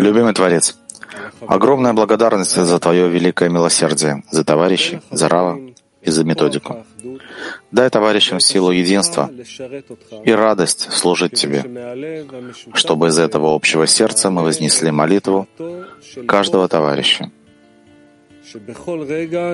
Любимый 0.00 0.32
Творец, 0.34 0.76
огромная 1.46 1.92
благодарность 1.92 2.56
за 2.56 2.78
Твое 2.78 3.08
великое 3.08 3.48
милосердие, 3.48 4.24
за 4.30 4.44
товарищей, 4.44 5.00
за 5.10 5.28
Рава 5.28 5.60
и 6.02 6.10
за 6.10 6.24
методику. 6.24 6.84
Дай 7.70 7.88
товарищам 7.88 8.40
силу 8.40 8.70
единства 8.72 9.30
и 10.24 10.32
радость 10.32 10.92
служить 10.92 11.34
Тебе, 11.34 11.62
чтобы 12.74 13.08
из 13.08 13.18
этого 13.18 13.54
общего 13.54 13.86
сердца 13.86 14.30
мы 14.30 14.42
вознесли 14.42 14.90
молитву 14.90 15.46
каждого 16.26 16.66
товарища, 16.68 17.30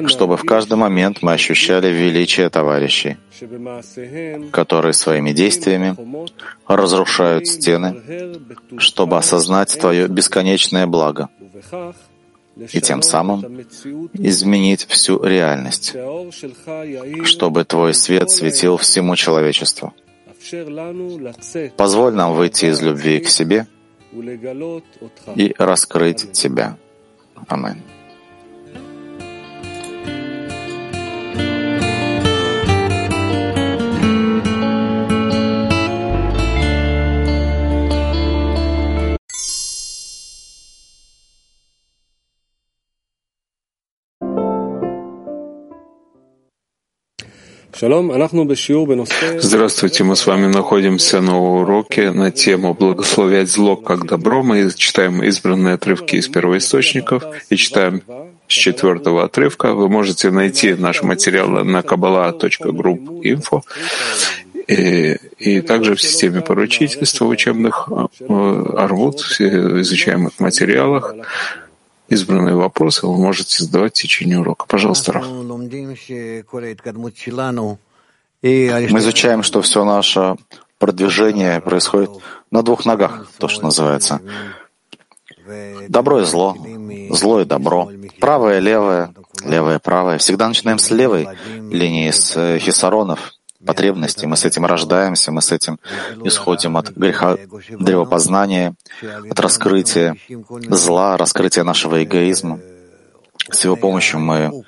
чтобы 0.07 0.37
в 0.37 0.45
каждый 0.45 0.77
момент 0.77 1.19
мы 1.23 1.33
ощущали 1.33 1.89
величие 1.89 2.49
товарищей, 2.51 3.17
которые 4.51 4.93
своими 4.93 5.33
действиями 5.33 5.97
разрушают 6.67 7.47
стены, 7.47 8.03
чтобы 8.79 9.17
осознать 9.17 9.79
Твое 9.79 10.09
бесконечное 10.09 10.87
благо 10.87 11.29
и 12.57 12.81
тем 12.81 13.03
самым 13.03 13.67
изменить 14.15 14.87
всю 14.87 15.23
реальность, 15.23 15.95
чтобы 17.25 17.65
Твой 17.65 17.95
свет 17.95 18.31
светил 18.31 18.77
всему 18.79 19.17
человечеству. 19.17 19.93
Позволь 21.77 22.15
нам 22.15 22.35
выйти 22.35 22.67
из 22.67 22.81
любви 22.81 23.21
к 23.21 23.29
себе 23.29 23.67
и 25.37 25.55
раскрыть 25.59 26.33
Тебя. 26.33 26.77
Аминь. 27.49 27.83
Здравствуйте, 49.39 50.03
мы 50.03 50.17
с 50.17 50.27
вами 50.27 50.47
находимся 50.47 51.21
на 51.21 51.39
уроке 51.39 52.11
на 52.11 52.33
тему 52.33 52.75
«Благословять 52.75 53.49
зло 53.49 53.77
как 53.77 54.05
добро». 54.05 54.43
Мы 54.43 54.69
читаем 54.75 55.23
избранные 55.23 55.75
отрывки 55.75 56.17
из 56.17 56.27
первоисточников 56.27 57.23
и 57.51 57.57
читаем 57.57 58.03
с 58.49 58.53
четвертого 58.53 59.23
отрывка. 59.23 59.75
Вы 59.75 59.89
можете 59.89 60.33
найти 60.33 60.75
наши 60.75 61.07
материалы 61.07 61.63
на 61.63 61.83
kabbalah.group.info 61.83 63.63
и, 64.67 65.17
и 65.39 65.61
также 65.61 65.95
в 65.95 66.03
системе 66.03 66.41
поручительства 66.41 67.27
учебных 67.27 67.89
э, 67.91 68.65
Арвуд, 68.77 69.21
в 69.21 69.81
изучаемых 69.81 70.41
материалах 70.41 71.15
избранные 72.09 72.55
вопросы 72.55 73.07
вы 73.07 73.17
можете 73.17 73.63
задавать 73.63 73.97
в 73.97 74.01
течение 74.01 74.39
урока. 74.39 74.67
Пожалуйста, 74.67 75.13
Раф. 75.13 75.27
Мы 75.27 75.43
изучаем, 78.43 79.43
что 79.43 79.63
все 79.63 79.85
наше 79.85 80.37
продвижение 80.79 81.61
происходит 81.61 82.11
на 82.51 82.63
двух 82.63 82.87
ногах, 82.87 83.29
то, 83.39 83.49
что 83.49 83.65
называется. 83.65 84.21
Добро 85.89 86.21
и 86.21 86.25
зло, 86.25 86.57
зло 87.11 87.41
и 87.41 87.45
добро, 87.45 87.91
правое 88.21 88.59
и 88.59 88.61
левое, 88.61 89.15
левое 89.45 89.77
и 89.77 89.81
правое. 89.81 90.19
Всегда 90.19 90.49
начинаем 90.49 90.79
с 90.79 90.91
левой 90.91 91.29
линии, 91.71 92.11
с 92.11 92.37
э, 92.37 92.59
хисаронов, 92.59 93.33
потребностей. 93.65 94.27
Мы 94.27 94.37
с 94.37 94.45
этим 94.45 94.67
рождаемся, 94.67 95.33
мы 95.33 95.43
с 95.43 95.53
этим 95.53 95.79
исходим 96.25 96.77
от 96.77 96.91
греха 96.91 97.37
древопознания, 97.71 98.75
от 99.31 99.41
раскрытия 99.41 100.17
зла, 100.69 101.17
раскрытия 101.17 101.65
нашего 101.65 102.03
эгоизма. 102.03 102.61
С 103.51 103.65
его 103.65 103.77
помощью 103.77 104.21
мы 104.21 104.65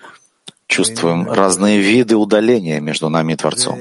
чувствуем 0.67 1.31
разные 1.31 1.81
виды 1.81 2.17
удаления 2.17 2.81
между 2.81 3.09
нами 3.09 3.33
и 3.33 3.37
Творцом. 3.37 3.79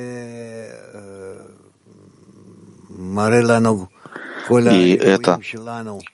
И 4.49 4.93
это 4.93 5.39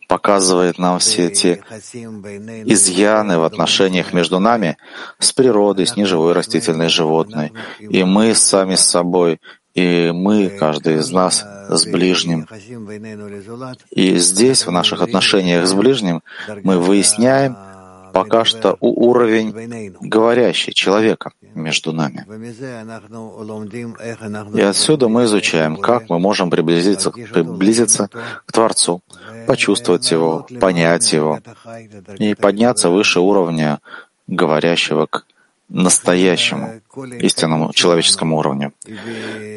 показывает 0.08 0.78
нам 0.78 1.00
все 1.00 1.28
эти 1.28 1.64
изъяны 2.66 3.38
в 3.38 3.44
отношениях 3.44 4.14
между 4.14 4.40
нами 4.40 4.78
с 5.20 5.32
природой, 5.32 5.88
с 5.88 5.96
неживой 5.96 6.34
растительной 6.34 6.90
животной. 6.90 7.54
И 7.80 8.04
мы 8.04 8.36
сами 8.36 8.76
с 8.76 8.82
собой, 8.82 9.40
и 9.74 10.12
мы, 10.12 10.50
каждый 10.50 10.96
из 10.96 11.12
нас, 11.12 11.46
с 11.68 11.86
ближним. 11.86 12.48
И 13.92 14.18
здесь, 14.18 14.66
в 14.66 14.72
наших 14.72 15.02
отношениях 15.02 15.68
с 15.68 15.74
ближним, 15.74 16.22
мы 16.64 16.80
выясняем, 16.80 17.58
пока 18.16 18.46
что 18.46 18.78
уровень 18.80 19.94
говорящий 20.00 20.74
человека 20.74 21.32
между 21.54 21.92
нами. 21.92 22.26
И 24.58 24.62
отсюда 24.62 25.10
мы 25.10 25.26
изучаем, 25.26 25.76
как 25.76 26.10
мы 26.10 26.18
можем 26.18 26.50
приблизиться, 26.50 27.12
приблизиться 27.12 28.10
к 28.46 28.52
Творцу, 28.54 29.02
почувствовать 29.48 30.10
Его, 30.12 30.48
понять 30.62 31.12
Его 31.12 31.42
и 32.18 32.36
подняться 32.36 32.90
выше 32.90 33.20
уровня 33.20 33.80
говорящего 34.28 35.08
к 35.08 35.26
настоящему, 35.68 36.82
истинному 37.20 37.74
человеческому 37.74 38.38
уровню. 38.38 38.72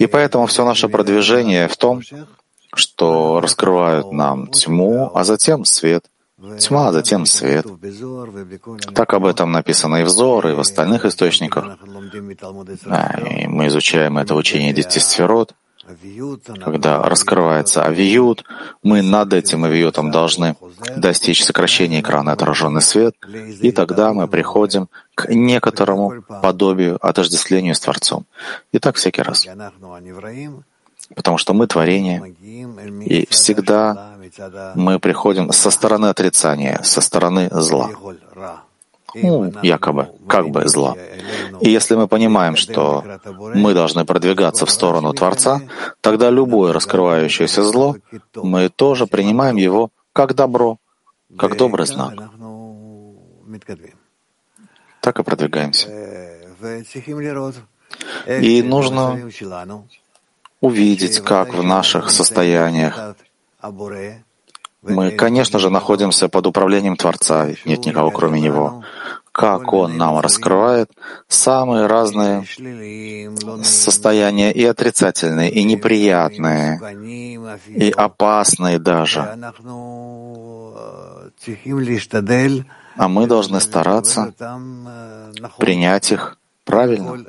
И 0.01 0.07
поэтому 0.07 0.47
все 0.47 0.65
наше 0.65 0.89
продвижение 0.89 1.69
в 1.69 1.77
том, 1.77 2.03
что 2.75 3.41
раскрывают 3.41 4.11
нам 4.11 4.49
тьму, 4.49 5.13
а 5.15 5.23
затем 5.23 5.65
свет— 5.65 6.05
Тьма, 6.60 6.88
а 6.88 6.93
затем 6.93 7.26
свет. 7.26 7.66
Так 8.94 9.15
об 9.15 9.26
этом 9.26 9.50
написано 9.50 9.97
и 9.97 10.04
в 10.04 10.09
Зор, 10.09 10.47
и 10.49 10.54
в 10.54 10.60
остальных 10.60 11.04
источниках. 11.04 11.78
И 13.31 13.47
мы 13.49 13.66
изучаем 13.66 14.19
это 14.19 14.34
учение 14.34 14.72
Десятисферот, 14.72 15.54
когда 16.62 17.03
раскрывается 17.03 17.84
авиют, 17.84 18.44
мы 18.82 19.03
над 19.03 19.32
этим 19.32 19.65
авиютом 19.65 20.10
должны 20.10 20.54
достичь 20.97 21.44
сокращения 21.44 22.00
экрана 22.00 22.32
отраженный 22.32 22.82
свет, 22.82 23.15
и 23.60 23.72
тогда 23.72 24.12
мы 24.12 24.28
приходим 24.28 24.88
к 25.15 25.28
некоторому 25.31 26.22
подобию 26.43 26.99
отождествлению 27.00 27.75
с 27.75 27.81
Творцом. 27.81 28.26
И 28.70 28.78
так 28.78 28.97
всякий 28.97 29.22
раз. 29.22 29.47
Потому 31.15 31.38
что 31.38 31.55
мы 31.55 31.66
творение, 31.66 32.34
и 33.06 33.26
всегда 33.31 34.18
мы 34.75 34.99
приходим 34.99 35.53
со 35.53 35.71
стороны 35.71 36.06
отрицания, 36.06 36.81
со 36.83 37.00
стороны 37.00 37.49
зла. 37.53 37.91
Ну, 39.15 39.53
якобы, 39.62 40.09
как 40.28 40.50
бы 40.50 40.69
зла. 40.69 40.94
И 41.61 41.71
если 41.71 41.97
мы 41.97 42.09
понимаем, 42.09 42.56
что 42.56 43.05
мы 43.55 43.72
должны 43.72 44.05
продвигаться 44.05 44.67
в 44.67 44.71
сторону 44.71 45.12
Творца, 45.12 45.62
тогда 46.00 46.31
любое 46.31 46.72
раскрывающееся 46.72 47.62
зло, 47.62 47.97
мы 48.34 48.69
тоже 48.69 49.06
принимаем 49.06 49.56
его 49.56 49.91
как 50.12 50.34
добро, 50.34 50.78
как 51.38 51.56
добрый 51.56 51.87
знак. 51.87 52.15
Так 55.00 55.19
и 55.21 55.22
продвигаемся. 55.22 55.88
И 58.27 58.62
нужно 58.62 59.31
увидеть, 60.61 61.21
как 61.21 61.55
в 61.55 61.62
наших 61.62 62.11
состояниях 62.11 63.17
мы, 64.83 65.11
конечно 65.11 65.59
же, 65.59 65.71
находимся 65.71 66.29
под 66.29 66.47
управлением 66.47 66.97
Творца, 66.97 67.49
нет 67.65 67.85
никого 67.85 68.11
кроме 68.11 68.41
Него. 68.41 68.85
Как 69.33 69.73
Он 69.73 69.97
нам 69.97 70.19
раскрывает 70.19 70.91
самые 71.29 71.87
разные 71.87 72.44
состояния 73.62 74.53
и 74.53 74.65
отрицательные, 74.65 75.50
и 75.50 75.62
неприятные, 75.65 76.81
и 77.69 77.91
опасные 77.91 78.79
даже. 78.79 79.37
А 82.97 83.09
мы 83.09 83.27
должны 83.27 83.61
стараться 83.61 84.35
принять 85.59 86.11
их 86.11 86.38
правильно. 86.65 87.25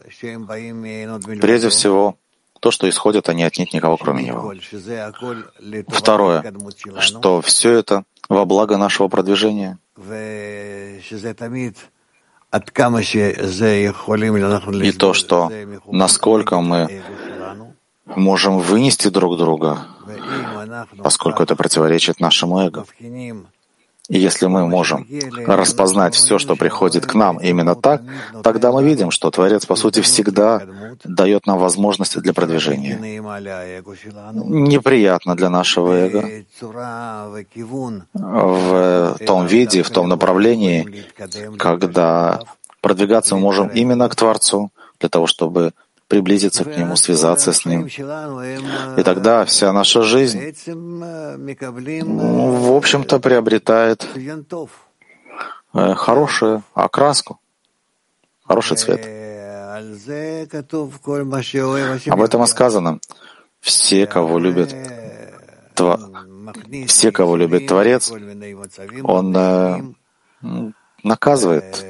Прежде 1.41 1.69
всего, 1.69 2.15
то, 2.59 2.71
что 2.71 2.87
исходят 2.89 3.29
они 3.29 3.43
отнюдь 3.43 3.73
никого, 3.73 3.97
кроме 3.97 4.23
Него. 4.23 4.53
Второе, 5.87 6.53
что 6.99 7.41
все 7.41 7.71
это 7.71 8.03
во 8.27 8.45
благо 8.45 8.77
нашего 8.77 9.07
продвижения. 9.07 9.77
И 14.83 14.91
то, 14.91 15.13
что 15.13 15.51
насколько 15.85 16.59
мы 16.61 17.01
можем 18.05 18.59
вынести 18.59 19.09
друг 19.09 19.37
друга, 19.37 19.85
поскольку 20.97 21.43
это 21.43 21.55
противоречит 21.55 22.19
нашему 22.19 22.59
эго. 22.59 22.85
Если 24.09 24.47
мы 24.47 24.67
можем 24.67 25.07
распознать 25.45 26.15
все, 26.15 26.39
что 26.39 26.55
приходит 26.55 27.05
к 27.05 27.13
нам 27.13 27.37
именно 27.37 27.75
так, 27.75 28.01
тогда 28.43 28.71
мы 28.71 28.83
видим, 28.83 29.11
что 29.11 29.29
Творец, 29.29 29.67
по 29.67 29.75
сути, 29.75 30.01
всегда 30.01 30.63
дает 31.03 31.45
нам 31.45 31.59
возможности 31.59 32.17
для 32.19 32.33
продвижения. 32.33 32.97
Неприятно 34.33 35.35
для 35.35 35.49
нашего 35.49 35.93
эго 35.93 36.27
в 38.13 39.17
том 39.27 39.45
виде, 39.45 39.83
в 39.83 39.89
том 39.91 40.09
направлении, 40.09 41.05
когда 41.59 42.39
продвигаться 42.81 43.35
мы 43.35 43.41
можем 43.41 43.67
именно 43.67 44.09
к 44.09 44.15
Творцу, 44.15 44.71
для 44.99 45.09
того, 45.09 45.27
чтобы 45.27 45.71
приблизиться 46.09 46.65
к 46.65 46.75
Нему, 46.75 46.97
связаться 46.97 47.53
с 47.53 47.65
Ним. 47.65 47.87
И 48.97 49.03
тогда 49.03 49.45
вся 49.45 49.71
наша 49.71 50.01
жизнь, 50.01 50.53
ну, 52.05 52.51
в 52.51 52.75
общем-то, 52.75 53.19
приобретает 53.19 54.05
э, 55.73 55.93
хорошую 55.95 56.63
окраску, 56.73 57.39
хороший 58.43 58.75
цвет. 58.75 58.99
Об 62.07 62.21
этом 62.21 62.43
и 62.43 62.47
сказано. 62.47 62.99
Все, 63.61 64.07
кого 64.07 64.39
любят 64.39 64.75
все, 66.87 67.11
кого 67.11 67.37
любит 67.37 67.67
Творец, 67.67 68.11
Он 69.03 69.37
э, 69.37 69.81
наказывает 71.03 71.85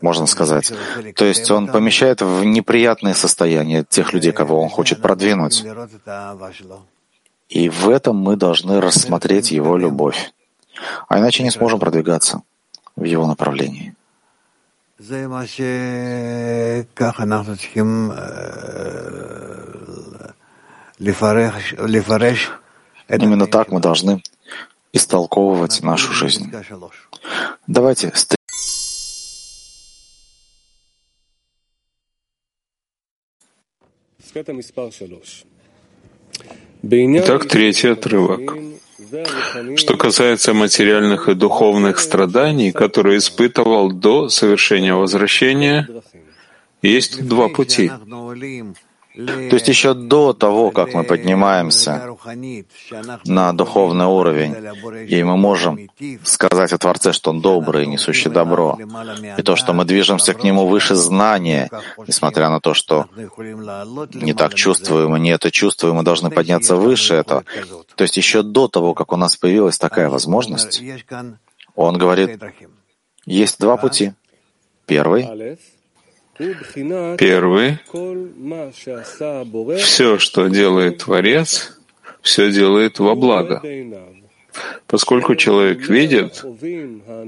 можно 0.00 0.26
сказать. 0.26 0.72
То 1.14 1.24
есть 1.24 1.50
он 1.50 1.66
помещает 1.68 2.22
в 2.22 2.44
неприятное 2.44 3.14
состояние 3.14 3.84
тех 3.84 4.12
людей, 4.12 4.32
кого 4.32 4.60
он 4.60 4.68
хочет 4.68 5.00
продвинуть. 5.00 5.64
И 7.48 7.68
в 7.68 7.88
этом 7.88 8.16
мы 8.16 8.36
должны 8.36 8.80
рассмотреть 8.80 9.50
его 9.50 9.76
любовь. 9.76 10.32
А 11.08 11.18
иначе 11.18 11.42
не 11.42 11.50
сможем 11.50 11.78
продвигаться 11.78 12.42
в 12.96 13.04
его 13.04 13.26
направлении. 13.26 13.94
Именно 23.08 23.46
так 23.46 23.68
мы 23.70 23.80
должны 23.80 24.22
истолковывать 24.92 25.82
нашу 25.82 26.12
жизнь. 26.12 26.52
Давайте 27.66 28.12
Итак, 36.82 37.46
третий 37.48 37.88
отрывок. 37.88 38.54
Что 39.76 39.96
касается 39.96 40.54
материальных 40.54 41.28
и 41.28 41.34
духовных 41.34 41.98
страданий, 41.98 42.72
которые 42.72 43.18
испытывал 43.18 43.92
до 43.92 44.28
совершения 44.28 44.94
возвращения, 44.94 45.88
есть 46.82 47.26
два 47.26 47.48
пути. 47.48 47.90
То 49.14 49.54
есть 49.56 49.68
еще 49.68 49.94
до 49.94 50.32
того, 50.32 50.72
как 50.72 50.92
мы 50.92 51.04
поднимаемся 51.04 52.16
на 53.24 53.52
духовный 53.52 54.06
уровень, 54.06 54.56
и 55.08 55.22
мы 55.22 55.36
можем 55.36 55.78
сказать 56.24 56.72
о 56.72 56.78
Творце, 56.78 57.12
что 57.12 57.30
Он 57.30 57.40
добрый, 57.40 57.86
несущий 57.86 58.28
добро, 58.28 58.76
и 59.38 59.42
то, 59.42 59.54
что 59.54 59.72
мы 59.72 59.84
движемся 59.84 60.34
к 60.34 60.42
Нему 60.42 60.66
выше 60.66 60.96
знания, 60.96 61.70
несмотря 62.08 62.48
на 62.48 62.58
то, 62.58 62.74
что 62.74 63.06
не 64.14 64.34
так 64.34 64.54
чувствуем 64.54 65.16
и 65.16 65.20
не 65.20 65.30
это 65.30 65.52
чувствуем, 65.52 65.94
мы 65.96 66.02
должны 66.02 66.30
подняться 66.30 66.74
выше 66.74 67.14
этого. 67.14 67.44
То 67.94 68.02
есть 68.02 68.16
еще 68.16 68.42
до 68.42 68.66
того, 68.66 68.94
как 68.94 69.12
у 69.12 69.16
нас 69.16 69.36
появилась 69.36 69.78
такая 69.78 70.08
возможность, 70.08 70.82
Он 71.76 71.98
говорит, 71.98 72.42
есть 73.26 73.60
два 73.60 73.76
пути. 73.76 74.12
Первый 74.86 75.56
Первый— 76.36 77.78
все, 79.78 80.18
что 80.18 80.48
делает 80.48 80.98
Творец, 80.98 81.78
все 82.22 82.50
делает 82.50 82.98
во 82.98 83.14
благо. 83.14 83.62
Поскольку 84.86 85.34
человек 85.34 85.88
видит, 85.88 86.44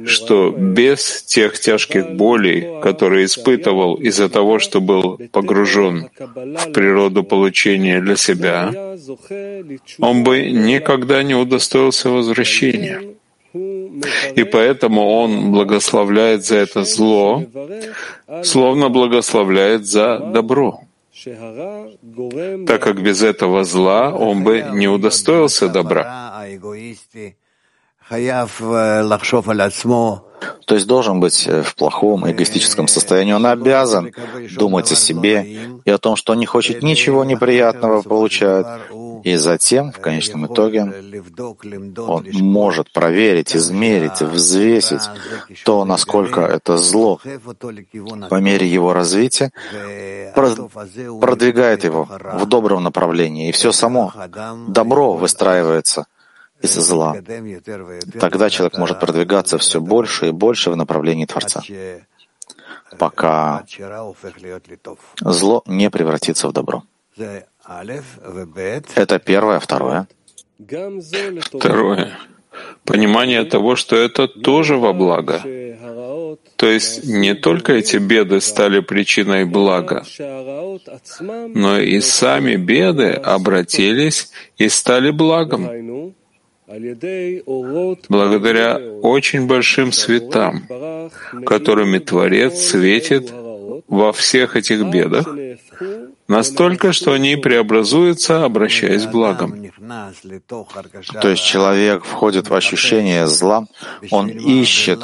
что 0.06 0.50
без 0.50 1.23
тех 1.23 1.58
тяжких 1.58 2.12
болей, 2.12 2.81
которые 2.81 3.25
испытывал 3.25 3.97
из-за 3.97 4.29
того, 4.29 4.58
что 4.58 4.81
был 4.81 5.19
погружен 5.32 6.08
в 6.19 6.73
природу 6.73 7.25
получения 7.25 8.00
для 8.00 8.17
себя, 8.17 8.73
он 9.99 10.23
бы 10.23 10.50
никогда 10.50 11.23
не 11.23 11.35
удостоился 11.35 12.11
возвращения. 12.11 13.17
И 14.35 14.44
поэтому 14.44 15.06
он 15.08 15.53
благословляет 15.53 16.44
за 16.44 16.56
это 16.56 16.85
зло, 16.85 17.43
словно 18.43 18.88
благословляет 18.88 19.87
за 19.87 20.19
добро, 20.19 20.81
так 22.67 22.82
как 22.82 23.03
без 23.03 23.23
этого 23.23 23.64
зла 23.64 24.12
он 24.12 24.44
бы 24.44 24.64
не 24.73 24.88
удостоился 24.88 25.69
добра. 25.69 26.44
То 30.67 30.75
есть 30.75 30.87
должен 30.87 31.19
быть 31.19 31.47
э, 31.47 31.62
в 31.62 31.75
плохом 31.75 32.31
эгоистическом 32.31 32.88
состоянии. 32.88 33.32
Он 33.32 33.47
обязан 33.47 34.12
думать 34.56 34.93
о 34.93 34.94
себе 34.94 35.47
и 35.85 35.91
о 35.91 35.99
том, 35.99 36.14
что 36.17 36.32
он 36.32 36.38
не 36.38 36.47
хочет 36.47 36.82
ничего 36.82 37.25
неприятного 37.25 38.03
получать. 38.03 38.67
И 39.25 39.37
затем, 39.37 39.93
в 39.93 40.01
конечном 40.01 40.47
итоге, 40.47 40.83
он 41.99 42.27
может 42.33 42.93
проверить, 42.93 43.57
измерить, 43.57 44.21
взвесить 44.21 45.03
то, 45.65 45.85
насколько 45.85 46.41
это 46.41 46.77
зло 46.77 47.21
по 48.31 48.41
мере 48.41 48.67
его 48.67 48.93
развития 48.93 49.53
продвигает 51.21 51.85
его 51.85 52.05
в 52.05 52.47
добром 52.47 52.83
направлении. 52.83 53.49
И 53.49 53.53
все 53.53 53.73
само 53.73 54.13
добро 54.69 55.15
выстраивается 55.15 56.07
из 56.63 56.75
зла. 56.75 57.17
Тогда 58.19 58.51
человек 58.51 58.79
может 58.79 59.01
продвигаться 59.01 59.59
все 59.59 59.81
больше 59.81 60.29
и 60.29 60.31
больше 60.31 60.71
в 60.71 60.77
направлении 60.77 61.27
Творца, 61.27 61.63
пока 62.99 63.65
зло 65.21 65.63
не 65.67 65.91
превратится 65.91 66.49
в 66.49 66.53
добро. 66.53 66.83
Это 68.95 69.19
первое. 69.19 69.59
Второе. 69.61 70.07
Второе. 70.59 72.19
Понимание 72.85 73.45
того, 73.45 73.77
что 73.77 73.97
это 73.97 74.29
тоже 74.29 74.77
во 74.77 74.93
благо. 74.93 75.43
То 76.57 76.67
есть 76.67 77.05
не 77.05 77.35
только 77.35 77.75
эти 77.75 77.97
беды 77.99 78.41
стали 78.41 78.81
причиной 78.81 79.45
блага, 79.45 80.05
но 81.55 81.79
и 81.79 82.01
сами 82.01 82.56
беды 82.56 83.11
обратились 83.11 84.31
и 84.56 84.69
стали 84.69 85.11
благом 85.11 86.15
благодаря 88.08 88.79
очень 89.03 89.46
большим 89.46 89.93
светам, 89.93 90.67
которыми 91.44 91.99
Творец 91.99 92.58
светит 92.58 93.32
во 93.88 94.12
всех 94.12 94.56
этих 94.56 94.84
бедах, 94.86 95.26
настолько, 96.28 96.93
что 96.93 97.12
они 97.12 97.36
преобразуются, 97.36 98.44
обращаясь 98.44 99.06
к 99.06 99.10
благам. 99.10 99.55
То 101.20 101.28
есть 101.28 101.44
человек 101.44 102.05
входит 102.05 102.48
в 102.48 102.55
ощущение 102.55 103.26
зла, 103.26 103.66
он 104.10 104.28
ищет. 104.28 105.00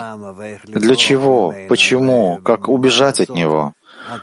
Для 0.66 0.96
чего? 0.96 1.54
Почему? 1.68 2.40
Как 2.44 2.68
убежать 2.68 3.20
от 3.20 3.30
него? 3.30 3.74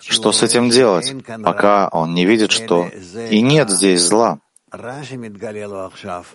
Что 0.02 0.32
с 0.32 0.44
этим 0.44 0.70
делать, 0.70 1.16
пока 1.44 1.88
он 1.88 2.14
не 2.14 2.26
видит, 2.26 2.52
что 2.52 2.90
и 3.30 3.42
нет 3.42 3.70
здесь 3.70 4.02
зла? 4.02 4.40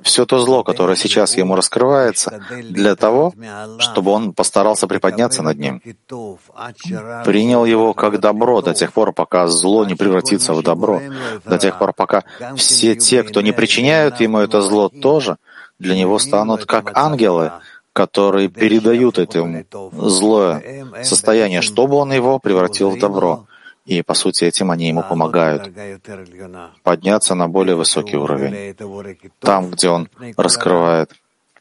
Все 0.03 0.27
то 0.27 0.39
зло, 0.39 0.65
которое 0.65 0.97
сейчас 0.97 1.37
ему 1.37 1.57
раскрывается, 1.57 2.41
для 2.63 2.97
того, 2.97 3.33
чтобы 3.79 4.11
он 4.11 4.33
постарался 4.33 4.87
приподняться 4.87 5.43
над 5.43 5.59
ним, 5.59 5.81
принял 7.25 7.65
его 7.65 7.95
как 7.95 8.21
добро 8.21 8.63
до 8.63 8.75
тех 8.75 8.93
пор, 8.93 9.13
пока 9.13 9.49
зло 9.49 9.85
не 9.85 9.95
превратится 9.95 10.53
в 10.55 10.63
добро, 10.63 11.01
до 11.45 11.59
тех 11.59 11.79
пор, 11.79 11.93
пока 11.93 12.25
все 12.57 12.95
те, 12.97 13.23
кто 13.23 13.41
не 13.41 13.53
причиняют 13.53 14.21
ему 14.21 14.39
это 14.39 14.61
зло, 14.61 14.89
тоже 14.89 15.37
для 15.79 15.97
него 15.97 16.19
станут 16.19 16.67
как 16.67 16.97
ангелы, 16.97 17.53
которые 17.93 18.49
передают 18.49 19.19
этому 19.19 19.65
злое 19.93 20.85
состояние, 21.05 21.63
чтобы 21.63 21.97
он 21.97 22.13
его 22.13 22.39
превратил 22.39 22.91
в 22.91 22.99
добро. 22.99 23.47
И, 23.87 24.03
по 24.03 24.15
сути, 24.15 24.45
этим 24.45 24.71
они 24.71 24.89
ему 24.89 25.03
помогают 25.03 25.71
подняться 26.83 27.35
на 27.35 27.49
более 27.49 27.77
высокий 27.77 28.17
уровень, 28.17 28.75
там, 29.41 29.71
где 29.71 29.91
он 29.91 30.09
раскрывает 30.37 31.13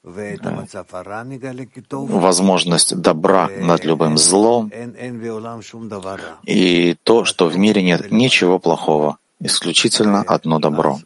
э, 0.06 0.38
возможность 1.92 2.96
добра 2.96 3.50
над 3.60 3.84
любым 3.84 4.18
злом. 4.18 4.72
и 6.46 6.96
то, 7.04 7.26
что 7.26 7.48
в 7.48 7.58
мире 7.58 7.84
нет 7.84 8.12
ничего 8.12 8.60
плохого, 8.60 9.18
исключительно 9.40 10.22
одно 10.22 10.60
добро. 10.60 11.00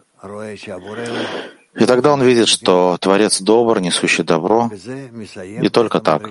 И 1.80 1.86
тогда 1.86 2.14
он 2.14 2.24
видит, 2.24 2.48
что 2.48 2.98
Творец 3.00 3.42
добр, 3.42 3.80
несущий 3.80 4.24
добро, 4.24 4.70
и 5.62 5.70
только 5.70 6.00
так. 6.00 6.22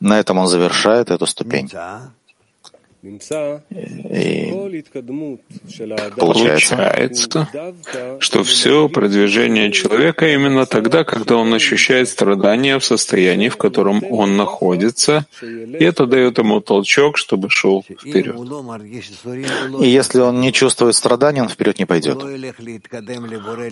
На 0.00 0.18
этом 0.18 0.38
он 0.38 0.48
завершает 0.48 1.10
эту 1.10 1.26
ступень. 1.26 1.70
И 3.02 4.52
получается, 6.16 7.48
что 8.20 8.44
все 8.44 8.88
продвижение 8.88 9.72
человека 9.72 10.32
именно 10.32 10.66
тогда, 10.66 11.02
когда 11.02 11.36
он 11.36 11.52
ощущает 11.52 12.08
страдания 12.08 12.78
в 12.78 12.84
состоянии, 12.84 13.48
в 13.48 13.56
котором 13.56 14.04
он 14.08 14.36
находится, 14.36 15.26
и 15.42 15.84
это 15.84 16.06
дает 16.06 16.38
ему 16.38 16.60
толчок, 16.60 17.16
чтобы 17.18 17.50
шел 17.50 17.82
вперед. 17.82 18.36
И 19.80 19.88
если 19.88 20.20
он 20.20 20.40
не 20.40 20.52
чувствует 20.52 20.94
страданий, 20.94 21.40
он 21.40 21.48
вперед 21.48 21.80
не 21.80 21.86
пойдет. 21.86 22.22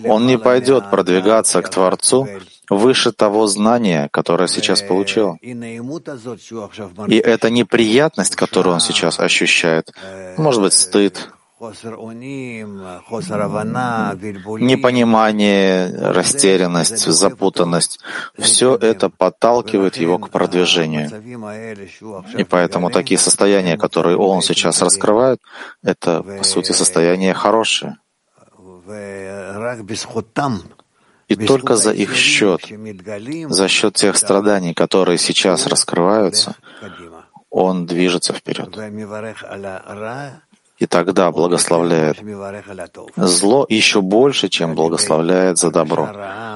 Он 0.05 0.27
не 0.27 0.37
пойдет 0.37 0.89
продвигаться 0.91 1.61
к 1.61 1.69
Творцу 1.69 2.27
выше 2.71 3.11
того 3.11 3.47
знания, 3.47 4.07
которое 4.11 4.47
сейчас 4.47 4.81
получил. 4.81 5.37
И 5.41 7.17
эта 7.17 7.49
неприятность, 7.49 8.35
которую 8.35 8.75
он 8.75 8.79
сейчас 8.79 9.19
ощущает, 9.19 9.91
может 10.37 10.61
быть, 10.61 10.73
стыд, 10.73 11.29
непонимание, 14.59 15.91
растерянность, 16.11 17.05
запутанность, 17.05 17.99
все 18.39 18.75
это 18.75 19.09
подталкивает 19.09 19.97
его 19.97 20.17
к 20.17 20.29
продвижению. 20.29 21.11
И 22.37 22.43
поэтому 22.45 22.89
такие 22.89 23.19
состояния, 23.19 23.77
которые 23.77 24.17
он 24.17 24.41
сейчас 24.41 24.81
раскрывает, 24.81 25.39
это, 25.83 26.23
по 26.23 26.43
сути, 26.43 26.71
состояния 26.71 27.33
хорошие. 27.33 27.97
И 31.31 31.35
только 31.35 31.75
за 31.77 31.91
их 31.91 32.13
счет, 32.13 32.61
за 33.49 33.67
счет 33.67 33.93
тех 33.95 34.17
страданий, 34.17 34.73
которые 34.73 35.17
сейчас 35.17 35.65
раскрываются, 35.65 36.55
он 37.49 37.85
движется 37.85 38.33
вперед. 38.33 38.69
И 40.77 40.87
тогда 40.87 41.31
благословляет 41.31 42.17
зло 43.15 43.65
еще 43.69 44.01
больше, 44.01 44.49
чем 44.49 44.75
благословляет 44.75 45.57
за 45.57 45.71
добро. 45.71 46.09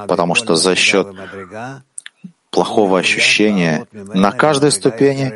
Потому 0.08 0.36
что 0.36 0.56
за 0.56 0.76
счет 0.76 1.08
плохого 2.56 2.98
ощущения 3.00 3.86
на 3.92 4.32
каждой 4.32 4.72
ступени, 4.72 5.28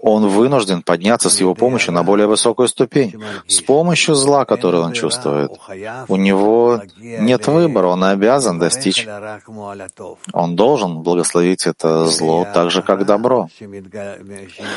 он 0.00 0.28
вынужден 0.28 0.82
подняться 0.82 1.28
с 1.28 1.40
его 1.40 1.54
помощью 1.54 1.92
на 1.92 2.02
более 2.04 2.28
высокую 2.28 2.68
ступень. 2.68 3.10
С 3.48 3.60
помощью 3.60 4.14
зла, 4.14 4.44
которое 4.44 4.82
он 4.82 4.92
чувствует. 4.92 5.50
У 6.06 6.16
него 6.16 6.80
нет 6.96 7.46
выбора, 7.48 7.88
он 7.88 8.04
обязан 8.04 8.58
достичь. 8.60 9.08
Он 10.32 10.56
должен 10.56 11.02
благословить 11.02 11.66
это 11.66 12.06
зло 12.06 12.46
так 12.54 12.70
же, 12.70 12.82
как 12.82 13.04
добро. 13.04 13.48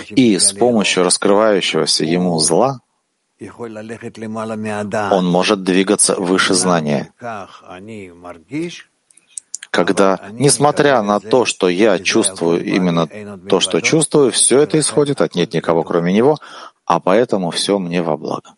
И 0.09 0.39
с 0.39 0.51
помощью 0.53 1.03
раскрывающегося 1.03 2.05
ему 2.05 2.39
зла 2.39 2.79
он 5.11 5.25
может 5.27 5.63
двигаться 5.63 6.15
выше 6.15 6.53
знания 6.53 7.11
когда, 9.73 10.19
несмотря 10.33 11.01
на 11.01 11.19
то, 11.19 11.45
что 11.45 11.67
я 11.67 11.97
чувствую 11.97 12.63
именно 12.63 13.07
то, 13.49 13.59
что 13.59 13.81
чувствую, 13.81 14.31
все 14.31 14.59
это 14.59 14.77
исходит 14.79 15.19
от 15.19 15.33
нет 15.33 15.55
никого, 15.55 15.83
кроме 15.83 16.13
него, 16.13 16.37
а 16.85 16.99
поэтому 16.99 17.49
все 17.49 17.79
мне 17.79 18.03
во 18.03 18.15
благо. 18.15 18.53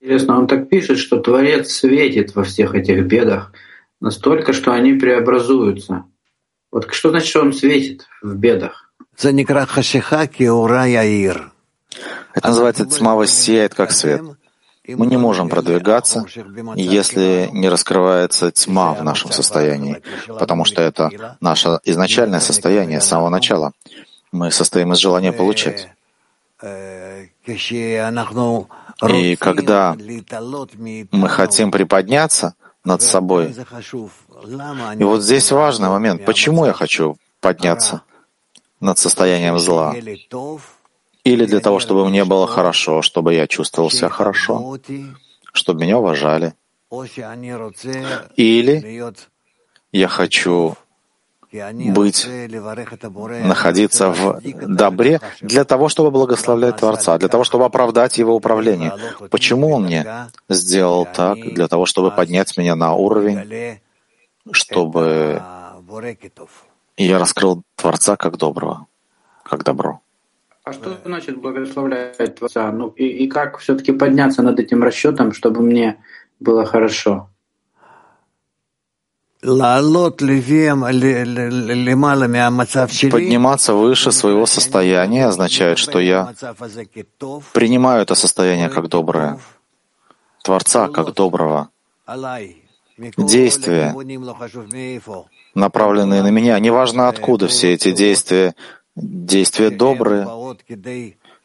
Интересно, 0.00 0.38
он 0.38 0.46
так 0.46 0.68
пишет, 0.68 0.98
что 0.98 1.18
Творец 1.18 1.72
светит 1.72 2.36
во 2.36 2.44
всех 2.44 2.76
этих 2.76 3.04
бедах 3.06 3.52
настолько, 4.00 4.52
что 4.52 4.70
они 4.70 4.92
преобразуются. 4.94 6.04
Вот 6.70 6.86
что 6.92 7.10
значит, 7.10 7.28
что 7.28 7.40
он 7.40 7.52
светит 7.52 8.06
в 8.22 8.36
бедах? 8.36 8.92
Это 9.18 9.32
называется 12.42 12.86
«тьма 12.86 13.14
воссеет, 13.14 13.74
как 13.74 13.92
свет». 13.92 14.22
Мы 14.88 15.06
не 15.06 15.16
можем 15.16 15.48
продвигаться, 15.48 16.24
если 16.74 17.48
не 17.52 17.68
раскрывается 17.68 18.50
тьма 18.50 18.94
в 18.94 19.04
нашем 19.04 19.30
состоянии, 19.30 20.02
потому 20.26 20.64
что 20.64 20.82
это 20.82 21.36
наше 21.40 21.78
изначальное 21.84 22.40
состояние 22.40 23.00
с 23.00 23.06
самого 23.06 23.28
начала. 23.28 23.72
Мы 24.32 24.50
состоим 24.50 24.92
из 24.92 24.98
желания 24.98 25.32
получать. 25.32 25.88
И 29.08 29.36
когда 29.36 29.96
мы 31.12 31.28
хотим 31.28 31.70
приподняться 31.70 32.54
над 32.84 33.02
собой, 33.02 33.54
и 34.98 35.04
вот 35.04 35.22
здесь 35.22 35.52
важный 35.52 35.90
момент, 35.90 36.24
почему 36.24 36.66
я 36.66 36.72
хочу 36.72 37.16
подняться 37.40 38.02
над 38.80 38.98
состоянием 38.98 39.58
зла? 39.60 39.94
Или 41.24 41.46
для 41.46 41.60
того, 41.60 41.78
чтобы 41.78 42.08
мне 42.08 42.24
было 42.24 42.46
хорошо, 42.46 43.02
чтобы 43.02 43.34
я 43.34 43.46
чувствовал 43.46 43.90
себя 43.90 44.08
хорошо, 44.08 44.78
чтобы 45.52 45.82
меня 45.82 45.98
уважали, 45.98 46.54
или 48.36 49.12
я 49.92 50.08
хочу 50.08 50.76
быть, 51.52 52.26
находиться 53.44 54.08
в 54.10 54.40
добре 54.42 55.20
для 55.40 55.64
того, 55.64 55.88
чтобы 55.88 56.10
благословлять 56.10 56.76
Творца, 56.78 57.18
для 57.18 57.28
того, 57.28 57.44
чтобы 57.44 57.66
оправдать 57.66 58.18
Его 58.18 58.34
управление. 58.34 58.94
Почему 59.30 59.72
Он 59.72 59.84
мне 59.84 60.28
сделал 60.48 61.06
так? 61.06 61.38
Для 61.38 61.68
того, 61.68 61.84
чтобы 61.86 62.10
поднять 62.10 62.56
меня 62.56 62.74
на 62.74 62.94
уровень, 62.94 63.80
чтобы 64.50 65.42
я 66.96 67.18
раскрыл 67.18 67.62
Творца 67.76 68.16
как 68.16 68.38
доброго, 68.38 68.86
как 69.44 69.62
добро. 69.62 70.00
А 70.64 70.72
что 70.72 70.96
значит 71.04 71.38
благословлять 71.38 72.36
Творца? 72.36 72.70
Ну 72.70 72.88
и, 72.90 73.04
и 73.04 73.28
как 73.28 73.58
все-таки 73.58 73.92
подняться 73.92 74.42
над 74.42 74.60
этим 74.60 74.82
расчетом, 74.82 75.32
чтобы 75.32 75.60
мне 75.62 75.96
было 76.38 76.64
хорошо? 76.64 77.28
Подниматься 83.10 83.74
выше 83.74 84.12
своего 84.12 84.46
состояния 84.46 85.26
означает, 85.26 85.78
что 85.78 85.98
я 85.98 86.32
принимаю 87.52 88.02
это 88.02 88.14
состояние 88.14 88.68
как 88.68 88.88
доброе, 88.88 89.40
Творца 90.44 90.88
как 90.88 91.12
доброго. 91.14 91.70
Действия, 93.16 93.92
направленные 95.54 96.22
на 96.22 96.30
меня, 96.30 96.56
неважно 96.60 97.08
откуда 97.08 97.48
все 97.48 97.72
эти 97.72 97.90
действия 97.90 98.54
действия 98.96 99.70
добрые, 99.70 100.26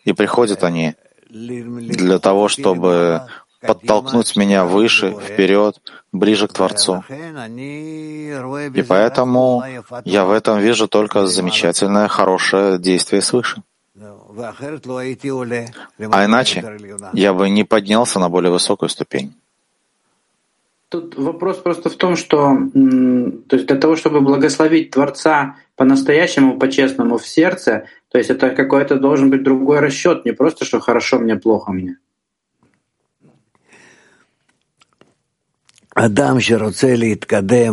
и 0.04 0.14
приходят 0.14 0.64
они 0.64 0.96
для 1.30 2.18
того, 2.20 2.48
чтобы 2.48 3.22
подтолкнуть 3.62 4.36
меня 4.36 4.66
выше, 4.66 5.12
вперед, 5.12 5.80
ближе 6.12 6.48
к 6.48 6.54
Творцу. 6.54 7.04
И 8.76 8.84
поэтому 8.88 9.64
я 10.06 10.26
в 10.26 10.32
этом 10.32 10.60
вижу 10.60 10.88
только 10.88 11.28
замечательное, 11.28 12.08
хорошее 12.08 12.80
действие 12.80 13.22
свыше. 13.22 13.62
А 13.96 14.16
иначе 16.26 16.78
я 17.14 17.34
бы 17.34 17.50
не 17.50 17.64
поднялся 17.64 18.20
на 18.20 18.30
более 18.30 18.52
высокую 18.52 18.90
ступень. 18.90 19.34
Тут 20.90 21.18
вопрос 21.18 21.58
просто 21.58 21.90
в 21.90 21.98
том, 21.98 22.16
что 22.16 22.56
то 22.74 23.56
есть 23.56 23.68
для 23.68 23.76
того, 23.76 23.98
чтобы 23.98 24.22
благословить 24.22 24.92
Творца 24.92 25.58
по-настоящему, 25.76 26.58
по-честному 26.58 27.18
в 27.18 27.28
сердце, 27.28 27.88
то 28.10 28.18
есть 28.18 28.30
это 28.30 28.52
какой-то 28.52 28.98
должен 28.98 29.30
быть 29.30 29.44
другой 29.44 29.80
расчет, 29.80 30.24
не 30.24 30.32
просто, 30.32 30.64
что 30.64 30.80
хорошо 30.80 31.20
мне, 31.20 31.36
плохо 31.36 31.74
мне. 31.74 31.98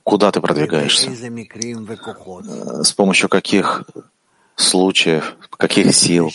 куда 0.03 0.31
ты 0.31 0.41
продвигаешься, 0.41 1.11
с 2.83 2.93
помощью 2.93 3.29
каких 3.29 3.85
случаев, 4.57 5.37
каких 5.57 5.95
сил 5.95 6.31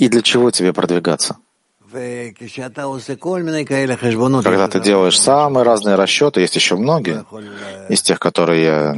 и 0.00 0.08
для 0.08 0.22
чего 0.22 0.50
тебе 0.50 0.72
продвигаться. 0.72 1.36
Когда 4.42 4.68
ты 4.68 4.80
делаешь 4.80 5.20
самые 5.20 5.64
разные 5.64 5.96
расчеты, 5.96 6.40
есть 6.40 6.56
еще 6.56 6.76
многие, 6.76 7.24
из 7.88 8.00
тех, 8.00 8.18
которые 8.18 8.62
я 8.64 8.94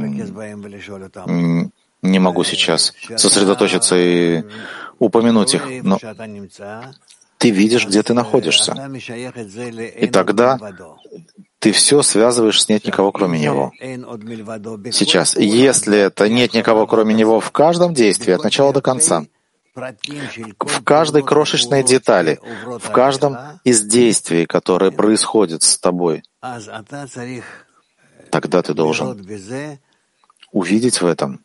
не 2.01 2.19
могу 2.19 2.43
сейчас 2.43 2.93
сосредоточиться 3.17 3.95
и 3.97 4.43
упомянуть 4.99 5.55
их, 5.55 5.67
но 5.83 5.97
ты 7.37 7.49
видишь, 7.49 7.87
где 7.87 8.01
ты 8.03 8.13
находишься. 8.13 8.71
И 9.99 10.07
тогда 10.07 10.57
ты 11.59 11.71
все 11.73 12.01
связываешь 12.01 12.61
с 12.61 12.69
«нет 12.69 12.85
никого, 12.85 13.11
кроме 13.11 13.39
него». 13.39 13.71
Сейчас, 14.91 15.35
если 15.35 15.97
это 15.97 16.29
«нет 16.29 16.53
никого, 16.53 16.87
кроме 16.87 17.13
него» 17.13 17.41
в 17.41 17.51
каждом 17.51 17.93
действии, 17.93 18.31
от 18.33 18.43
начала 18.43 18.71
до 18.71 18.81
конца, 18.81 19.25
в 19.75 20.83
каждой 20.83 21.23
крошечной 21.23 21.83
детали, 21.83 22.39
в 22.79 22.91
каждом 22.91 23.37
из 23.63 23.81
действий, 23.81 24.45
которые 24.45 24.91
происходят 24.91 25.63
с 25.63 25.77
тобой, 25.79 26.23
тогда 28.29 28.61
ты 28.61 28.73
должен 28.73 29.27
увидеть 30.51 31.01
в 31.01 31.05
этом 31.07 31.39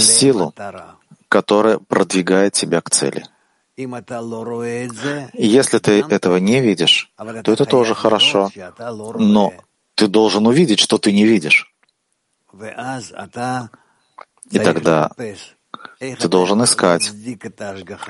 силу, 0.00 0.54
которая 1.28 1.78
продвигает 1.78 2.52
тебя 2.54 2.80
к 2.80 2.90
цели. 2.90 3.24
если 5.34 5.78
ты 5.78 6.00
этого 6.00 6.36
не 6.38 6.60
видишь, 6.60 7.12
то 7.16 7.52
это 7.52 7.64
тоже 7.64 7.94
хорошо, 7.94 8.50
но 9.14 9.52
ты 9.94 10.08
должен 10.08 10.46
увидеть, 10.46 10.80
что 10.80 10.98
ты 10.98 11.12
не 11.12 11.24
видишь. 11.24 11.72
И 14.50 14.58
тогда 14.58 15.10
ты 15.98 16.28
должен 16.28 16.62
искать, 16.62 17.10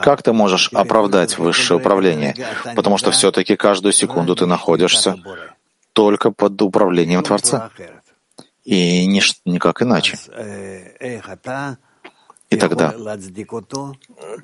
как 0.02 0.22
ты 0.22 0.32
можешь 0.32 0.70
оправдать 0.72 1.38
высшее 1.38 1.78
управление, 1.80 2.34
потому 2.76 2.98
что 2.98 3.10
все-таки 3.10 3.56
каждую 3.56 3.92
секунду 3.92 4.36
ты 4.36 4.46
находишься 4.46 5.16
только 5.92 6.30
под 6.30 6.60
управлением 6.60 7.22
Творца, 7.22 7.70
и 8.64 9.06
никак 9.06 9.82
иначе. 9.82 10.18
И 12.50 12.56
тогда, 12.56 12.94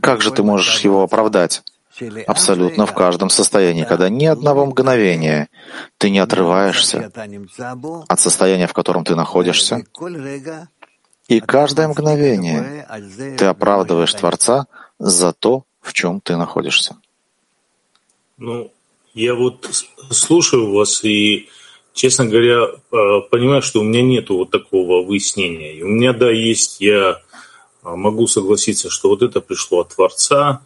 как 0.00 0.22
же 0.22 0.30
ты 0.30 0.42
можешь 0.42 0.80
его 0.80 1.02
оправдать? 1.02 1.62
Абсолютно 2.26 2.86
в 2.86 2.92
каждом 2.92 3.30
состоянии, 3.30 3.84
когда 3.84 4.08
ни 4.08 4.26
одного 4.26 4.66
мгновения 4.66 5.48
ты 5.96 6.10
не 6.10 6.18
отрываешься 6.18 7.12
от 8.08 8.20
состояния, 8.20 8.66
в 8.66 8.72
котором 8.72 9.04
ты 9.04 9.14
находишься, 9.14 9.84
и 11.28 11.40
каждое 11.40 11.88
мгновение 11.88 12.86
ты 13.38 13.46
оправдываешь 13.46 14.12
Творца 14.12 14.66
за 14.98 15.32
то, 15.32 15.64
в 15.80 15.92
чем 15.92 16.20
ты 16.20 16.36
находишься. 16.36 16.96
Ну, 18.36 18.72
я 19.14 19.34
вот 19.34 19.70
слушаю 20.10 20.72
вас 20.72 21.04
и, 21.04 21.48
честно 21.92 22.26
говоря, 22.26 22.64
э, 22.64 23.20
понимаю, 23.30 23.62
что 23.62 23.80
у 23.80 23.84
меня 23.84 24.02
нет 24.02 24.28
вот 24.28 24.50
такого 24.50 25.04
выяснения. 25.04 25.72
И 25.74 25.82
у 25.82 25.88
меня, 25.88 26.12
да, 26.12 26.30
есть, 26.30 26.80
я 26.80 27.12
э, 27.12 27.16
могу 27.82 28.26
согласиться, 28.26 28.90
что 28.90 29.08
вот 29.08 29.22
это 29.22 29.40
пришло 29.40 29.80
от 29.80 29.94
Творца, 29.94 30.62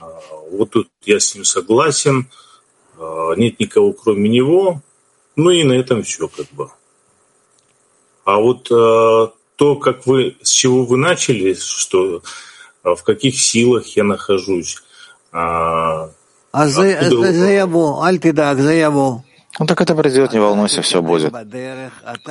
э, 0.00 0.04
вот 0.52 0.70
тут 0.70 0.88
я 1.04 1.18
с 1.18 1.34
ним 1.34 1.44
согласен, 1.44 2.30
нет 3.36 3.60
никого 3.60 3.92
кроме 3.92 4.28
него, 4.28 4.82
ну 5.36 5.50
и 5.50 5.62
на 5.62 5.72
этом 5.74 6.02
все 6.02 6.26
как 6.26 6.46
бы. 6.50 6.68
А 8.24 8.38
вот 8.38 8.68
то, 9.58 9.74
как 9.74 10.06
вы, 10.06 10.36
с 10.40 10.50
чего 10.50 10.84
вы 10.84 10.96
начали, 10.96 11.52
что 11.54 12.22
а, 12.84 12.94
в 12.94 13.02
каких 13.02 13.38
силах 13.38 13.88
я 13.96 14.04
нахожусь. 14.04 14.76
А, 15.32 16.10
а 16.52 16.68
ну 19.58 19.66
так 19.66 19.80
это 19.80 19.96
придет, 19.96 20.32
не 20.32 20.38
волнуйся, 20.38 20.80
все 20.82 21.02
будет. 21.02 21.34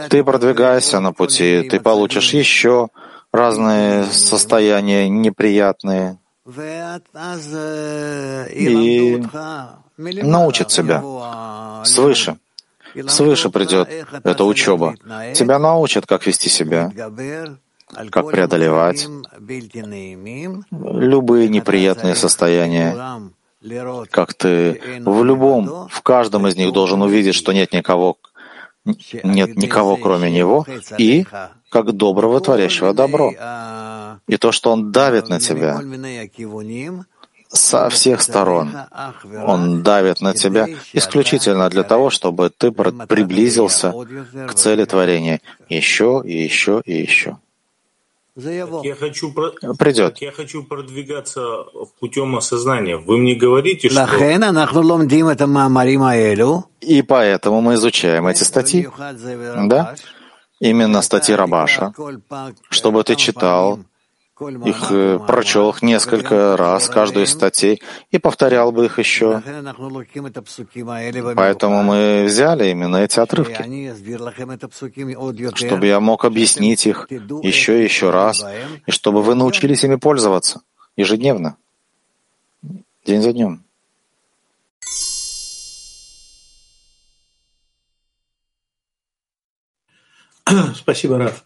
Ты 0.09 0.23
продвигайся 0.23 1.01
на 1.01 1.11
пути, 1.11 1.67
ты 1.69 1.81
получишь 1.81 2.33
еще 2.33 2.87
разные 3.33 4.05
состояния 4.05 5.09
неприятные 5.09 6.19
и 8.53 9.21
научит 9.97 10.71
себя 10.71 11.03
свыше. 11.83 12.37
Свыше 13.07 13.49
придет 13.49 13.89
эта 14.23 14.43
учеба. 14.43 14.95
Тебя 15.33 15.59
научат, 15.59 16.05
как 16.05 16.25
вести 16.25 16.49
себя, 16.49 16.91
как 18.11 18.31
преодолевать 18.31 19.07
любые 20.71 21.47
неприятные 21.49 22.15
состояния, 22.15 23.21
как 24.11 24.33
ты 24.33 24.81
в 25.05 25.23
любом, 25.23 25.87
в 25.89 26.01
каждом 26.01 26.47
из 26.47 26.55
них 26.55 26.73
должен 26.73 27.01
увидеть, 27.01 27.35
что 27.35 27.53
нет 27.53 27.73
никого, 27.73 28.17
нет 29.23 29.55
никого, 29.57 29.97
кроме 29.97 30.31
него, 30.31 30.65
и 30.97 31.25
как 31.69 31.91
доброго 31.91 32.39
творящего 32.39 32.93
добро. 32.93 33.33
И 34.27 34.37
то, 34.37 34.51
что 34.51 34.71
он 34.71 34.91
давит 34.91 35.29
на 35.29 35.39
тебя, 35.39 35.81
со 37.49 37.89
всех 37.89 38.21
сторон. 38.21 38.71
Он 39.45 39.83
давит 39.83 40.21
на 40.21 40.33
тебя 40.33 40.67
исключительно 40.93 41.69
для 41.69 41.83
того, 41.83 42.09
чтобы 42.09 42.49
ты 42.49 42.71
приблизился 42.71 43.93
к 44.47 44.53
цели 44.53 44.85
творения 44.85 45.41
еще 45.69 46.21
и 46.25 46.43
еще 46.43 46.81
и 46.85 46.93
еще. 46.93 47.37
Я 48.35 48.95
хочу, 48.95 49.33
Придет. 49.79 50.19
я 50.21 50.31
хочу 50.31 50.63
продвигаться 50.63 51.65
путем 51.99 52.35
осознания. 52.35 52.97
Вы 52.97 53.17
мне 53.17 53.33
говорите, 53.33 53.89
что... 53.89 54.05
И 56.81 57.01
поэтому 57.01 57.61
мы 57.61 57.73
изучаем 57.73 58.27
эти 58.27 58.43
статьи. 58.43 58.87
Да? 59.67 59.95
Именно 60.59 61.01
статьи 61.01 61.33
Рабаша, 61.33 61.93
чтобы 62.69 63.03
ты 63.03 63.15
читал 63.15 63.79
их 64.39 64.91
э, 64.91 65.19
прочел 65.19 65.69
их 65.69 65.81
несколько 65.81 66.55
раз, 66.57 66.87
каждую 66.87 67.25
из 67.25 67.31
статей, 67.31 67.81
и 68.11 68.17
повторял 68.17 68.71
бы 68.71 68.85
их 68.85 68.99
еще. 68.99 69.41
Поэтому 71.35 71.83
мы 71.83 72.25
взяли 72.25 72.69
именно 72.69 72.97
эти 72.97 73.19
отрывки, 73.19 73.63
чтобы 75.55 75.87
я 75.87 75.99
мог 75.99 76.25
объяснить 76.25 76.85
их 76.85 77.07
еще 77.09 77.81
и 77.81 77.83
еще 77.83 78.09
раз, 78.09 78.45
и 78.85 78.91
чтобы 78.91 79.21
вы 79.23 79.35
научились 79.35 79.83
ими 79.83 79.95
пользоваться 79.95 80.61
ежедневно, 80.95 81.57
день 83.05 83.21
за 83.21 83.33
днем. 83.33 83.63
Спасибо, 90.75 91.17
Раф. 91.17 91.43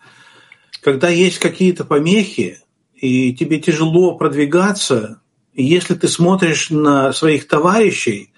Когда 0.82 1.10
есть 1.10 1.40
какие-то 1.40 1.86
помехи, 1.86 2.60
и 3.02 3.34
тебе 3.34 3.60
тяжело 3.60 4.16
продвигаться, 4.16 5.20
если 5.54 5.96
ты 5.96 6.08
смотришь 6.08 6.70
на 6.70 7.12
своих 7.12 7.48
товарищей, 7.48 8.32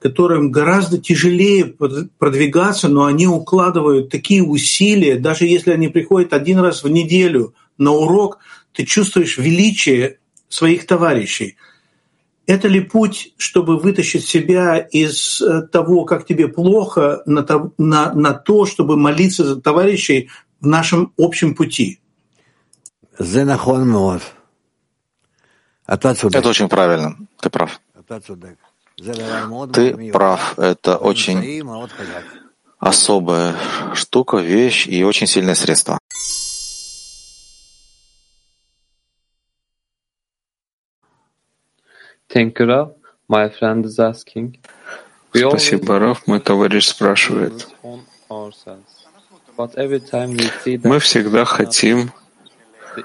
которым 0.00 0.50
гораздо 0.50 0.96
тяжелее 0.96 1.66
продвигаться, 2.18 2.88
но 2.88 3.04
они 3.04 3.26
укладывают 3.26 4.08
такие 4.08 4.42
усилия, 4.42 5.16
даже 5.16 5.44
если 5.44 5.70
они 5.70 5.88
приходят 5.88 6.32
один 6.32 6.58
раз 6.58 6.82
в 6.82 6.88
неделю 6.88 7.54
на 7.76 7.92
урок, 7.92 8.38
ты 8.72 8.84
чувствуешь 8.84 9.36
величие 9.36 10.18
своих 10.48 10.86
товарищей. 10.86 11.56
Это 12.46 12.66
ли 12.66 12.80
путь, 12.80 13.34
чтобы 13.36 13.76
вытащить 13.76 14.24
себя 14.24 14.78
из 14.78 15.40
э, 15.40 15.68
того, 15.70 16.04
как 16.04 16.26
тебе 16.26 16.48
плохо, 16.48 17.22
на 17.26 17.42
то, 17.42 17.72
на, 17.78 18.12
на 18.14 18.32
то 18.32 18.64
чтобы 18.64 18.96
молиться 18.96 19.44
за 19.44 19.60
товарищей 19.60 20.30
в 20.60 20.66
нашем 20.66 21.12
общем 21.16 21.54
пути? 21.54 21.99
Это 25.86 26.48
очень 26.48 26.68
правильно. 26.68 27.16
Ты 27.38 27.50
прав. 27.50 27.80
Ты 29.72 30.10
прав. 30.10 30.58
Это 30.58 30.96
очень 30.96 31.62
особая 32.78 33.56
штука, 33.94 34.38
вещь 34.38 34.86
и 34.86 35.04
очень 35.04 35.26
сильное 35.26 35.54
средство. 35.54 35.98
Спасибо, 45.32 45.98
Раф. 45.98 46.26
Мой 46.26 46.40
товарищ 46.40 46.86
спрашивает. 46.86 47.68
Мы 50.84 50.98
всегда 51.00 51.44
хотим 51.44 52.12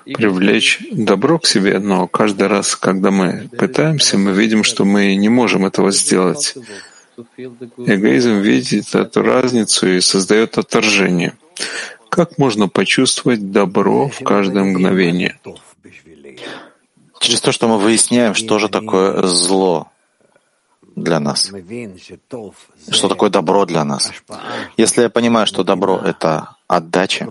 привлечь 0.05 0.79
добро 0.91 1.39
к 1.39 1.45
себе, 1.45 1.79
но 1.79 2.07
каждый 2.07 2.47
раз, 2.47 2.75
когда 2.75 3.11
мы 3.11 3.49
пытаемся, 3.57 4.17
мы 4.17 4.31
видим, 4.31 4.63
что 4.63 4.85
мы 4.85 5.15
не 5.15 5.29
можем 5.29 5.65
этого 5.65 5.91
сделать. 5.91 6.55
Эгоизм 7.37 8.39
видит 8.39 8.93
эту 8.95 9.21
разницу 9.21 9.87
и 9.87 10.01
создает 10.01 10.57
отторжение. 10.57 11.33
Как 12.09 12.37
можно 12.37 12.67
почувствовать 12.67 13.51
добро 13.51 14.09
в 14.09 14.23
каждое 14.23 14.63
мгновение? 14.63 15.39
Через 17.19 17.41
то, 17.41 17.51
что 17.51 17.67
мы 17.67 17.77
выясняем, 17.79 18.33
что 18.35 18.59
же 18.59 18.69
такое 18.69 19.23
зло 19.23 19.87
для 20.95 21.19
нас, 21.19 21.51
что 22.89 23.09
такое 23.09 23.29
добро 23.29 23.65
для 23.65 23.83
нас. 23.83 24.11
Если 24.77 25.01
я 25.01 25.09
понимаю, 25.09 25.47
что 25.47 25.63
добро— 25.63 26.01
это 26.05 26.55
отдача, 26.67 27.27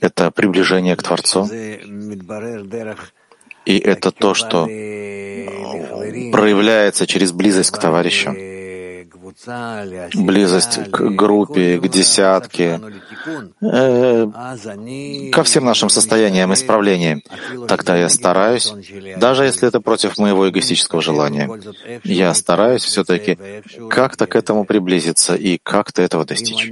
это 0.00 0.30
приближение 0.30 0.96
к 0.96 1.02
Творцу, 1.02 1.48
и 3.66 3.78
это 3.78 4.10
то, 4.10 4.34
что 4.34 4.66
проявляется 6.32 7.06
через 7.06 7.32
близость 7.32 7.70
к 7.70 7.78
товарищу, 7.78 8.34
близость 10.14 10.90
к 10.90 11.00
группе, 11.10 11.78
к 11.78 11.88
десятке, 11.88 12.80
э, 13.60 14.26
ко 15.32 15.42
всем 15.42 15.64
нашим 15.64 15.88
состояниям 15.88 16.52
исправления, 16.52 17.22
тогда 17.68 17.96
я 17.96 18.08
стараюсь, 18.08 18.72
даже 19.16 19.44
если 19.44 19.68
это 19.68 19.80
против 19.80 20.18
моего 20.18 20.48
эгоистического 20.48 21.02
желания, 21.02 21.50
я 22.04 22.34
стараюсь 22.34 22.84
все-таки 22.84 23.38
как-то 23.90 24.26
к 24.26 24.36
этому 24.36 24.64
приблизиться 24.64 25.34
и 25.34 25.58
как-то 25.62 26.02
этого 26.02 26.24
достичь. 26.24 26.70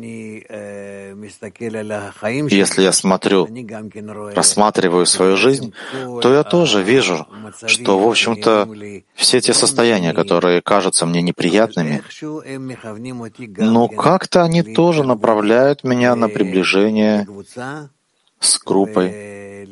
Если 2.50 2.82
я 2.82 2.92
смотрю, 2.92 3.48
рассматриваю 4.34 5.06
свою 5.06 5.36
жизнь, 5.36 5.72
то 6.20 6.32
я 6.32 6.42
тоже 6.42 6.82
вижу, 6.82 7.26
что, 7.66 7.98
в 7.98 8.08
общем-то, 8.08 8.68
все 9.14 9.40
те 9.40 9.54
состояния, 9.54 10.12
которые 10.12 10.62
кажутся 10.62 11.06
мне 11.06 11.22
неприятными, 11.22 12.02
но 12.58 13.88
как-то 13.88 14.42
они 14.42 14.62
тоже 14.62 15.04
направляют 15.04 15.84
меня 15.84 16.14
на 16.16 16.28
приближение 16.28 17.26
с 18.40 18.58
группой 18.58 19.66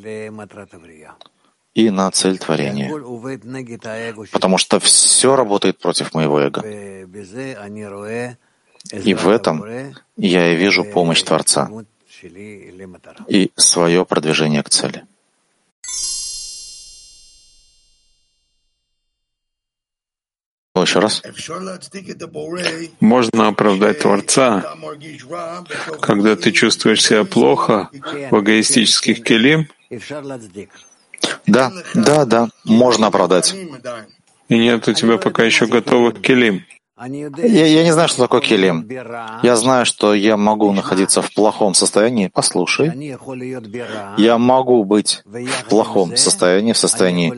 и 1.75 1.91
на 1.91 2.11
цель 2.11 2.39
творения. 2.39 2.91
Потому 4.33 4.59
что 4.59 4.81
все 4.81 5.37
работает 5.37 5.79
против 5.79 6.15
моего 6.15 6.41
эго. 6.41 6.63
И 8.93 9.15
в 9.15 9.29
этом 9.29 9.65
я 10.17 10.53
и 10.53 10.57
вижу 10.57 10.85
помощь 10.85 11.23
Творца 11.23 11.71
и 13.29 13.51
свое 13.57 14.05
продвижение 14.05 14.63
к 14.63 14.69
цели. 14.71 15.07
Еще 20.77 21.01
раз. 21.01 21.23
Можно 23.01 23.49
оправдать 23.49 23.99
Творца, 24.01 24.77
когда 26.01 26.37
ты 26.37 26.53
чувствуешь 26.53 27.03
себя 27.03 27.25
плохо 27.25 27.91
в 28.31 28.41
эгоистических 28.41 29.23
келим? 29.23 29.69
Да, 31.47 31.73
да, 31.95 32.25
да, 32.25 32.49
можно 32.65 33.09
оправдать. 33.09 33.55
И 34.49 34.59
нет 34.59 34.89
у 34.89 34.93
тебя 34.95 35.19
пока 35.19 35.45
еще 35.45 35.67
готовых 35.67 36.21
келим. 36.21 36.65
Я, 37.01 37.67
я 37.67 37.85
не 37.85 37.93
знаю, 37.93 38.09
что 38.09 38.23
такое 38.23 38.43
келим. 38.43 38.87
Я 39.43 39.57
знаю, 39.57 39.87
что 39.87 40.13
я 40.13 40.37
могу 40.37 40.71
находиться 40.73 41.23
в 41.23 41.33
плохом 41.33 41.73
состоянии. 41.73 42.31
Послушай. 42.33 42.93
Я 44.19 44.37
могу 44.37 44.85
быть 44.85 45.23
в 45.25 45.65
плохом 45.69 46.17
состоянии, 46.17 46.73
в 46.75 46.79
состоянии 46.79 47.33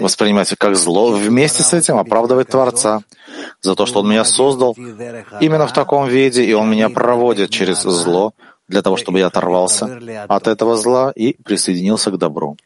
воспринимать 0.00 0.54
как 0.56 0.76
зло, 0.76 1.12
вместе 1.12 1.62
с 1.62 1.74
этим 1.74 1.98
оправдывать 1.98 2.48
Творца 2.48 3.02
за 3.60 3.74
то, 3.74 3.84
что 3.84 4.00
Он 4.00 4.08
меня 4.08 4.24
создал 4.24 4.74
именно 5.40 5.66
в 5.66 5.72
таком 5.74 6.08
виде, 6.08 6.42
и 6.44 6.54
Он 6.54 6.70
меня 6.70 6.88
проводит 6.88 7.50
через 7.50 7.82
зло 7.82 8.32
для 8.66 8.80
того, 8.80 8.96
чтобы 8.96 9.18
я 9.18 9.26
оторвался 9.26 9.98
от 10.28 10.46
этого 10.46 10.76
зла 10.76 11.12
и 11.14 11.34
присоединился 11.42 12.10
к 12.10 12.16
добру. 12.16 12.56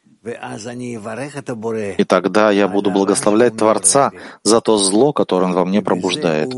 И 1.97 2.03
тогда 2.05 2.51
я 2.51 2.67
буду 2.67 2.91
благословлять 2.91 3.57
Творца 3.57 4.11
за 4.43 4.61
то 4.61 4.77
зло, 4.77 5.11
которое 5.11 5.45
Он 5.45 5.53
во 5.53 5.65
мне 5.65 5.81
пробуждает, 5.81 6.53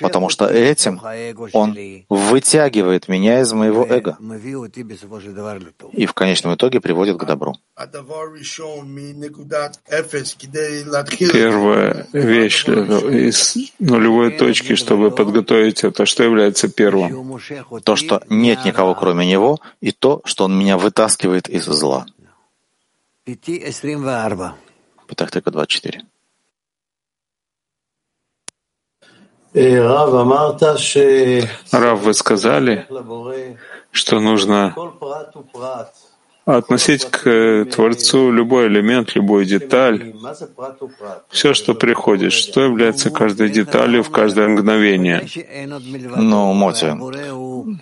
потому 0.00 0.28
что 0.28 0.46
этим 0.46 1.00
Он 1.52 1.76
вытягивает 2.08 3.08
меня 3.08 3.40
из 3.40 3.52
моего 3.52 3.84
эго. 3.84 4.16
и 5.92 6.06
в 6.06 6.14
конечном 6.14 6.54
итоге 6.54 6.80
приводит 6.80 7.16
к 7.16 7.24
добру. 7.24 7.56
Первая 11.32 12.06
вещь 12.12 12.68
из 12.68 13.56
нулевой 13.80 14.30
точки, 14.30 14.76
чтобы 14.76 15.10
подготовить 15.10 15.82
это, 15.82 16.06
что 16.06 16.22
является 16.22 16.68
первым? 16.68 17.40
То, 17.82 17.96
что 17.96 18.22
нет 18.28 18.64
никого 18.64 18.94
кроме 18.94 19.26
Него, 19.26 19.58
и 19.80 19.90
то, 19.90 20.20
что 20.24 20.44
Он 20.44 20.56
меня 20.56 20.78
вытаскивает 20.78 21.48
из 21.48 21.64
зла. 21.64 22.06
Петахтека 25.08 25.50
24. 25.50 26.04
Рав, 31.72 32.00
вы 32.02 32.14
сказали, 32.14 32.86
что 33.90 34.20
нужно 34.20 34.76
относить 36.44 37.04
к 37.06 37.66
Творцу 37.72 38.30
любой 38.30 38.68
элемент, 38.68 39.16
любую 39.16 39.44
деталь, 39.44 40.14
все, 41.28 41.52
что 41.52 41.74
приходит, 41.74 42.32
что 42.32 42.60
является 42.60 43.10
каждой 43.10 43.50
деталью 43.50 44.04
в 44.04 44.10
каждое 44.10 44.46
мгновение. 44.46 45.26
Ну, 45.66 46.52
Моти, 46.52 46.96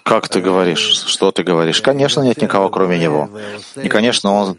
как 0.04 0.30
ты 0.30 0.40
говоришь? 0.40 1.04
Что 1.06 1.32
ты 1.32 1.42
говоришь? 1.42 1.82
Конечно, 1.82 2.22
нет 2.22 2.40
никого, 2.40 2.70
кроме 2.70 2.98
него. 2.98 3.28
И, 3.82 3.90
конечно, 3.90 4.32
он 4.32 4.56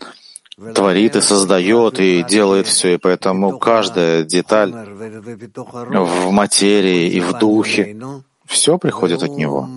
творит 0.73 1.15
и 1.15 1.21
создает 1.21 1.99
и 1.99 2.23
делает 2.23 2.67
все, 2.67 2.95
и 2.95 2.97
поэтому 2.97 3.59
каждая 3.59 4.23
деталь 4.23 4.71
в 4.71 6.31
материи 6.31 7.09
и 7.09 7.19
в 7.19 7.33
духе, 7.33 7.97
все 8.45 8.77
приходит 8.77 9.23
от 9.23 9.31
него. 9.31 9.67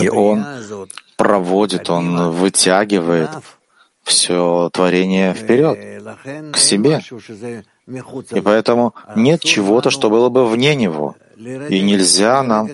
И 0.00 0.08
он 0.08 0.46
проводит, 1.16 1.90
он 1.90 2.30
вытягивает 2.30 3.30
все 4.02 4.70
творение 4.72 5.34
вперед, 5.34 6.02
к 6.52 6.56
себе. 6.56 7.00
И 8.30 8.40
поэтому 8.40 8.94
нет 9.16 9.40
чего-то, 9.42 9.90
что 9.90 10.08
было 10.08 10.28
бы 10.28 10.46
вне 10.48 10.74
него. 10.74 11.16
И 11.36 11.80
нельзя 11.80 12.42
нам 12.42 12.70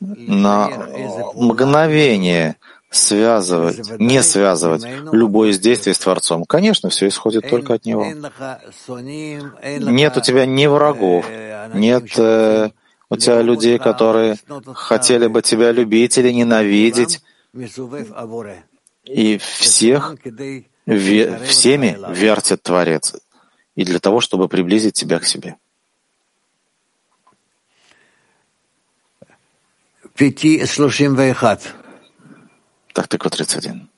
на 0.00 0.68
мгновение 1.34 2.56
связывать, 2.92 3.98
не 3.98 4.22
связывать 4.22 4.84
любое 5.12 5.50
из 5.50 5.58
действий 5.58 5.94
с 5.94 5.98
Творцом. 5.98 6.44
Конечно, 6.44 6.90
все 6.90 7.08
исходит 7.08 7.48
только 7.48 7.74
от 7.74 7.84
Него. 7.86 8.04
Нет 9.78 10.16
у 10.16 10.20
тебя 10.20 10.46
ни 10.46 10.66
врагов, 10.66 11.26
нет 11.74 12.18
э, 12.18 12.70
у 13.08 13.16
тебя 13.16 13.42
людей, 13.42 13.78
которые 13.78 14.36
хотели 14.74 15.26
бы 15.26 15.42
тебя 15.42 15.72
любить 15.72 16.18
или 16.18 16.30
ненавидеть, 16.30 17.22
и 19.04 19.38
всех 19.38 20.14
ве, 20.86 21.38
всеми 21.44 21.98
вертит 22.10 22.62
Творец, 22.62 23.14
и 23.74 23.84
для 23.84 23.98
того, 23.98 24.20
чтобы 24.20 24.48
приблизить 24.48 24.94
тебя 24.94 25.18
к 25.18 25.24
себе. 25.24 25.56
Пяти 30.14 30.64
Тактика 32.92 33.30
31. 33.30 33.88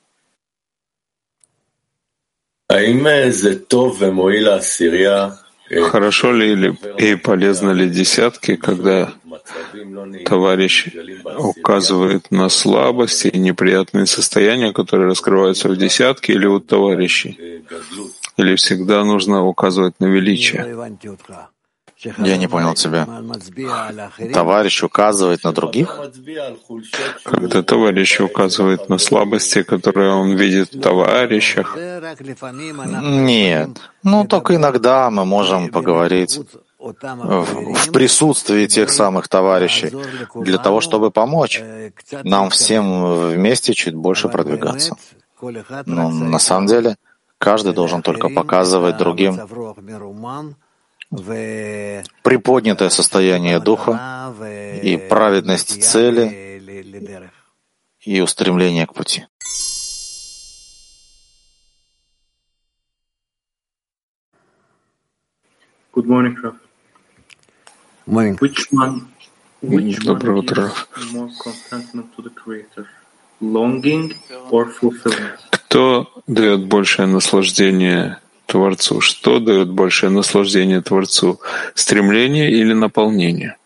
Хорошо 5.90 6.32
ли 6.32 6.52
или 6.52 6.76
и 6.98 7.16
полезно 7.16 7.70
ли 7.70 7.88
десятки, 7.88 8.56
когда 8.56 9.12
товарищ 10.24 10.88
указывает 11.38 12.30
на 12.30 12.48
слабости 12.48 13.28
и 13.28 13.38
неприятные 13.38 14.06
состояния, 14.06 14.72
которые 14.72 15.08
раскрываются 15.08 15.68
в 15.68 15.76
десятке 15.76 16.34
или 16.34 16.46
у 16.46 16.60
товарищей? 16.60 17.62
Или 18.36 18.56
всегда 18.56 19.04
нужно 19.04 19.44
указывать 19.44 19.98
на 20.00 20.06
величие? 20.06 20.62
Я 22.18 22.36
не 22.36 22.48
понял 22.48 22.74
тебя. 22.74 23.06
Товарищ 24.32 24.82
указывает 24.82 25.44
на 25.44 25.52
других? 25.52 26.00
Когда 27.24 27.62
товарищ 27.62 28.20
указывает 28.20 28.88
на 28.88 28.98
слабости, 28.98 29.62
которые 29.62 30.10
он 30.12 30.36
видит 30.36 30.72
в 30.74 30.80
товарищах. 30.80 31.76
Нет. 33.02 33.70
Ну, 34.02 34.26
только 34.26 34.56
иногда 34.56 35.10
мы 35.10 35.24
можем 35.24 35.70
поговорить 35.70 36.40
в 36.78 37.92
присутствии 37.92 38.66
тех 38.66 38.90
самых 38.90 39.28
товарищей 39.28 39.90
для 40.34 40.58
того, 40.58 40.80
чтобы 40.80 41.10
помочь 41.10 41.62
нам 42.24 42.50
всем 42.50 43.30
вместе 43.30 43.72
чуть 43.72 43.94
больше 43.94 44.28
продвигаться. 44.28 44.96
Но 45.86 46.10
на 46.10 46.38
самом 46.38 46.66
деле 46.66 46.96
каждый 47.38 47.72
должен 47.72 48.02
только 48.02 48.28
показывать 48.28 48.98
другим 48.98 49.40
приподнятое 52.22 52.90
состояние 52.90 53.60
духа 53.60 54.32
и 54.82 54.96
праведность 54.96 55.82
цели 55.82 56.60
и 58.00 58.20
устремление 58.20 58.86
к 58.86 58.94
пути. 58.94 59.24
Good 65.94 66.06
morning, 66.06 66.34
Raf. 66.42 66.54
Morning. 68.06 68.36
Which 68.40 68.66
one, 68.72 69.06
which 69.62 70.04
Доброе 70.04 70.32
one 70.32 70.38
утро. 70.40 70.72
Кто 75.52 76.12
дает 76.26 76.66
большее 76.66 77.06
наслаждение 77.06 78.18
Творцу? 78.46 79.00
Что 79.00 79.40
дает 79.40 79.70
большее 79.70 80.10
наслаждение 80.10 80.80
Творцу? 80.80 81.40
Стремление 81.74 82.50
или 82.50 82.72
наполнение? 82.72 83.56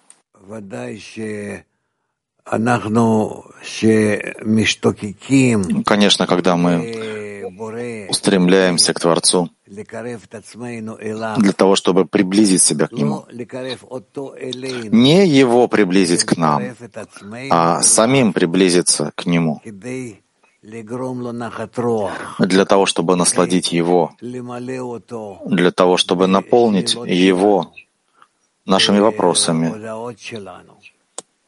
Конечно, 5.84 6.26
когда 6.26 6.56
мы 6.56 8.06
устремляемся 8.08 8.94
к 8.94 9.00
Творцу. 9.00 9.50
Для 9.66 11.52
того, 11.52 11.76
чтобы 11.76 12.04
приблизить 12.06 12.62
себя 12.62 12.86
к 12.86 12.92
Нему, 12.92 13.26
не 14.90 15.26
Его 15.26 15.68
приблизить 15.68 16.24
к 16.24 16.36
нам, 16.36 16.62
а 17.50 17.82
самим 17.82 18.32
приблизиться 18.32 19.12
к 19.14 19.26
Нему, 19.26 19.60
для 20.62 22.64
того, 22.64 22.86
чтобы 22.86 23.16
насладить 23.16 23.72
Его, 23.72 24.12
для 24.20 25.70
того, 25.70 25.96
чтобы 25.96 26.26
наполнить 26.26 26.94
Его 26.94 27.72
нашими 28.66 28.98
вопросами, 28.98 29.72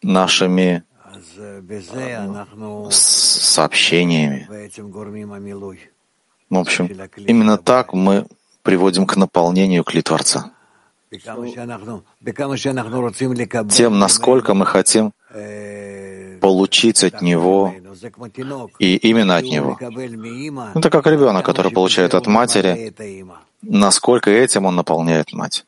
нашими 0.03 0.85
сообщениями. 2.90 4.49
В 6.49 6.57
общем, 6.57 6.88
именно 7.16 7.59
так 7.59 7.92
мы 7.92 8.27
приводим 8.62 9.07
к 9.07 9.16
наполнению 9.16 9.85
кли 9.85 10.03
Творца. 10.03 10.53
Тем, 13.68 13.99
насколько 13.99 14.55
мы 14.55 14.64
хотим 14.66 15.12
получить 16.40 17.05
от 17.05 17.20
Него 17.20 17.75
и 18.79 18.96
именно 18.96 19.37
от 19.37 19.44
Него. 19.44 19.77
Это 20.75 20.90
как 20.90 21.07
ребенок, 21.07 21.44
который 21.44 21.73
получает 21.73 22.14
от 22.14 22.27
матери, 22.27 22.94
насколько 23.62 24.31
этим 24.31 24.66
он 24.66 24.77
наполняет 24.77 25.33
мать. 25.33 25.64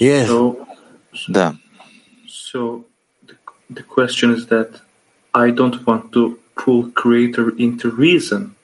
So, 0.00 0.66
Да. 1.28 1.54
so 2.26 2.84
the, 3.24 3.36
the 3.70 3.82
question 3.84 4.34
is 4.34 4.46
that 4.48 4.80
I 5.32 5.50
don't 5.50 5.84
want 5.86 6.10
to 6.12 6.38
pull 6.56 6.90
Creator 6.92 7.50
into 7.56 7.90
reason, 7.90 8.54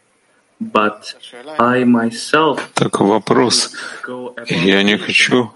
Так 2.74 3.00
вопрос. 3.00 3.72
Я 4.46 4.82
не 4.82 4.98
хочу 4.98 5.52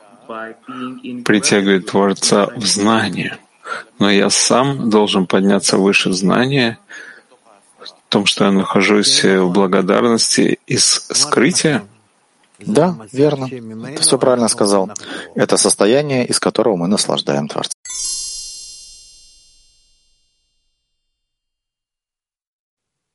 притягивать 1.25 1.87
Творца 1.87 2.47
в 2.57 2.65
знание, 2.65 3.39
но 3.99 4.11
я 4.11 4.31
сам 4.31 4.91
должен 4.91 5.27
подняться 5.27 5.77
выше 5.77 6.13
знания 6.13 6.79
в 7.79 7.91
том, 8.09 8.27
что 8.27 8.45
я 8.45 8.53
нахожусь 8.53 9.25
в 9.25 9.49
благодарности 9.49 10.59
из 10.67 11.07
скрытия. 11.11 11.85
Да, 12.59 12.97
верно. 13.11 13.49
Ты 13.49 14.01
все 14.01 14.19
правильно 14.19 14.49
сказал. 14.49 14.91
Это 15.35 15.57
состояние, 15.57 16.27
из 16.27 16.39
которого 16.39 16.77
мы 16.77 16.87
наслаждаем 16.87 17.49
Творца. 17.49 17.73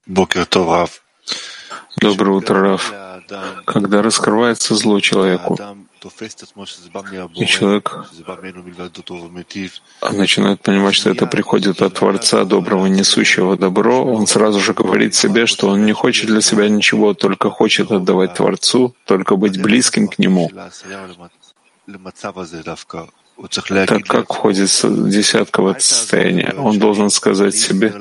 Бокер 0.06 0.46
Тов, 0.46 0.68
Рав. 0.70 1.07
Доброе 2.00 2.32
утро, 2.32 2.60
Раф. 2.62 2.94
Когда 3.66 4.02
раскрывается 4.02 4.76
зло 4.76 5.00
человеку, 5.00 5.58
и 7.36 7.46
человек 7.46 8.06
начинает 10.12 10.62
понимать, 10.62 10.94
что 10.96 11.10
это 11.10 11.26
приходит 11.26 11.82
от 11.82 11.96
Творца, 11.96 12.46
доброго, 12.46 12.86
несущего 12.86 13.58
добро, 13.58 14.06
он 14.06 14.28
сразу 14.28 14.60
же 14.60 14.74
говорит 14.74 15.16
себе, 15.16 15.48
что 15.48 15.70
он 15.70 15.86
не 15.86 15.94
хочет 15.94 16.28
для 16.28 16.42
себя 16.42 16.70
ничего, 16.70 17.14
только 17.14 17.50
хочет 17.50 17.92
отдавать 17.92 18.36
Творцу, 18.36 18.96
только 19.06 19.36
быть 19.36 19.62
близким 19.62 20.08
к 20.08 20.20
Нему. 20.20 20.50
Так 23.88 24.04
как 24.08 24.34
входит 24.34 24.70
с- 24.70 24.90
десятка 24.90 25.62
в 25.62 25.68
это 25.68 25.80
состояние, 25.80 26.56
он 26.58 26.80
должен 26.80 27.10
сказать 27.10 27.56
себе, 27.56 27.94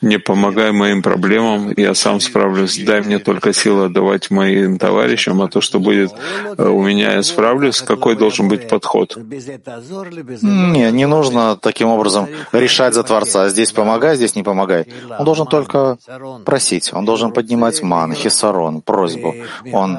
не 0.00 0.18
помогай 0.18 0.70
моим 0.72 1.02
проблемам, 1.02 1.72
я 1.76 1.94
сам 1.94 2.20
справлюсь, 2.20 2.78
дай 2.78 3.00
мне 3.00 3.18
только 3.18 3.52
силы 3.52 3.86
отдавать 3.86 4.30
моим 4.30 4.78
товарищам, 4.78 5.42
а 5.42 5.48
то, 5.48 5.60
что 5.60 5.80
будет 5.80 6.12
э, 6.56 6.68
у 6.68 6.82
меня, 6.82 7.14
я 7.14 7.22
справлюсь. 7.22 7.80
Какой 7.80 8.14
должен 8.16 8.48
быть 8.48 8.68
подход? 8.68 9.16
Не, 9.16 10.92
не 10.92 11.06
нужно 11.06 11.56
таким 11.56 11.88
образом 11.88 12.28
решать 12.52 12.94
за 12.94 13.02
Творца. 13.02 13.48
Здесь 13.48 13.72
помогай, 13.72 14.16
здесь 14.16 14.36
не 14.36 14.42
помогай. 14.44 14.86
Он 15.18 15.24
должен 15.24 15.46
только 15.46 15.98
просить. 16.44 16.92
Он 16.92 17.04
должен 17.04 17.32
поднимать 17.32 17.82
ман, 17.82 18.12
хисарон, 18.14 18.82
просьбу. 18.82 19.34
Он 19.72 19.98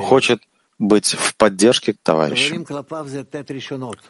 хочет 0.00 0.40
быть 0.78 1.14
в 1.14 1.34
поддержке 1.36 1.94
товарища. 2.02 2.54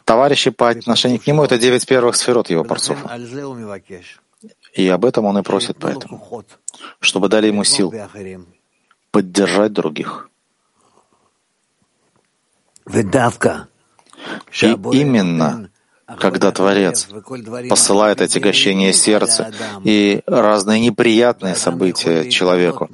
Товарищи 0.05 0.51
по 0.51 0.69
отношению 0.69 1.19
к 1.19 1.27
нему— 1.27 1.43
это 1.45 1.57
девять 1.57 1.85
первых 1.87 2.15
сферот 2.15 2.49
его 2.49 2.63
парцуфа. 2.63 3.17
И 4.73 4.87
об 4.87 5.05
этом 5.05 5.25
он 5.25 5.37
и 5.39 5.41
просит 5.41 5.77
поэтому, 5.79 6.45
чтобы 6.99 7.27
дали 7.27 7.47
ему 7.47 7.63
сил 7.63 7.93
поддержать 9.11 9.73
других. 9.73 10.29
И 12.87 14.65
именно 14.91 15.69
когда 16.17 16.51
Творец 16.51 17.07
посылает 17.69 18.21
отягощение 18.21 18.93
сердца 18.93 19.51
и 19.83 20.21
разные 20.25 20.79
неприятные 20.79 21.55
события 21.55 22.29
человеку, 22.29 22.89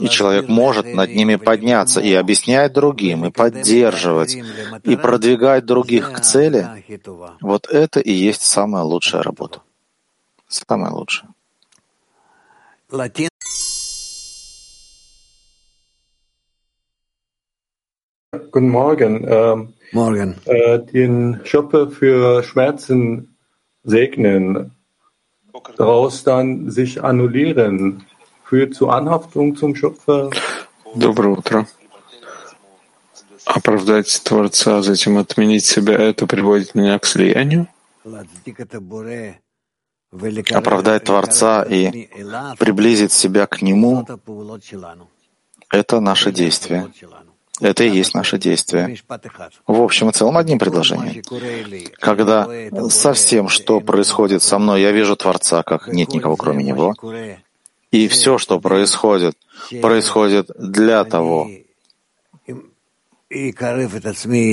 и 0.00 0.08
человек 0.08 0.48
может 0.48 0.86
над 0.86 1.10
ними 1.10 1.36
подняться 1.36 2.00
и 2.00 2.12
объяснять 2.12 2.72
другим, 2.72 3.26
и 3.26 3.30
поддерживать, 3.30 4.36
и 4.84 4.96
продвигать 4.96 5.64
других 5.64 6.12
к 6.12 6.20
цели, 6.20 6.84
вот 7.40 7.66
это 7.68 8.00
и 8.00 8.12
есть 8.12 8.42
самая 8.42 8.82
лучшая 8.82 9.22
работа. 9.22 9.62
Самая 10.48 10.92
лучшая. 10.92 11.30
Guten 18.52 18.68
Morgen. 18.68 19.72
Morgen. 19.92 20.36
äh, 20.46 20.78
den 20.78 21.40
Schöpfer 21.44 21.90
für 21.90 22.42
Schmerzen 22.42 23.36
segnen, 23.84 24.72
daraus 25.76 26.24
dann 26.24 26.70
sich 26.70 27.02
annullieren, 27.02 28.04
führt 28.44 28.74
zu 28.74 28.88
Anhaftung 28.88 29.54
zum 29.54 29.74
Schöpfer. 29.76 30.30
Доброе 30.94 31.36
утро. 31.36 31.66
Оправдать 33.44 34.22
Творца, 34.24 34.78
а 34.78 34.82
затем 34.82 35.18
отменить 35.18 35.66
себя, 35.66 35.94
это 35.94 36.26
приводит 36.26 36.74
меня 36.74 36.98
к 36.98 37.04
слиянию? 37.04 37.68
Оправдать 40.52 41.04
Творца 41.04 41.62
и 41.64 42.08
приблизить 42.58 43.12
себя 43.12 43.46
к 43.46 43.60
Нему— 43.62 44.06
это 45.70 46.00
наше 46.00 46.32
действие. 46.32 46.90
Это 47.62 47.84
и 47.84 47.90
есть 47.90 48.14
наше 48.14 48.38
действие. 48.38 48.96
В 49.66 49.80
общем 49.80 50.10
и 50.10 50.12
целом 50.12 50.36
одним 50.36 50.58
предложением. 50.58 51.22
Когда 52.00 52.48
со 52.90 53.12
всем, 53.12 53.48
что 53.48 53.80
происходит 53.80 54.42
со 54.42 54.58
мной, 54.58 54.82
я 54.82 54.90
вижу 54.90 55.16
Творца, 55.16 55.62
как 55.62 55.88
нет 55.88 56.08
никого 56.08 56.36
кроме 56.36 56.64
Него, 56.64 56.94
и 57.92 58.08
все, 58.08 58.38
что 58.38 58.58
происходит, 58.58 59.36
происходит 59.80 60.50
для 60.58 61.04
того, 61.04 61.48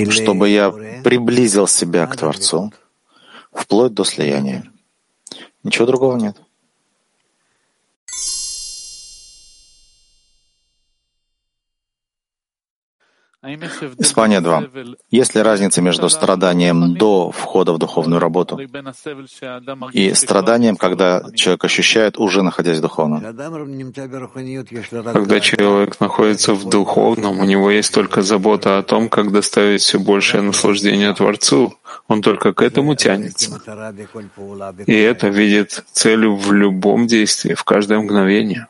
чтобы 0.09 0.49
я 0.49 0.71
приблизил 1.03 1.67
себя 1.67 2.05
к 2.05 2.15
Творцу 2.15 2.71
вплоть 3.51 3.93
до 3.93 4.03
слияния. 4.03 4.71
Ничего 5.63 5.85
другого 5.87 6.15
нет. 6.15 6.37
Испания 13.41 14.41
2. 14.41 14.63
Есть 15.11 15.33
ли 15.33 15.41
разница 15.41 15.81
между 15.81 16.09
страданием 16.09 16.95
до 16.95 17.31
входа 17.31 17.71
в 17.71 17.77
духовную 17.77 18.19
работу 18.19 18.59
и 19.93 20.13
страданием, 20.13 20.75
когда 20.75 21.23
человек 21.35 21.63
ощущает, 21.63 22.17
уже 22.17 22.41
находясь 22.43 22.79
в 22.79 22.81
духовном? 22.81 23.21
Когда 25.13 25.39
человек 25.39 25.99
находится 26.01 26.53
в 26.53 26.69
духовном, 26.69 27.39
у 27.39 27.45
него 27.45 27.71
есть 27.71 27.93
только 27.93 28.23
забота 28.23 28.77
о 28.77 28.83
том, 28.83 29.07
как 29.07 29.31
доставить 29.31 29.81
все 29.81 29.99
большее 29.99 30.41
наслаждение 30.41 31.13
Творцу. 31.13 31.75
Он 32.09 32.21
только 32.21 32.51
к 32.51 32.61
этому 32.61 32.95
тянется. 32.95 33.61
И 34.85 34.93
это 34.93 35.29
видит 35.29 35.85
целью 35.93 36.35
в 36.35 36.51
любом 36.51 37.07
действии, 37.07 37.53
в 37.53 37.63
каждое 37.63 37.99
мгновение. 37.99 38.67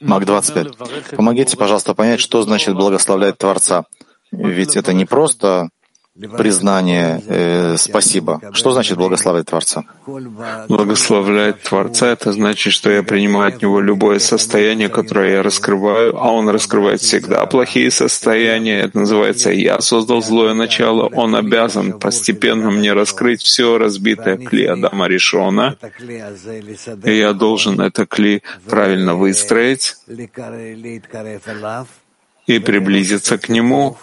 Мак 0.00 0.24
25. 0.24 1.16
Помогите, 1.16 1.56
пожалуйста, 1.56 1.94
понять, 1.94 2.20
что 2.20 2.42
значит 2.42 2.74
благословлять 2.74 3.38
Творца. 3.38 3.84
Ведь 4.32 4.76
это 4.76 4.92
не 4.92 5.04
просто 5.04 5.68
признание 6.18 7.22
э, 7.26 7.76
«спасибо». 7.76 8.40
Что 8.52 8.72
значит 8.72 8.98
благословлять 8.98 9.46
Творца? 9.46 9.84
Благословлять 10.68 11.62
Творца— 11.62 12.08
это 12.12 12.32
значит, 12.32 12.72
что 12.72 12.90
я 12.90 13.02
принимаю 13.02 13.54
от 13.54 13.62
Него 13.62 13.80
любое 13.80 14.18
состояние, 14.18 14.88
которое 14.88 15.34
я 15.34 15.42
раскрываю, 15.42 16.16
а 16.16 16.32
Он 16.32 16.48
раскрывает 16.48 17.00
всегда 17.00 17.46
плохие 17.46 17.90
состояния. 17.90 18.80
Это 18.80 18.98
называется 18.98 19.50
«я 19.50 19.80
создал 19.80 20.22
злое 20.22 20.54
начало». 20.54 21.06
Он 21.06 21.34
обязан 21.36 21.98
постепенно 21.98 22.70
мне 22.70 22.92
раскрыть 22.92 23.42
все 23.42 23.78
разбитое 23.78 24.36
кли 24.36 24.66
Адама 24.66 25.06
Ришона, 25.06 25.76
и 27.04 27.12
я 27.12 27.32
должен 27.32 27.80
это 27.80 28.06
кли 28.06 28.42
правильно 28.68 29.14
выстроить 29.14 29.96
и 32.46 32.58
приблизиться 32.58 33.38
к 33.38 33.48
нему, 33.48 33.96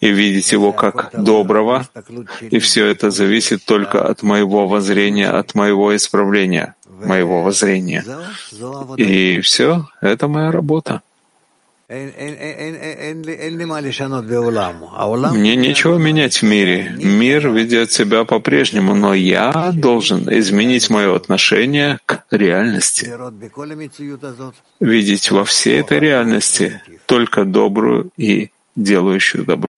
и 0.00 0.10
видеть 0.10 0.52
его 0.52 0.72
как 0.72 1.10
доброго, 1.12 1.86
и 2.40 2.58
все 2.58 2.86
это 2.86 3.10
зависит 3.10 3.64
только 3.64 4.06
от 4.06 4.22
моего 4.22 4.66
воззрения, 4.66 5.30
от 5.30 5.54
моего 5.54 5.94
исправления, 5.96 6.74
моего 6.88 7.42
воззрения. 7.42 8.04
И 8.96 9.40
все, 9.40 9.86
это 10.00 10.28
моя 10.28 10.50
работа. 10.50 11.02
Мне 15.32 15.56
нечего 15.56 15.98
менять 15.98 16.36
в 16.36 16.42
мире. 16.42 16.94
Мир 16.96 17.50
ведет 17.50 17.92
себя 17.92 18.24
по-прежнему, 18.24 18.94
но 18.94 19.12
я 19.12 19.70
должен 19.74 20.26
изменить 20.38 20.88
мое 20.88 21.14
отношение 21.14 21.98
к 22.06 22.24
реальности. 22.30 23.12
Видеть 24.80 25.30
во 25.30 25.44
всей 25.44 25.80
этой 25.80 25.98
реальности 25.98 26.80
только 27.06 27.44
добрую 27.44 28.10
и 28.16 28.50
делающую 28.76 29.44
добро. 29.44 29.68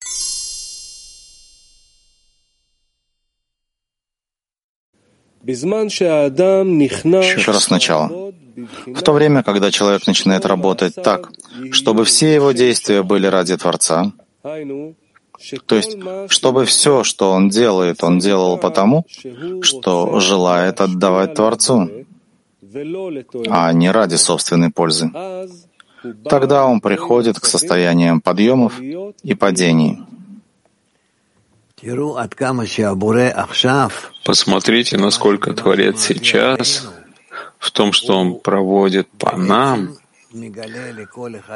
Еще 7.37 7.51
раз 7.51 7.63
сначала. 7.65 8.33
В 8.87 9.01
то 9.01 9.13
время, 9.13 9.43
когда 9.43 9.71
человек 9.71 10.07
начинает 10.07 10.45
работать 10.45 10.95
так, 10.95 11.31
чтобы 11.71 12.03
все 12.05 12.33
его 12.33 12.51
действия 12.51 13.03
были 13.03 13.27
ради 13.27 13.55
Творца, 13.55 14.11
то 14.43 15.75
есть, 15.75 15.97
чтобы 16.29 16.65
все, 16.65 17.03
что 17.03 17.31
он 17.31 17.49
делает, 17.49 18.03
он 18.03 18.19
делал 18.19 18.57
потому, 18.57 19.05
что 19.61 20.19
желает 20.19 20.81
отдавать 20.81 21.35
Творцу, 21.35 21.89
а 23.49 23.71
не 23.73 23.91
ради 23.91 24.15
собственной 24.15 24.71
пользы. 24.71 25.11
Тогда 26.29 26.65
он 26.65 26.81
приходит 26.81 27.39
к 27.39 27.45
состояниям 27.45 28.21
подъемов 28.21 28.79
и 28.79 29.33
падений. 29.35 30.03
Посмотрите, 34.25 34.97
насколько 34.97 35.53
Творец 35.53 36.01
сейчас 36.01 36.89
в 37.59 37.71
том, 37.71 37.93
что 37.93 38.17
Он 38.17 38.39
проводит 38.39 39.07
по 39.09 39.37
нам, 39.37 39.97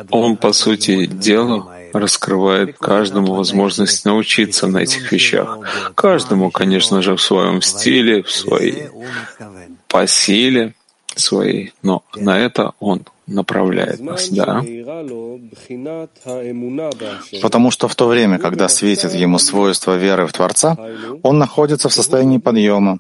он, 0.10 0.38
по 0.38 0.54
сути 0.54 1.06
дела, 1.06 1.76
раскрывает 1.94 2.78
каждому 2.78 3.34
возможность 3.34 4.06
научиться 4.06 4.68
на 4.68 4.80
этих 4.80 5.12
вещах. 5.12 5.60
Каждому, 5.94 6.52
конечно 6.52 7.02
же, 7.02 7.16
в 7.16 7.22
своем 7.22 7.62
стиле, 7.62 8.24
в 8.24 8.32
своей 8.32 8.90
по 9.88 10.08
силе 10.08 10.74
своей, 11.16 11.74
но 11.84 12.04
на 12.16 12.40
это 12.40 12.72
он 12.80 13.04
направляет 13.34 14.00
нас, 14.00 14.30
да? 14.30 14.64
Потому 17.42 17.72
что 17.72 17.88
в 17.88 17.96
то 17.96 18.08
время, 18.08 18.38
когда 18.40 18.68
светит 18.70 19.14
ему 19.14 19.40
свойство 19.40 19.98
веры 19.98 20.28
в 20.28 20.34
Творца, 20.34 20.78
он 21.24 21.38
находится 21.38 21.90
в 21.90 21.94
состоянии 21.94 22.38
подъема. 22.38 23.00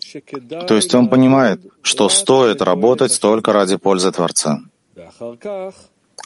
То 0.67 0.75
есть 0.75 0.95
он 0.95 1.07
понимает, 1.07 1.61
что 1.81 2.09
стоит 2.09 2.61
работать 2.61 3.19
только 3.19 3.53
ради 3.53 3.77
пользы 3.77 4.11
Творца. 4.11 4.59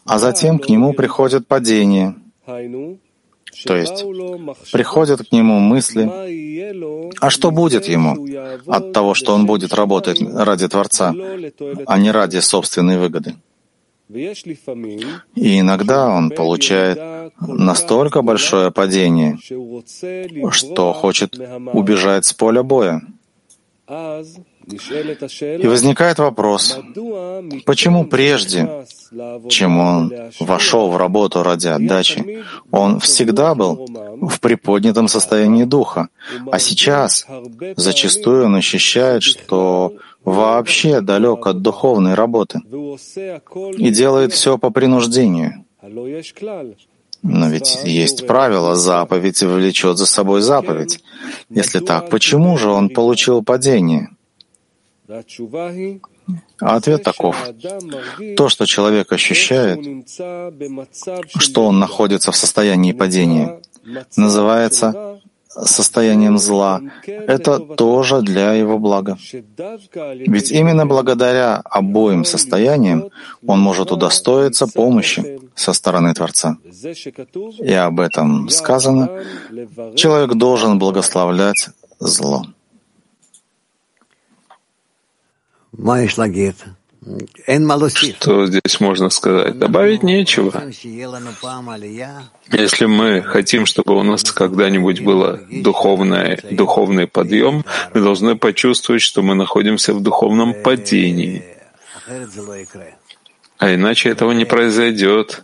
А 0.05 0.19
затем 0.19 0.59
к 0.59 0.69
нему 0.69 0.93
приходит 0.93 1.47
падение. 1.47 2.15
То 3.65 3.75
есть 3.75 4.03
приходят 4.71 5.21
к 5.27 5.31
нему 5.31 5.59
мысли, 5.59 6.11
а 7.21 7.29
что 7.29 7.51
будет 7.51 7.85
ему 7.87 8.27
от 8.67 8.91
того, 8.91 9.13
что 9.13 9.33
он 9.33 9.45
будет 9.45 9.73
работать 9.73 10.21
ради 10.21 10.67
Творца, 10.67 11.13
а 11.85 11.97
не 11.97 12.11
ради 12.11 12.39
собственной 12.39 12.97
выгоды? 12.97 13.35
И 14.07 15.59
иногда 15.59 16.07
он 16.07 16.29
получает 16.29 17.31
настолько 17.39 18.21
большое 18.21 18.71
падение, 18.71 19.37
что 20.51 20.93
хочет 20.93 21.39
убежать 21.73 22.25
с 22.25 22.33
поля 22.33 22.63
боя. 22.63 23.01
И 25.61 25.67
возникает 25.67 26.17
вопрос, 26.17 26.79
почему 27.65 28.05
прежде, 28.05 28.85
чем 29.47 29.77
он 29.77 30.11
вошел 30.39 30.89
в 30.89 30.97
работу 30.97 31.43
ради 31.43 31.67
отдачи, 31.67 32.43
он 32.71 32.99
всегда 32.99 33.53
был 33.53 33.87
в 34.21 34.39
приподнятом 34.39 35.07
состоянии 35.07 35.65
духа, 35.65 36.09
а 36.51 36.57
сейчас 36.57 37.27
зачастую 37.75 38.45
он 38.45 38.55
ощущает, 38.55 39.21
что 39.21 39.93
вообще 40.25 41.01
далек 41.01 41.47
от 41.47 41.61
духовной 41.61 42.15
работы 42.15 42.59
и 43.77 43.89
делает 43.91 44.33
все 44.33 44.57
по 44.57 44.71
принуждению. 44.71 45.65
Но 47.27 47.49
ведь 47.49 47.79
есть 47.85 48.27
правило, 48.27 48.75
заповедь 48.75 49.41
влечет 49.41 49.97
за 49.97 50.05
собой 50.05 50.41
заповедь. 50.41 51.03
Если 51.49 51.79
так, 51.79 52.09
почему 52.09 52.57
же 52.57 52.69
он 52.69 52.89
получил 52.89 53.43
падение? 53.43 54.09
А 56.59 56.75
ответ 56.75 57.03
таков. 57.03 57.35
То, 58.37 58.49
что 58.49 58.65
человек 58.65 59.11
ощущает, 59.11 59.79
что 61.37 61.65
он 61.65 61.79
находится 61.79 62.31
в 62.31 62.35
состоянии 62.35 62.93
падения, 62.93 63.59
называется 64.15 65.19
состоянием 65.63 66.37
зла, 66.37 66.81
это 67.05 67.59
тоже 67.59 68.21
для 68.21 68.53
его 68.53 68.77
блага. 68.77 69.17
Ведь 70.27 70.51
именно 70.51 70.85
благодаря 70.85 71.61
обоим 71.63 72.25
состояниям 72.25 73.09
он 73.47 73.59
может 73.59 73.91
удостоиться 73.91 74.67
помощи 74.67 75.39
со 75.55 75.73
стороны 75.73 76.13
Творца. 76.13 76.57
И 77.59 77.73
об 77.73 77.99
этом 77.99 78.49
сказано, 78.49 79.09
человек 79.95 80.33
должен 80.33 80.77
благословлять 80.79 81.69
зло. 81.99 82.45
Что 88.19 88.47
здесь 88.47 88.79
можно 88.79 89.09
сказать? 89.09 89.59
Добавить 89.59 90.01
нечего. 90.01 90.51
Если 92.51 92.85
мы 92.85 93.21
хотим, 93.21 93.65
чтобы 93.65 93.95
у 93.95 94.03
нас 94.03 94.23
когда-нибудь 94.23 95.01
был 95.01 95.39
духовный, 95.51 96.39
духовный 96.51 97.07
подъем, 97.07 97.63
мы 97.93 98.01
должны 98.01 98.35
почувствовать, 98.35 99.01
что 99.01 99.21
мы 99.21 99.35
находимся 99.35 99.93
в 99.93 100.01
духовном 100.01 100.55
падении. 100.63 101.43
А 103.57 103.73
иначе 103.73 104.09
этого 104.09 104.31
не 104.31 104.45
произойдет. 104.45 105.43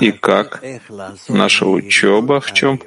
И 0.00 0.12
как 0.12 0.62
наша 1.28 1.66
учеба 1.66 2.40
в 2.40 2.52
чем? 2.52 2.80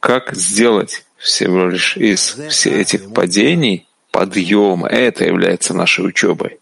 Как 0.00 0.34
сделать 0.34 1.04
всего 1.16 1.68
лишь 1.68 1.96
из 1.96 2.36
всех 2.50 2.74
этих 2.74 3.12
падений 3.14 3.86
подъем. 4.12 4.84
Это 4.84 5.24
является 5.24 5.74
нашей 5.74 6.06
учебой. 6.06 6.60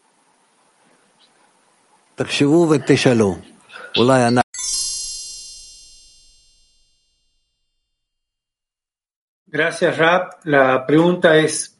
Gracias, 9.53 9.98
Rab. 9.98 10.30
La 10.44 10.86
pregunta 10.86 11.36
es, 11.36 11.76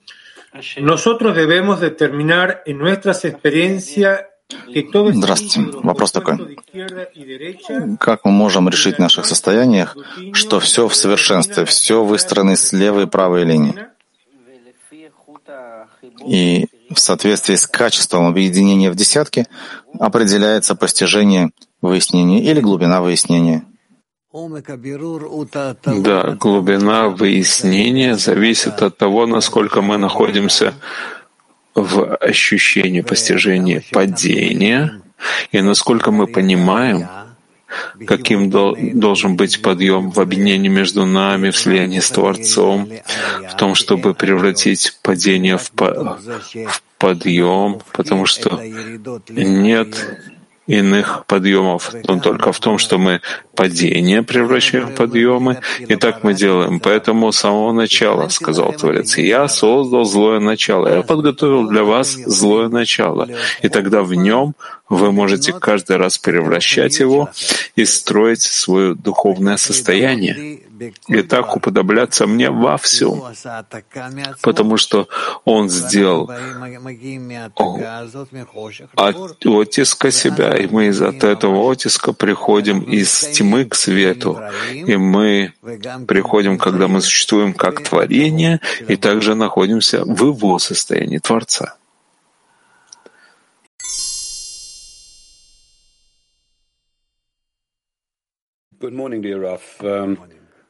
nosotros 0.79 1.37
debemos 1.37 1.81
determinar 1.81 2.63
en 2.67 2.79
nuestras 2.79 3.25
experiencias 3.25 4.25
Здравствуйте. 5.13 5.79
Вопрос 5.79 6.11
такой. 6.11 6.59
Как 8.01 8.25
мы 8.25 8.33
можем 8.33 8.69
решить 8.69 8.97
в 8.97 8.99
наших 8.99 9.27
состояниях, 9.27 9.97
что 10.33 10.59
все 10.59 10.89
в 10.89 10.95
совершенстве, 10.95 11.65
все 11.65 12.03
выстроено 12.03 12.57
с 12.57 12.73
левой 12.73 13.05
и 13.05 13.07
правой 13.07 13.45
линии? 13.45 13.87
И 16.27 16.67
в 16.91 16.99
соответствии 16.99 17.55
с 17.55 17.67
качеством 17.67 18.27
объединения 18.27 18.91
в 18.91 18.97
десятке 18.97 19.47
определяется 19.99 20.75
постижение 20.75 21.51
выяснения 21.81 22.43
или 22.43 22.61
глубина 22.61 23.01
выяснения. 23.01 23.65
Да, 24.33 26.37
глубина 26.39 27.09
выяснения 27.09 28.17
зависит 28.17 28.83
от 28.83 28.97
того, 28.97 29.27
насколько 29.27 29.83
мы 29.83 29.99
находимся 29.99 30.75
в 31.75 32.17
ощущении 32.17 33.01
постижения 33.01 33.83
падения 33.93 35.03
и 35.53 35.61
насколько 35.61 36.11
мы 36.11 36.27
понимаем, 36.27 37.07
каким 38.07 38.51
должен 38.51 39.37
быть 39.37 39.63
подъем 39.63 40.11
в 40.11 40.21
объединении 40.21 40.69
между 40.69 41.07
нами, 41.07 41.51
в 41.51 41.59
слиянии 41.59 42.01
с 42.01 42.11
Творцом, 42.11 42.89
в 43.49 43.57
том, 43.57 43.75
чтобы 43.75 44.15
превратить 44.15 44.99
падение 45.03 45.57
в, 45.57 45.71
по 45.71 46.19
в 46.55 46.83
подъем, 46.99 47.81
потому 47.93 48.27
что 48.27 48.61
нет 49.29 50.19
иных 50.71 51.25
подъемов, 51.27 51.93
но 52.07 52.21
только 52.21 52.53
в 52.53 52.61
том, 52.61 52.79
что 52.79 52.99
мы 52.99 53.21
падение 53.57 54.23
превращаем 54.23 54.89
в 54.89 54.95
подъемы, 54.95 55.61
и 55.81 55.97
так 55.97 56.23
мы 56.23 56.35
делаем. 56.35 56.81
Поэтому 56.81 57.33
с 57.33 57.39
самого 57.39 57.73
начала, 57.73 58.29
сказал 58.29 58.73
Творец, 58.73 59.19
я 59.19 59.49
создал 59.49 60.05
злое 60.05 60.41
начало, 60.41 60.89
я 60.89 61.03
подготовил 61.03 61.69
для 61.69 61.83
вас 61.83 62.13
злое 62.13 62.69
начало, 62.69 63.29
и 63.63 63.69
тогда 63.69 64.03
в 64.03 64.15
нем 64.15 64.55
вы 64.89 65.13
можете 65.13 65.53
каждый 65.53 65.97
раз 65.97 66.19
превращать 66.19 67.01
его 67.01 67.31
и 67.77 67.85
строить 67.85 68.43
свое 68.43 68.95
духовное 68.95 69.57
состояние 69.57 70.61
и 71.09 71.23
так 71.23 71.57
уподобляться 71.57 72.27
мне 72.27 72.51
во 72.51 72.77
всем, 72.79 73.23
потому 74.43 74.77
что 74.77 75.09
Он 75.45 75.69
сделал 75.69 76.31
от 78.97 79.47
оттиска 79.47 80.11
себя, 80.11 80.57
и 80.57 80.67
мы 80.67 80.87
из 80.87 81.03
от 81.03 81.25
этого 81.25 81.71
оттиска 81.71 82.13
приходим 82.13 82.81
из 82.81 83.21
тьмы 83.21 83.65
к 83.67 83.75
свету, 83.75 84.41
и 84.73 84.97
мы 84.97 85.53
приходим, 86.07 86.59
когда 86.59 86.89
мы 86.89 87.01
существуем 87.01 87.53
как 87.53 87.83
творение, 87.83 88.61
и 88.89 88.97
также 88.97 89.35
находимся 89.35 90.05
в 90.05 90.25
Его 90.25 90.59
состоянии 90.59 91.19
Творца. 91.19 91.77
Good 98.81 98.95
morning, 98.95 99.21
dear 99.21 99.39
Raf. 99.39 99.77
Um, 99.85 100.17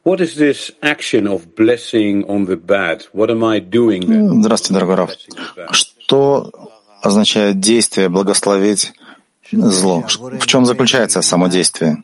What 0.02 0.20
is 0.20 0.36
this 0.36 0.70
action 0.82 1.26
of 1.28 1.54
blessing 1.54 2.24
on 2.24 2.46
the 2.46 2.56
bad? 2.56 3.04
What 3.12 3.30
am 3.30 3.44
I 3.44 3.60
doing 3.60 4.06
then? 4.08 4.40
Здравствуйте, 4.40 4.74
дорогой 4.74 4.94
Раф. 4.96 5.10
Что 5.72 6.50
означает 7.02 7.60
действие 7.60 8.08
благословить 8.08 8.92
зло? 9.52 10.06
В 10.08 10.46
чем 10.46 10.64
заключается 10.64 11.20
само 11.20 11.48
действие? 11.48 12.02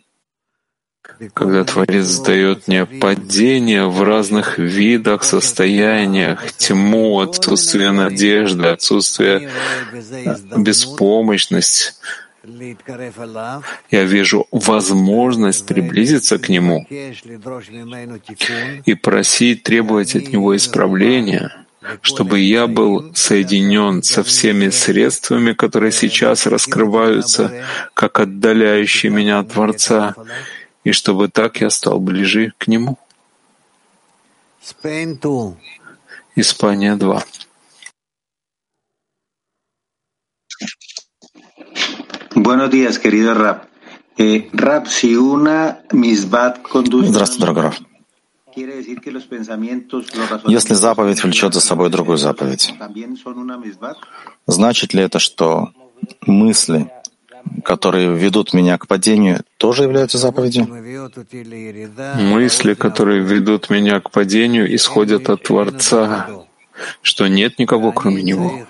Когда 1.33 1.65
Творец 1.65 2.19
дает 2.19 2.69
мне 2.69 2.85
падение 2.85 3.87
в 3.87 4.03
разных 4.03 4.59
видах, 4.59 5.25
состояниях, 5.25 6.53
тьму, 6.53 7.21
отсутствие 7.21 7.93
надежды, 7.93 8.67
отсутствие 8.67 9.49
беспомощности, 10.55 11.95
я 13.91 14.05
вижу 14.05 14.47
возможность 14.51 15.67
приблизиться 15.67 16.39
к 16.39 16.49
Нему 16.49 16.87
и 18.85 18.95
просить, 18.95 19.63
требовать 19.63 20.17
от 20.17 20.29
Него 20.29 20.57
исправления, 20.57 21.67
чтобы 22.03 22.41
я 22.41 22.67
был 22.67 23.15
соединен 23.15 24.03
со 24.03 24.23
всеми 24.23 24.71
средствами, 24.71 25.53
которые 25.53 25.93
сейчас 25.93 26.47
раскрываются, 26.47 27.65
как 27.95 28.21
отдаляющие 28.21 29.11
меня 29.11 29.41
от 29.41 29.53
Творца, 29.53 30.15
и 30.85 30.93
чтобы 30.93 31.29
так 31.29 31.61
я 31.61 31.71
стал 31.71 32.01
ближе 32.01 32.53
к 32.59 32.69
Нему. 32.69 32.99
Испания 36.35 36.97
2. 36.97 37.25
Buenos 42.37 42.71
días, 42.71 42.99
querido 42.99 43.33
Rap. 43.33 43.65
Eh, 44.19 44.51
Rap, 44.53 44.89
si 44.89 45.17
una 45.17 45.81
misbat 45.91 46.61
conduce... 46.61 47.09
Здравствуйте, 47.09 47.41
дорогой 47.41 47.63
Раф. 47.63 47.81
Если 50.47 50.75
заповедь 50.75 51.23
влечет 51.23 51.55
за 51.55 51.61
собой 51.61 51.89
другую 51.89 52.19
заповедь, 52.19 52.75
значит 54.47 54.93
ли 54.93 55.03
это, 55.03 55.19
что 55.19 55.71
мысли, 56.27 56.91
которые 57.65 58.15
ведут 58.15 58.53
меня 58.53 58.77
к 58.77 58.87
падению, 58.87 59.43
тоже 59.57 59.85
являются 59.85 60.19
заповедью? 60.19 60.67
Мысли, 62.17 62.75
которые 62.75 63.21
ведут 63.21 63.71
меня 63.71 64.01
к 64.01 64.11
падению, 64.11 64.75
исходят 64.75 65.31
от 65.31 65.43
Творца, 65.43 66.29
что 67.01 67.29
нет 67.29 67.59
никого, 67.59 67.93
кроме 67.93 68.23
Него. 68.23 68.61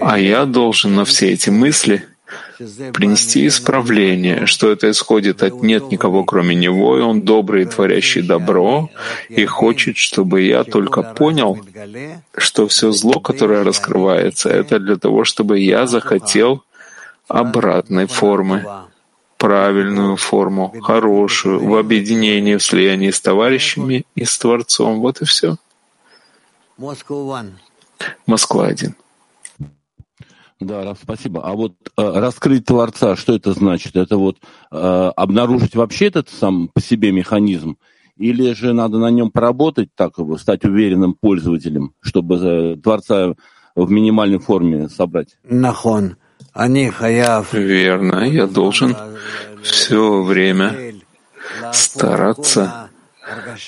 А 0.00 0.18
я 0.18 0.44
должен 0.44 0.94
на 0.94 1.04
все 1.04 1.32
эти 1.32 1.50
мысли 1.50 2.06
принести 2.92 3.46
исправление, 3.46 4.46
что 4.46 4.70
это 4.70 4.90
исходит 4.90 5.42
от 5.42 5.62
нет 5.62 5.90
никого 5.90 6.24
кроме 6.24 6.54
Него, 6.54 6.98
и 6.98 7.00
Он 7.00 7.22
добрый 7.22 7.62
и 7.62 7.66
творящий 7.66 8.22
добро, 8.22 8.90
и 9.28 9.44
хочет, 9.44 9.96
чтобы 9.96 10.42
я 10.42 10.64
только 10.64 11.02
понял, 11.02 11.58
что 12.36 12.66
все 12.66 12.92
зло, 12.92 13.20
которое 13.20 13.62
раскрывается, 13.62 14.48
это 14.48 14.78
для 14.78 14.96
того, 14.96 15.24
чтобы 15.24 15.58
я 15.58 15.86
захотел 15.86 16.62
обратной 17.28 18.06
формы, 18.06 18.64
правильную 19.38 20.16
форму, 20.16 20.74
хорошую, 20.82 21.64
в 21.68 21.76
объединении, 21.76 22.56
в 22.56 22.62
слиянии 22.62 23.10
с 23.10 23.20
товарищами 23.20 24.04
и 24.14 24.24
с 24.24 24.38
Творцом. 24.38 25.00
Вот 25.00 25.20
и 25.22 25.24
все. 25.24 25.56
Москва 28.26 28.66
один. 28.66 28.94
Да, 30.60 30.84
Раф, 30.84 30.98
спасибо. 31.02 31.42
А 31.44 31.52
вот 31.52 31.74
э, 31.96 32.18
раскрыть 32.18 32.64
Творца, 32.64 33.14
что 33.14 33.34
это 33.34 33.52
значит? 33.52 33.94
Это 33.94 34.16
вот 34.16 34.38
э, 34.70 35.12
обнаружить 35.14 35.74
вообще 35.74 36.06
этот 36.06 36.30
сам 36.30 36.68
по 36.68 36.80
себе 36.80 37.12
механизм? 37.12 37.76
Или 38.16 38.54
же 38.54 38.72
надо 38.72 38.96
на 38.96 39.10
нем 39.10 39.30
поработать, 39.30 39.90
так 39.94 40.14
стать 40.38 40.64
уверенным 40.64 41.12
пользователем, 41.12 41.92
чтобы 42.00 42.36
э, 42.36 42.76
Творца 42.76 43.34
в 43.74 43.90
минимальной 43.90 44.38
форме 44.38 44.88
собрать? 44.88 45.36
Верно. 47.52 48.24
Я 48.24 48.46
должен 48.46 48.96
все 49.62 50.22
время 50.22 50.94
стараться 51.74 52.88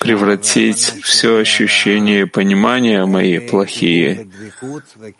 превратить 0.00 0.78
все 1.02 1.38
ощущения 1.38 2.22
и 2.22 2.24
понимания 2.24 3.04
мои 3.04 3.38
плохие 3.40 4.28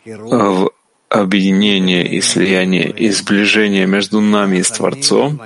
в 0.05 0.71
объединение 1.09 2.07
и 2.07 2.21
слияние 2.21 2.89
и 2.89 3.09
сближение 3.09 3.87
между 3.87 4.21
нами 4.21 4.57
и 4.57 4.63
с 4.63 4.69
Творцом, 4.69 5.41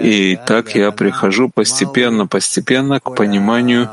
и 0.00 0.38
так 0.46 0.74
я 0.74 0.90
прихожу 0.92 1.48
постепенно, 1.48 2.26
постепенно 2.26 3.00
к 3.00 3.14
пониманию, 3.14 3.88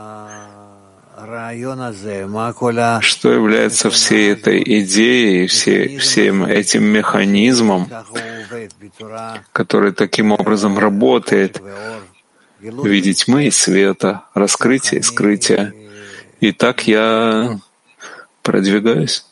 что 3.02 3.32
является 3.32 3.90
всей 3.90 4.34
этой 4.34 4.62
идеей, 4.82 5.48
все, 5.48 5.98
всем 5.98 6.46
этим 6.46 6.84
механизмом, 6.84 7.88
который 9.54 9.92
таким 9.94 10.32
образом 10.34 10.78
работает 10.78 11.62
в 12.60 12.86
виде 12.86 13.14
тьмы 13.14 13.48
и 13.48 13.52
света, 13.52 14.24
раскрытия 14.34 15.00
и 15.00 15.04
скрытия. 15.04 15.74
И 16.42 16.52
так 16.52 16.88
я 16.88 17.60
продвигаюсь. 18.44 19.26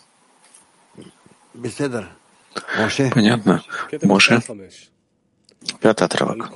Понятно. 3.13 3.63
Моше. 4.03 4.41
Пятый 5.81 6.03
отрывок. 6.03 6.51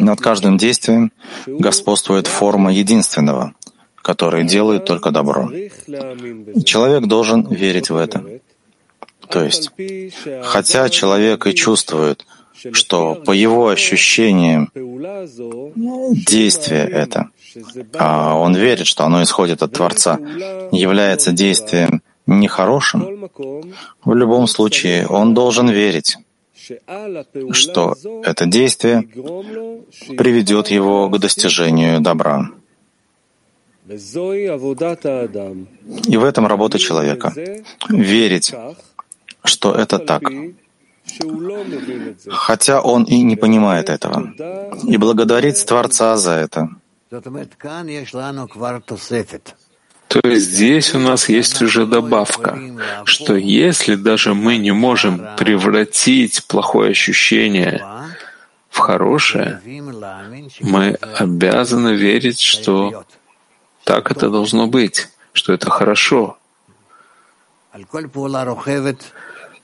Над 0.00 0.20
каждым 0.20 0.56
действием 0.56 1.12
господствует 1.46 2.26
форма 2.26 2.72
единственного, 2.72 3.54
который 3.96 4.44
делает 4.44 4.84
только 4.86 5.10
добро. 5.10 5.50
Человек 6.64 7.06
должен 7.06 7.46
верить 7.46 7.90
в 7.90 7.96
это. 7.96 8.40
То 9.28 9.44
есть, 9.44 9.70
хотя 10.42 10.88
человек 10.88 11.46
и 11.46 11.54
чувствует, 11.54 12.26
что 12.72 13.14
по 13.14 13.32
его 13.32 13.68
ощущениям 13.68 14.70
действие 16.26 16.88
это, 16.88 17.30
а 17.98 18.36
он 18.36 18.54
верит, 18.54 18.86
что 18.86 19.04
оно 19.04 19.22
исходит 19.22 19.62
от 19.62 19.72
Творца, 19.72 20.18
является 20.72 21.32
действием 21.32 22.02
нехорошим, 22.26 23.30
в 24.04 24.14
любом 24.14 24.46
случае 24.46 25.06
он 25.06 25.34
должен 25.34 25.68
верить, 25.68 26.16
что 27.52 27.96
это 28.24 28.46
действие 28.46 29.02
приведет 30.16 30.68
его 30.68 31.08
к 31.08 31.18
достижению 31.18 32.00
добра. 32.00 32.50
И 33.88 34.48
в 36.16 36.24
этом 36.24 36.46
работа 36.46 36.78
человека— 36.78 37.34
верить, 37.88 38.54
что 39.42 39.72
это 39.72 39.98
так, 39.98 40.22
хотя 42.30 42.80
он 42.80 43.04
и 43.04 43.22
не 43.22 43.36
понимает 43.36 43.88
этого, 43.88 44.32
и 44.84 44.96
благодарить 44.96 45.64
Творца 45.66 46.16
за 46.16 46.32
это. 46.32 46.68
То 50.10 50.20
есть 50.24 50.50
здесь 50.50 50.94
у 50.94 50.98
нас 50.98 51.28
есть 51.28 51.62
уже 51.62 51.86
добавка, 51.86 52.58
что 53.04 53.36
если 53.36 53.94
даже 53.94 54.34
мы 54.34 54.56
не 54.58 54.72
можем 54.72 55.24
превратить 55.36 56.44
плохое 56.46 56.90
ощущение 56.90 57.84
в 58.68 58.78
хорошее, 58.78 59.60
мы 60.60 60.94
обязаны 60.94 61.94
верить, 61.94 62.40
что 62.40 63.04
так 63.84 64.10
это 64.10 64.30
должно 64.30 64.66
быть, 64.66 65.08
что 65.32 65.52
это 65.52 65.70
хорошо. 65.70 66.36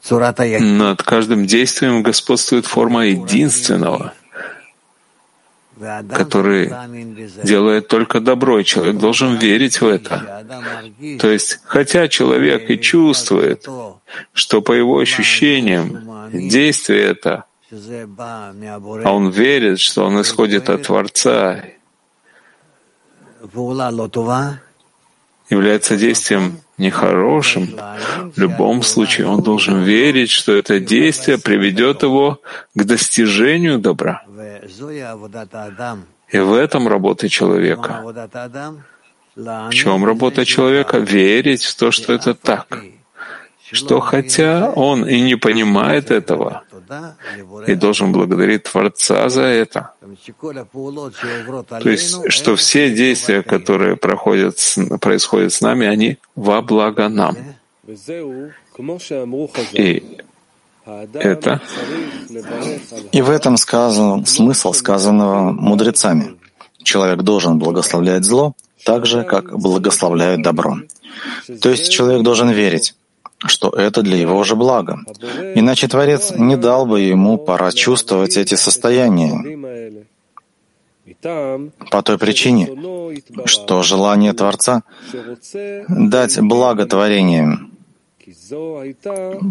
Над 0.08 1.02
каждым 1.02 1.46
действием 1.46 2.02
господствует 2.02 2.66
форма 2.66 3.06
единственного, 3.06 4.12
который 6.12 6.72
делает 7.42 7.88
только 7.88 8.20
добро, 8.20 8.60
и 8.60 8.64
человек 8.64 8.98
должен 8.98 9.36
верить 9.36 9.80
в 9.80 9.86
это. 9.86 10.44
То 11.18 11.30
есть, 11.30 11.58
хотя 11.64 12.08
человек 12.08 12.70
и 12.70 12.78
чувствует, 12.78 13.66
что? 14.32 14.62
по 14.62 14.72
его 14.72 14.98
ощущениям 14.98 16.30
действие 16.32 17.02
это, 17.04 17.44
а 17.70 19.12
он 19.12 19.30
верит, 19.30 19.80
что 19.80 20.04
он 20.04 20.20
исходит 20.20 20.70
от 20.70 20.82
Творца, 20.84 21.64
является 25.50 25.96
действием 25.96 26.60
нехорошим, 26.78 27.78
в 28.34 28.38
любом 28.38 28.82
случае 28.82 29.28
он 29.28 29.42
должен 29.42 29.82
верить, 29.82 30.30
что 30.30 30.52
это 30.52 30.80
действие 30.80 31.38
приведет 31.38 32.02
его 32.02 32.40
к 32.74 32.84
достижению 32.84 33.78
добра. 33.78 34.22
И 36.32 36.38
в 36.38 36.52
этом 36.54 36.88
работа 36.88 37.28
человека. 37.28 38.02
В 39.36 39.70
чем 39.70 40.04
работа 40.04 40.44
человека? 40.44 40.98
Верить 40.98 41.64
в 41.64 41.76
то, 41.76 41.90
что 41.90 42.12
это 42.12 42.34
так. 42.34 42.82
Что 43.72 44.00
хотя 44.00 44.70
он 44.70 45.06
и 45.06 45.20
не 45.20 45.36
понимает 45.36 46.10
этого, 46.10 46.62
и 47.66 47.74
должен 47.74 48.12
благодарить 48.12 48.64
Творца 48.64 49.28
за 49.28 49.42
это. 49.42 49.92
То 51.82 51.90
есть, 51.90 52.32
что 52.32 52.56
все 52.56 52.94
действия, 52.94 53.42
которые 53.42 53.96
проходят, 53.96 54.58
происходят 55.00 55.52
с 55.52 55.60
нами, 55.60 55.86
они 55.86 56.18
во 56.34 56.62
благо 56.62 57.08
нам. 57.08 57.36
И 59.72 60.18
это 61.14 61.60
и 63.10 63.22
в 63.22 63.30
этом 63.30 63.56
сказан 63.56 64.24
смысл 64.24 64.72
сказанного 64.72 65.50
мудрецами. 65.50 66.36
Человек 66.82 67.22
должен 67.22 67.58
благословлять 67.58 68.24
зло 68.24 68.54
так 68.84 69.06
же, 69.06 69.24
как 69.24 69.58
благословляют 69.58 70.42
добро. 70.42 70.76
То 71.60 71.70
есть 71.70 71.90
человек 71.90 72.22
должен 72.22 72.50
верить, 72.50 72.94
что 73.48 73.68
это 73.70 74.02
для 74.02 74.16
его 74.16 74.42
же 74.44 74.56
блага. 74.56 74.98
Иначе 75.54 75.88
Творец 75.88 76.32
не 76.36 76.56
дал 76.56 76.86
бы 76.86 77.00
ему 77.00 77.38
пора 77.38 77.72
чувствовать 77.72 78.36
эти 78.36 78.54
состояния. 78.54 79.34
По 81.90 82.02
той 82.02 82.18
причине, 82.18 82.68
что 83.44 83.82
желание 83.82 84.32
Творца— 84.32 84.82
дать 85.88 86.40
благо 86.40 86.86
творениям, 86.86 87.72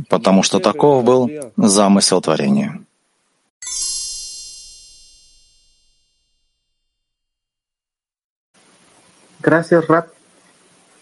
потому 0.10 0.44
что 0.44 0.60
таков 0.60 1.04
был 1.04 1.30
замысел 1.58 2.22
творения. 2.22 2.82
Gracias, 9.42 9.86
Rap. 9.88 10.08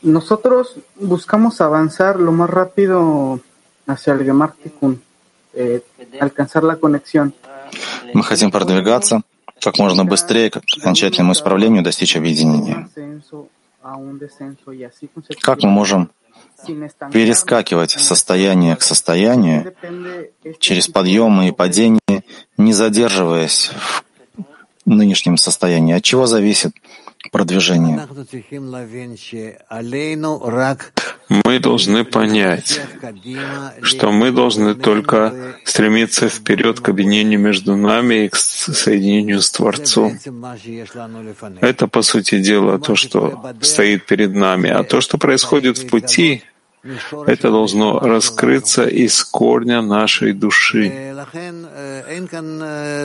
Nosotros 0.03 0.75
buscamos 0.99 1.61
avanzar 1.61 2.19
lo 2.19 2.31
más 2.33 2.49
rápido 2.49 3.39
hacia 3.87 4.13
el 4.13 4.25
Gemartikun, 4.25 5.01
eh, 5.53 5.81
alcanzar 6.19 6.63
la 6.63 6.75
conexión. 6.75 7.33
Мы 8.13 8.21
хотим 8.23 8.51
продвигаться 8.51 9.21
как 9.61 9.79
можно 9.79 10.03
быстрее 10.03 10.49
к 10.49 10.61
окончательному 10.77 11.33
исправлению, 11.33 11.83
достичь 11.83 12.17
объединения. 12.17 12.89
Как 15.41 15.63
мы 15.63 15.69
можем 15.69 16.09
перескакивать 17.11 17.91
состояние 17.91 18.75
к 18.75 18.81
состоянию 18.81 19.73
через 20.59 20.87
подъемы 20.89 21.47
и 21.47 21.51
падения, 21.51 22.23
не 22.57 22.73
задерживаясь 22.73 23.71
в 24.85 24.89
нынешнем 24.89 25.37
состоянии. 25.37 25.95
От 25.95 26.03
чего 26.03 26.25
зависит 26.25 26.73
продвижение? 27.31 28.07
Мы 31.45 31.59
должны 31.59 32.03
понять, 32.03 32.81
что 33.81 34.11
мы 34.11 34.31
должны 34.31 34.75
только 34.75 35.33
стремиться 35.63 36.29
вперед 36.29 36.79
к 36.79 36.89
объединению 36.89 37.39
между 37.39 37.75
нами 37.75 38.25
и 38.25 38.29
к 38.29 38.35
соединению 38.35 39.41
с 39.41 39.49
Творцом. 39.51 40.19
Это, 41.61 41.87
по 41.87 42.01
сути 42.01 42.39
дела, 42.39 42.77
то, 42.77 42.95
что 42.95 43.53
стоит 43.61 44.05
перед 44.05 44.35
нами. 44.35 44.69
А 44.69 44.83
то, 44.83 45.01
что 45.01 45.17
происходит 45.17 45.77
в 45.77 45.87
пути, 45.87 46.43
это 47.25 47.49
должно 47.49 47.99
раскрыться 47.99 48.83
из 48.83 49.23
корня 49.23 49.81
нашей 49.81 50.33
души. 50.33 51.15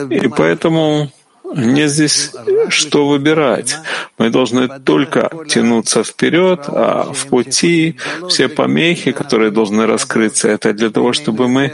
И 0.09 0.27
поэтому 0.27 1.09
нет 1.55 1.89
здесь 1.89 2.31
что 2.69 3.07
выбирать. 3.07 3.77
Мы 4.17 4.29
должны 4.29 4.67
только 4.79 5.29
тянуться 5.47 6.03
вперед, 6.03 6.65
а 6.67 7.11
в 7.13 7.27
пути 7.27 7.97
все 8.27 8.47
помехи, 8.47 9.11
которые 9.11 9.51
должны 9.51 9.85
раскрыться, 9.85 10.47
это 10.47 10.73
для 10.73 10.89
того, 10.89 11.13
чтобы 11.13 11.47
мы 11.47 11.73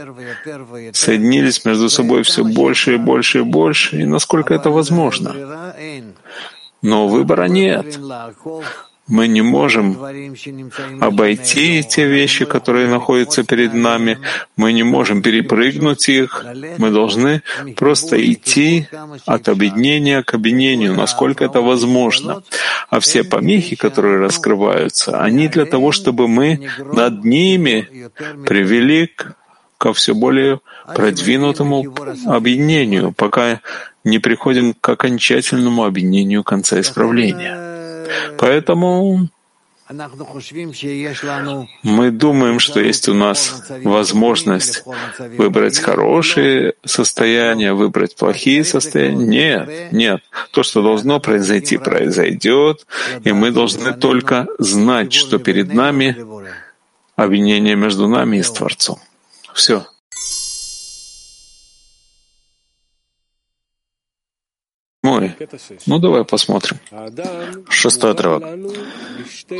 соединились 0.92 1.64
между 1.64 1.88
собой 1.88 2.22
все 2.22 2.44
больше 2.44 2.94
и 2.94 2.96
больше 2.96 3.38
и 3.40 3.42
больше, 3.42 3.96
и 4.00 4.04
насколько 4.04 4.54
это 4.54 4.70
возможно. 4.70 5.74
Но 6.82 7.08
выбора 7.08 7.48
нет. 7.48 7.98
Мы 9.08 9.28
не 9.28 9.42
можем 9.42 9.96
обойти 11.00 11.84
те 11.84 12.06
вещи, 12.06 12.44
которые 12.44 12.88
находятся 12.88 13.44
перед 13.44 13.72
нами. 13.72 14.18
Мы 14.56 14.72
не 14.72 14.82
можем 14.82 15.22
перепрыгнуть 15.22 16.08
их. 16.08 16.44
Мы 16.78 16.90
должны 16.90 17.42
просто 17.76 18.16
идти 18.32 18.88
от 19.26 19.48
объединения 19.48 20.22
к 20.22 20.34
объединению, 20.34 20.94
насколько 20.94 21.44
это 21.44 21.60
возможно. 21.60 22.42
А 22.90 22.98
все 22.98 23.22
помехи, 23.22 23.76
которые 23.76 24.18
раскрываются, 24.18 25.20
они 25.20 25.48
для 25.48 25.66
того, 25.66 25.92
чтобы 25.92 26.26
мы 26.26 26.68
над 26.92 27.24
ними 27.24 28.10
привели 28.44 29.06
к 29.06 29.36
ко 29.78 29.92
все 29.92 30.14
более 30.14 30.60
продвинутому 30.94 31.94
объединению, 32.26 33.12
пока 33.12 33.60
не 34.04 34.18
приходим 34.18 34.72
к 34.72 34.88
окончательному 34.88 35.84
объединению 35.84 36.42
конца 36.44 36.80
исправления. 36.80 37.65
Поэтому 38.38 39.28
мы 41.82 42.10
думаем, 42.10 42.58
что 42.58 42.80
есть 42.80 43.08
у 43.08 43.14
нас 43.14 43.62
возможность 43.84 44.82
выбрать 45.38 45.78
хорошие 45.78 46.74
состояния, 46.84 47.72
выбрать 47.72 48.16
плохие 48.16 48.64
состояния. 48.64 49.26
Нет, 49.26 49.92
нет. 49.92 50.22
То, 50.50 50.64
что 50.64 50.82
должно 50.82 51.20
произойти, 51.20 51.76
произойдет, 51.76 52.84
и 53.22 53.30
мы 53.32 53.52
должны 53.52 53.92
только 53.92 54.48
знать, 54.58 55.12
что 55.12 55.38
перед 55.38 55.72
нами 55.72 56.16
объединение 57.14 57.76
между 57.76 58.08
нами 58.08 58.38
и 58.38 58.42
с 58.42 58.50
Творцом. 58.50 58.98
Все. 59.54 59.86
Ну, 65.86 65.98
давай 65.98 66.24
посмотрим. 66.24 66.78
Шестой 67.68 68.12
отрывок. 68.12 68.44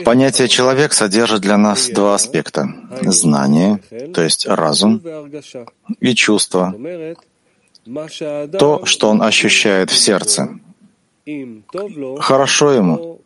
Понятие 0.05 0.49
«человек» 0.49 0.93
содержит 0.93 1.41
для 1.43 1.57
нас 1.57 1.89
два 1.89 2.15
аспекта— 2.15 2.69
знание, 3.03 3.81
то 4.15 4.23
есть 4.23 4.47
разум, 4.47 5.03
и 6.01 6.15
чувство, 6.15 6.75
то, 8.59 8.85
что 8.85 9.09
он 9.09 9.23
ощущает 9.23 9.91
в 9.91 9.97
сердце. 9.97 10.59
Хорошо 12.21 12.73
ему 12.73 13.21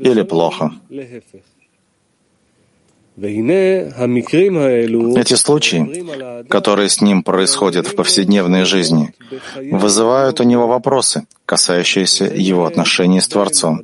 или 0.00 0.22
плохо. 0.22 0.72
Эти 3.16 4.74
случаи, 5.34 6.44
которые 6.48 6.88
с 6.88 7.00
ним 7.00 7.22
происходят 7.22 7.86
в 7.86 7.94
повседневной 7.94 8.64
жизни, 8.64 9.14
вызывают 9.70 10.40
у 10.40 10.42
него 10.42 10.66
вопросы, 10.66 11.24
касающиеся 11.46 12.24
его 12.24 12.66
отношений 12.66 13.20
с 13.20 13.28
Творцом, 13.28 13.82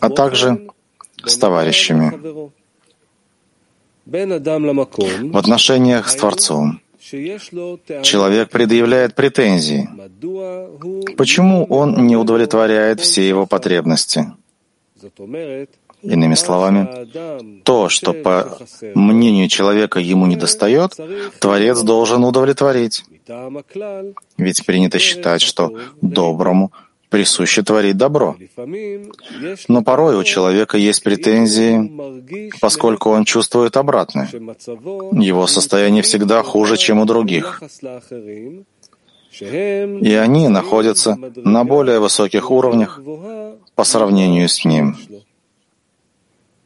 а 0.00 0.10
также 0.10 0.66
с 1.24 1.38
товарищами. 1.38 2.50
В 4.04 5.36
отношениях 5.36 6.08
с 6.08 6.16
Творцом 6.16 6.80
человек 8.02 8.50
предъявляет 8.50 9.14
претензии. 9.14 9.88
Почему 11.16 11.64
он 11.66 12.08
не 12.08 12.16
удовлетворяет 12.16 13.00
все 13.00 13.28
его 13.28 13.46
потребности? 13.46 14.32
Иными 16.02 16.34
словами, 16.34 17.62
то, 17.62 17.88
что 17.88 18.12
по 18.12 18.58
мнению 18.94 19.48
человека 19.48 20.00
ему 20.00 20.26
не 20.26 20.36
достает, 20.36 20.98
Творец 21.38 21.80
должен 21.82 22.24
удовлетворить. 22.24 23.04
Ведь 24.36 24.66
принято 24.66 24.98
считать, 24.98 25.42
что 25.42 25.72
доброму 26.00 26.72
присуще 27.12 27.62
творить 27.62 27.96
добро. 27.96 28.36
Но 29.68 29.82
порой 29.82 30.16
у 30.16 30.24
человека 30.24 30.78
есть 30.78 31.02
претензии, 31.04 31.74
поскольку 32.60 33.10
он 33.10 33.24
чувствует 33.24 33.76
обратное. 33.76 34.28
Его 35.32 35.46
состояние 35.46 36.02
всегда 36.02 36.42
хуже, 36.42 36.76
чем 36.78 37.00
у 37.00 37.04
других. 37.04 37.62
И 39.40 40.14
они 40.26 40.48
находятся 40.48 41.18
на 41.36 41.64
более 41.64 42.00
высоких 42.00 42.50
уровнях 42.50 43.00
по 43.74 43.84
сравнению 43.84 44.48
с 44.48 44.64
ним. 44.64 44.96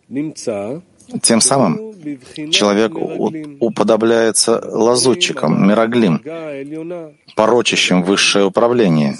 Тем 0.08 1.40
самым 1.40 1.94
человек 2.50 2.92
уподобляется 3.60 4.60
лазутчикам, 4.72 5.68
мироглим, 5.68 6.22
порочащим 7.34 8.02
высшее 8.02 8.44
управление, 8.46 9.16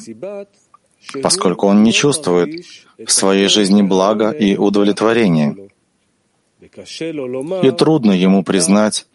поскольку 1.23 1.67
он 1.67 1.83
не 1.83 1.93
чувствует 1.93 2.65
в 3.05 3.11
своей 3.11 3.49
жизни 3.49 3.83
блага 3.83 4.31
и 4.31 4.57
удовлетворения. 4.57 5.57
И 7.63 7.71
трудно 7.71 8.13
ему 8.13 8.43
признать, 8.43 9.07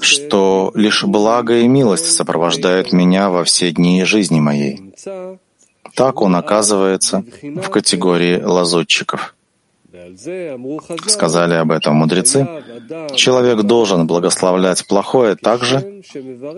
что 0.00 0.72
лишь 0.74 1.04
благо 1.04 1.58
и 1.58 1.68
милость 1.68 2.10
сопровождают 2.12 2.92
меня 2.92 3.30
во 3.30 3.44
все 3.44 3.70
дни 3.70 4.04
жизни 4.04 4.40
моей. 4.40 4.94
Так 5.94 6.22
он 6.22 6.34
оказывается 6.36 7.24
в 7.42 7.68
категории 7.68 8.40
лазутчиков. 8.42 9.34
Сказали 11.06 11.54
об 11.54 11.70
этом 11.70 11.94
мудрецы. 11.94 12.46
Человек 13.14 13.62
должен 13.62 14.06
благословлять 14.06 14.86
плохое 14.86 15.36
так 15.36 15.62
же, 15.62 16.02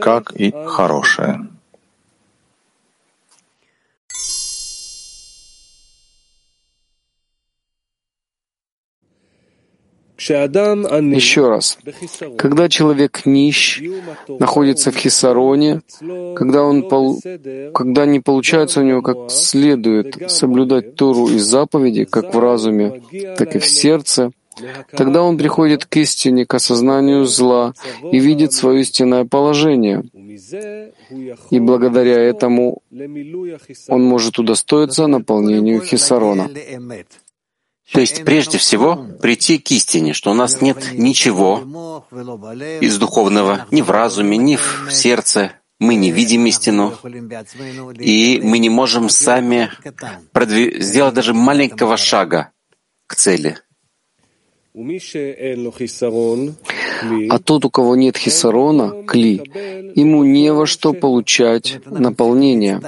как 0.00 0.32
и 0.32 0.52
хорошее. 0.66 1.48
Еще 10.30 11.48
раз, 11.48 11.78
когда 12.36 12.68
человек 12.68 13.22
нищ, 13.26 13.82
находится 14.28 14.90
в 14.90 14.96
хисароне, 14.96 15.82
когда, 16.34 16.62
он 16.62 16.88
пол... 16.88 17.20
когда 17.74 18.06
не 18.06 18.20
получается 18.20 18.80
у 18.80 18.84
него 18.84 19.02
как 19.02 19.30
следует 19.30 20.30
соблюдать 20.30 20.96
Тору 20.96 21.28
и 21.28 21.38
заповеди, 21.38 22.04
как 22.04 22.34
в 22.34 22.38
разуме, 22.38 23.02
так 23.36 23.56
и 23.56 23.58
в 23.58 23.66
сердце, 23.66 24.30
тогда 24.92 25.22
он 25.22 25.36
приходит 25.38 25.84
к 25.84 25.96
истине, 25.96 26.46
к 26.46 26.54
осознанию 26.54 27.24
зла 27.26 27.74
и 28.10 28.18
видит 28.18 28.52
свое 28.52 28.80
истинное 28.80 29.24
положение. 29.24 30.04
И 31.50 31.60
благодаря 31.60 32.18
этому 32.20 32.82
он 33.88 34.04
может 34.04 34.38
удостоиться 34.38 35.06
наполнению 35.06 35.80
хисарона. 35.80 36.50
То 37.92 38.00
есть 38.00 38.24
прежде 38.24 38.58
всего 38.58 38.96
прийти 39.20 39.58
к 39.58 39.70
истине, 39.70 40.12
что 40.12 40.30
у 40.32 40.34
нас 40.34 40.60
нет 40.60 40.92
ничего 40.92 42.04
из 42.80 42.98
духовного 42.98 43.66
ни 43.70 43.82
в 43.82 43.90
разуме, 43.90 44.36
ни 44.36 44.56
в 44.56 44.88
сердце. 44.90 45.52
Мы 45.78 45.94
не 45.94 46.10
видим 46.10 46.46
истину, 46.46 46.94
и 47.98 48.40
мы 48.42 48.58
не 48.58 48.70
можем 48.70 49.10
сами 49.10 49.70
продв... 50.32 50.82
сделать 50.82 51.14
даже 51.14 51.34
маленького 51.34 51.98
шага 51.98 52.50
к 53.06 53.14
цели. 53.14 53.58
А 57.30 57.38
тот, 57.38 57.64
у 57.66 57.70
кого 57.70 57.94
нет 57.94 58.16
хисарона, 58.16 59.04
кли, 59.04 59.42
ему 59.94 60.24
не 60.24 60.52
во 60.52 60.66
что 60.66 60.92
получать 60.94 61.78
наполнение. 61.84 62.80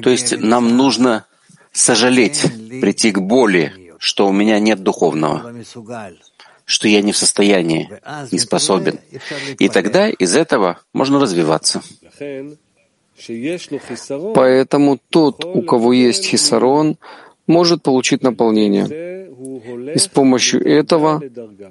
То 0.00 0.10
есть 0.10 0.38
нам 0.38 0.76
нужно 0.76 1.26
сожалеть, 1.72 2.44
прийти 2.80 3.10
к 3.12 3.20
боли, 3.20 3.72
что 3.98 4.28
у 4.28 4.32
меня 4.32 4.58
нет 4.58 4.82
духовного, 4.82 5.54
что 6.64 6.88
я 6.88 7.02
не 7.02 7.12
в 7.12 7.16
состоянии, 7.16 7.88
не 8.30 8.38
способен. 8.38 8.98
И 9.58 9.68
тогда 9.68 10.08
из 10.08 10.36
этого 10.36 10.80
можно 10.92 11.20
развиваться. 11.20 11.82
Поэтому 14.34 14.98
тот, 15.10 15.44
у 15.44 15.62
кого 15.62 15.92
есть 15.92 16.26
хисарон, 16.26 16.96
может 17.46 17.82
получить 17.82 18.22
наполнение. 18.22 18.86
И 19.94 19.98
с 19.98 20.06
помощью 20.08 20.64
этого 20.64 21.22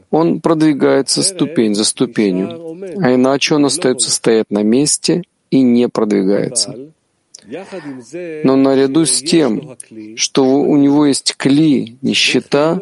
он 0.10 0.42
продвигается 0.42 1.24
ступень 1.24 1.76
за 1.76 1.86
ступенью, 1.86 2.78
а 3.02 3.14
иначе 3.14 3.56
он 3.56 3.66
остается 3.66 4.12
стоять 4.12 4.50
на 4.50 4.64
месте 4.64 5.24
и 5.50 5.62
не 5.62 5.88
продвигается. 5.88 6.92
Но 8.44 8.56
наряду 8.56 9.06
с 9.06 9.22
тем, 9.22 9.78
что 10.16 10.44
у 10.44 10.78
него 10.78 11.06
есть 11.06 11.36
кли, 11.36 11.98
нищета, 12.02 12.80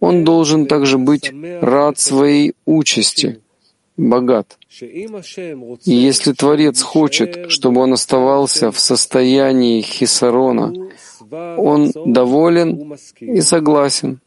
он 0.00 0.24
должен 0.24 0.66
также 0.66 0.98
быть 0.98 1.32
рад 1.60 1.98
своей 1.98 2.54
участи, 2.66 3.40
богат. 3.96 4.58
И 4.80 5.92
если 5.92 6.32
Творец 6.32 6.82
хочет, 6.82 7.50
чтобы 7.50 7.80
он 7.82 7.92
оставался 7.92 8.70
в 8.70 8.80
состоянии 8.80 9.82
хисарона, 9.82 10.72
он 11.30 11.92
доволен 12.06 12.96
и 13.20 13.40
согласен. 13.40 14.20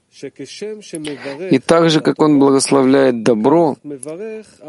И 1.51 1.59
так 1.59 1.89
же, 1.89 2.01
как 2.01 2.21
Он 2.21 2.39
благословляет 2.39 3.23
добро, 3.23 3.75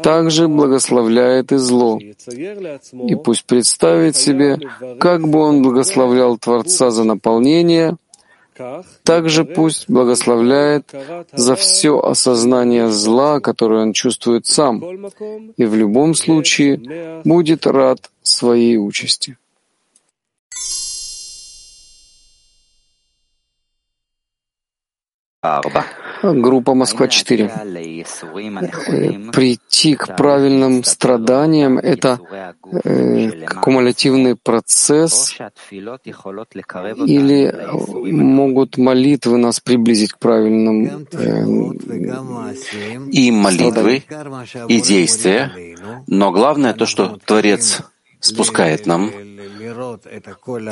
так 0.03 0.31
же 0.31 0.47
благословляет 0.47 1.51
и 1.51 1.57
зло. 1.57 1.99
И 1.99 3.15
пусть 3.15 3.45
представит 3.45 4.15
себе, 4.15 4.57
как 4.99 5.27
бы 5.27 5.39
Он 5.39 5.61
благословлял 5.61 6.37
Творца 6.37 6.91
за 6.91 7.03
наполнение, 7.03 7.97
также 9.03 9.43
пусть 9.43 9.89
благословляет 9.89 10.93
за 11.33 11.55
все 11.55 11.99
осознание 11.99 12.89
зла, 12.89 13.39
которое 13.39 13.81
он 13.81 13.93
чувствует 13.93 14.45
сам, 14.45 14.81
и 15.57 15.65
в 15.65 15.75
любом 15.75 16.13
случае 16.15 17.21
будет 17.25 17.67
рад 17.67 18.09
своей 18.23 18.77
участи. 18.77 19.37
Группа 26.23 26.73
Москва-4. 26.73 27.51
Э, 28.87 29.31
прийти 29.31 29.95
к 29.95 30.15
правильным 30.15 30.83
страданиям— 30.83 31.77
это 31.79 32.19
э, 32.83 33.45
кумулятивный 33.61 34.35
процесс, 34.35 35.37
или 37.05 37.53
могут 38.11 38.77
молитвы 38.77 39.37
нас 39.37 39.59
приблизить 39.59 40.13
к 40.13 40.19
правильным 40.19 41.07
э, 41.11 41.45
И 43.11 43.31
молитвы, 43.31 44.03
и 44.67 44.81
действия, 44.81 45.51
но 46.07 46.31
главное 46.31 46.73
то, 46.73 46.85
что 46.85 47.17
Творец 47.25 47.81
спускает 48.19 48.85
нам, 48.85 49.11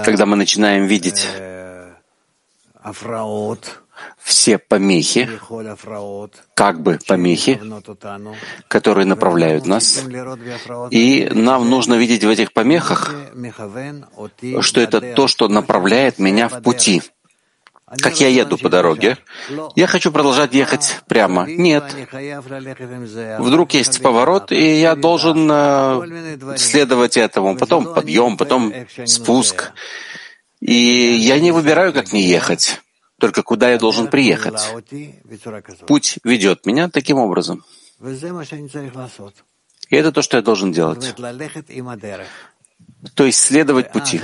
когда 0.03 0.25
мы 0.25 0.35
начинаем 0.35 0.85
видеть 0.85 1.27
все 4.17 4.57
помехи, 4.57 5.29
как 6.53 6.81
бы 6.81 6.99
помехи, 7.07 7.61
которые 8.67 9.05
направляют 9.05 9.65
нас, 9.65 10.03
и 10.91 11.29
нам 11.31 11.69
нужно 11.69 11.95
видеть 11.95 12.23
в 12.23 12.29
этих 12.29 12.53
помехах, 12.53 13.13
что 14.61 14.81
это 14.81 15.01
то, 15.15 15.27
что 15.27 15.47
направляет 15.47 16.19
меня 16.19 16.47
в 16.49 16.61
пути. 16.61 17.01
Как 18.01 18.19
я 18.19 18.27
еду 18.27 18.57
по 18.57 18.69
дороге, 18.69 19.17
я 19.75 19.85
хочу 19.85 20.11
продолжать 20.11 20.53
ехать 20.53 21.01
прямо. 21.07 21.45
Нет. 21.45 21.83
Вдруг 23.39 23.73
есть 23.73 24.01
поворот, 24.01 24.51
и 24.51 24.79
я 24.79 24.95
должен 24.95 25.47
э, 25.51 26.57
следовать 26.57 27.17
этому. 27.17 27.55
Потом 27.55 27.93
подъем, 27.93 28.37
потом 28.37 28.73
спуск. 29.05 29.73
И 30.59 30.73
я 30.73 31.39
не 31.39 31.51
выбираю, 31.51 31.93
как 31.93 32.11
мне 32.13 32.23
ехать 32.23 32.81
только 33.23 33.41
куда 33.41 33.71
я 33.71 33.77
должен 33.77 34.07
приехать. 34.07 34.59
Путь 35.87 36.19
ведет 36.25 36.65
меня 36.65 36.89
таким 36.89 37.19
образом. 37.19 37.63
И 39.89 39.95
это 39.95 40.11
то, 40.11 40.21
что 40.21 40.35
я 40.35 40.43
должен 40.43 40.73
делать. 40.73 41.15
То 43.15 43.23
есть 43.23 43.39
следовать 43.39 43.93
пути. 43.93 44.19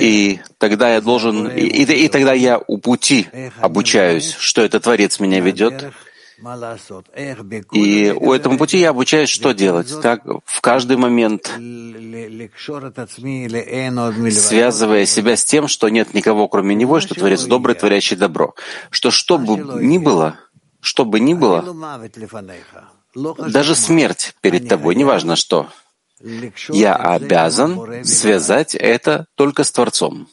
И 0.00 0.40
тогда 0.58 0.94
я 0.94 1.00
должен, 1.00 1.48
и, 1.48 1.62
и, 1.62 2.04
и 2.04 2.08
тогда 2.08 2.34
я 2.34 2.60
у 2.68 2.78
пути 2.78 3.26
обучаюсь, 3.58 4.36
что 4.38 4.62
это 4.62 4.78
Творец 4.78 5.18
меня 5.18 5.40
ведет, 5.40 5.92
и 7.72 8.14
у 8.16 8.32
этого 8.32 8.56
пути 8.56 8.78
я 8.78 8.90
обучаюсь, 8.90 9.28
что 9.28 9.52
делать. 9.52 9.92
Так, 10.00 10.22
в 10.44 10.60
каждый 10.60 10.96
момент, 10.96 11.50
связывая 14.30 15.06
себя 15.06 15.36
с 15.36 15.44
тем, 15.44 15.68
что 15.68 15.88
нет 15.88 16.14
никого, 16.14 16.48
кроме 16.48 16.74
Него, 16.74 17.00
что 17.00 17.14
Творец 17.14 17.44
добрый, 17.44 17.74
творящий 17.74 18.16
добро. 18.16 18.54
Что 18.90 19.10
что 19.10 19.38
бы 19.38 19.82
ни 19.82 19.98
было, 19.98 20.38
что 20.80 21.04
бы 21.04 21.18
ни 21.18 21.34
было, 21.34 21.64
даже 23.14 23.74
смерть 23.74 24.34
перед 24.40 24.68
тобой, 24.68 24.94
неважно 24.94 25.34
что, 25.34 25.68
я 26.70 26.94
обязан 26.94 28.04
связать 28.04 28.74
это 28.74 29.26
только 29.34 29.64
с 29.64 29.72
Творцом. 29.72 30.28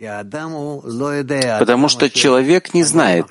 Потому 0.00 1.88
что 1.88 2.10
человек 2.10 2.74
не 2.74 2.82
знает, 2.82 3.26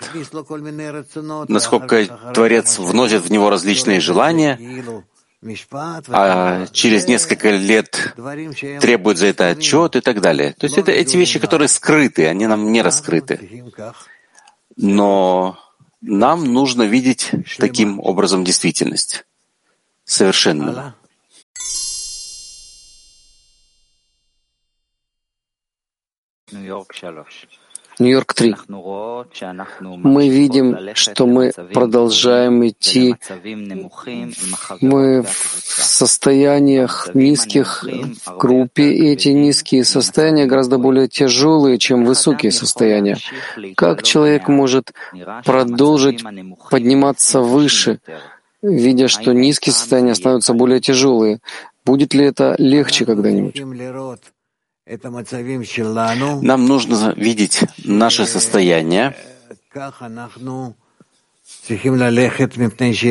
насколько 1.48 2.06
Творец 2.34 2.80
вносит 2.80 3.24
в 3.24 3.32
него 3.32 3.50
различные 3.50 4.00
желания, 4.00 4.60
а 6.10 6.66
через 6.68 7.08
несколько 7.08 7.50
лет 7.50 8.16
требует 8.80 9.18
за 9.18 9.28
это 9.28 9.50
отчет 9.50 9.96
и 9.98 10.02
так 10.02 10.22
далее. 10.22 10.54
То 10.54 10.66
есть 10.66 10.78
это 10.78 10.92
эти 10.92 11.18
вещи, 11.18 11.40
которые 11.40 11.68
скрыты, 11.68 12.28
они 12.28 12.48
нам 12.48 12.72
не 12.72 12.82
раскрыты. 12.82 13.66
Но 14.78 15.60
нам 16.02 16.46
нужно 16.46 16.84
видеть 16.84 17.32
таким 17.58 18.00
образом 18.00 18.44
действительность 18.44 19.26
совершенную. 20.06 20.94
Нью-Йорк 28.00 28.34
3. 28.34 28.56
Мы 29.80 30.30
видим, 30.30 30.96
что 30.96 31.28
мы 31.28 31.52
продолжаем 31.74 32.68
идти 32.68 33.16
мы 34.82 35.22
в 35.22 35.30
состояниях 35.30 37.10
низких 37.14 37.84
в 37.84 38.38
группе, 38.38 38.92
и 38.94 39.08
эти 39.08 39.30
низкие 39.30 39.84
состояния 39.84 40.46
гораздо 40.46 40.78
более 40.78 41.08
тяжелые, 41.08 41.78
чем 41.78 42.06
высокие 42.06 42.52
состояния. 42.52 43.18
Как 43.76 44.04
человек 44.04 44.48
может 44.48 44.94
продолжить 45.46 46.24
подниматься 46.70 47.42
выше, 47.42 48.00
видя, 48.62 49.08
что 49.08 49.34
низкие 49.34 49.74
состояния 49.74 50.16
становятся 50.16 50.54
более 50.54 50.80
тяжелые? 50.80 51.40
Будет 51.86 52.14
ли 52.14 52.26
это 52.26 52.56
легче 52.58 53.06
когда-нибудь? 53.06 53.62
Нам 56.42 56.66
нужно 56.66 57.14
видеть 57.16 57.64
наше 57.86 58.26
состояние, 58.26 59.16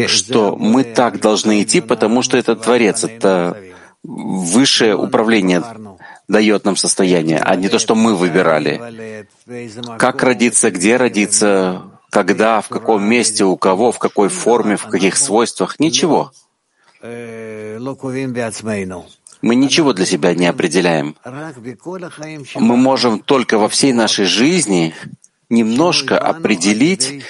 что 0.09 0.57
мы 0.57 0.85
так 0.85 1.20
должны 1.20 1.62
идти, 1.62 1.81
потому 1.81 2.23
что 2.23 2.37
это 2.37 2.57
Творец, 2.57 3.05
это 3.05 3.57
высшее 4.03 4.97
управление 4.97 5.62
дает 6.29 6.64
нам 6.64 6.77
состояние, 6.77 7.39
а 7.39 7.57
не 7.57 7.68
то, 7.68 7.79
что 7.79 7.95
мы 7.95 8.16
выбирали. 8.16 9.27
Как 9.99 10.23
родиться, 10.23 10.70
где 10.70 10.97
родиться, 10.97 11.83
когда, 12.11 12.61
в 12.61 12.68
каком 12.68 13.03
месте, 13.03 13.45
у 13.45 13.57
кого, 13.57 13.93
в 13.93 13.99
какой 13.99 14.29
форме, 14.29 14.77
в 14.77 14.87
каких 14.87 15.16
свойствах, 15.16 15.81
ничего. 15.81 16.33
Мы 19.43 19.57
ничего 19.57 19.93
для 19.93 20.07
себя 20.07 20.34
не 20.34 20.47
определяем. 20.47 21.16
Мы 22.55 22.76
можем 22.76 23.20
только 23.20 23.59
во 23.59 23.68
всей 23.68 23.93
нашей 23.93 24.24
жизни 24.24 24.95
немножко 25.49 26.18
определить 26.18 27.24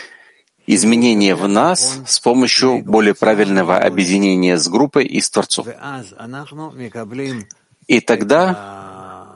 изменения 0.66 1.34
в 1.34 1.48
нас 1.48 2.00
с 2.06 2.20
помощью 2.20 2.82
более 2.84 3.14
правильного 3.14 3.78
объединения 3.78 4.58
с 4.58 4.68
группой 4.68 5.06
и 5.06 5.20
с 5.20 5.30
Творцом. 5.30 5.66
И 7.86 8.00
тогда 8.00 9.26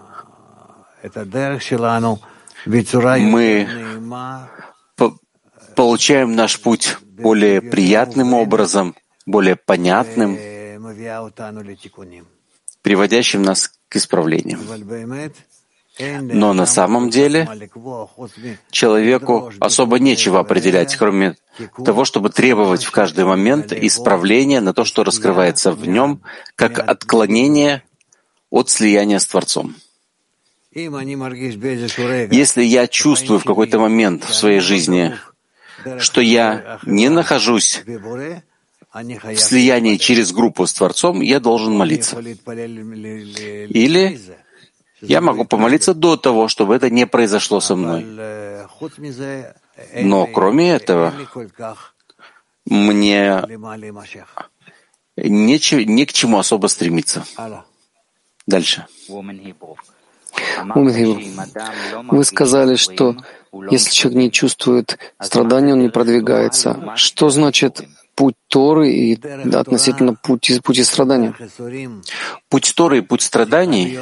мы 3.18 3.68
получаем 5.74 6.36
наш 6.36 6.60
путь 6.60 6.96
более 7.02 7.60
приятным 7.60 8.34
образом, 8.34 8.94
более 9.24 9.56
понятным, 9.56 10.38
приводящим 12.86 13.42
нас 13.42 13.72
к 13.88 13.96
исправлению. 13.96 14.60
Но 16.20 16.52
на 16.52 16.66
самом 16.66 17.10
деле 17.10 17.48
человеку 18.70 19.50
особо 19.58 19.98
нечего 19.98 20.38
определять, 20.38 20.94
кроме 20.94 21.34
того, 21.84 22.04
чтобы 22.04 22.30
требовать 22.30 22.84
в 22.84 22.92
каждый 22.92 23.24
момент 23.24 23.72
исправления 23.72 24.60
на 24.60 24.72
то, 24.72 24.84
что 24.84 25.02
раскрывается 25.02 25.72
в 25.72 25.88
нем, 25.88 26.22
как 26.54 26.78
отклонение 26.78 27.82
от 28.50 28.70
слияния 28.70 29.18
с 29.18 29.26
Творцом. 29.26 29.74
Если 30.70 32.62
я 32.62 32.86
чувствую 32.86 33.40
в 33.40 33.44
какой-то 33.44 33.80
момент 33.80 34.22
в 34.22 34.32
своей 34.32 34.60
жизни, 34.60 35.16
что 35.98 36.20
я 36.20 36.78
не 36.86 37.08
нахожусь 37.08 37.82
в 39.02 39.36
слиянии 39.36 39.96
через 39.96 40.32
группу 40.32 40.66
с 40.66 40.72
Творцом, 40.72 41.20
я 41.20 41.40
должен 41.40 41.74
молиться. 41.74 42.18
Или 42.18 44.18
я 45.02 45.20
могу 45.20 45.44
помолиться 45.44 45.94
до 45.94 46.16
того, 46.16 46.48
чтобы 46.48 46.74
это 46.74 46.90
не 46.90 47.06
произошло 47.06 47.60
со 47.60 47.76
мной. 47.76 48.04
Но 50.02 50.26
кроме 50.26 50.70
этого, 50.70 51.12
мне 52.64 53.42
нечего, 55.16 55.80
не 55.80 56.06
к 56.06 56.12
чему 56.12 56.38
особо 56.38 56.68
стремиться. 56.68 57.24
Дальше. 58.46 58.86
Вы 62.04 62.24
сказали, 62.24 62.76
что 62.76 63.16
если 63.70 63.90
человек 63.90 64.18
не 64.18 64.32
чувствует 64.32 64.98
страдания, 65.20 65.72
он 65.72 65.80
не 65.80 65.88
продвигается. 65.88 66.92
Что 66.96 67.30
значит 67.30 67.82
путь 68.16 68.34
Торы 68.48 68.90
и 68.90 69.16
да, 69.16 69.60
относительно 69.60 70.14
пути, 70.14 70.60
пути 70.60 70.82
страдания. 70.82 71.34
Путь 72.48 72.72
Торы 72.74 72.98
и 72.98 73.00
путь 73.02 73.22
страданий 73.22 74.00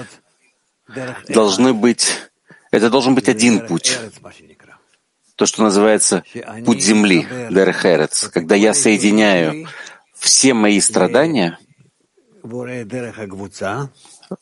должны 1.29 1.75
быть, 1.75 2.13
это 2.71 2.89
должен 2.89 3.15
быть 3.15 3.29
один 3.29 3.67
путь. 3.67 3.99
То, 5.37 5.47
что 5.47 5.65
называется 5.65 6.23
путь 6.65 6.81
земли, 6.81 7.27
Дерхерец, 7.51 8.29
когда 8.29 8.55
я 8.55 8.73
соединяю 8.73 9.69
все 10.15 10.55
мои 10.55 10.81
страдания 10.81 11.59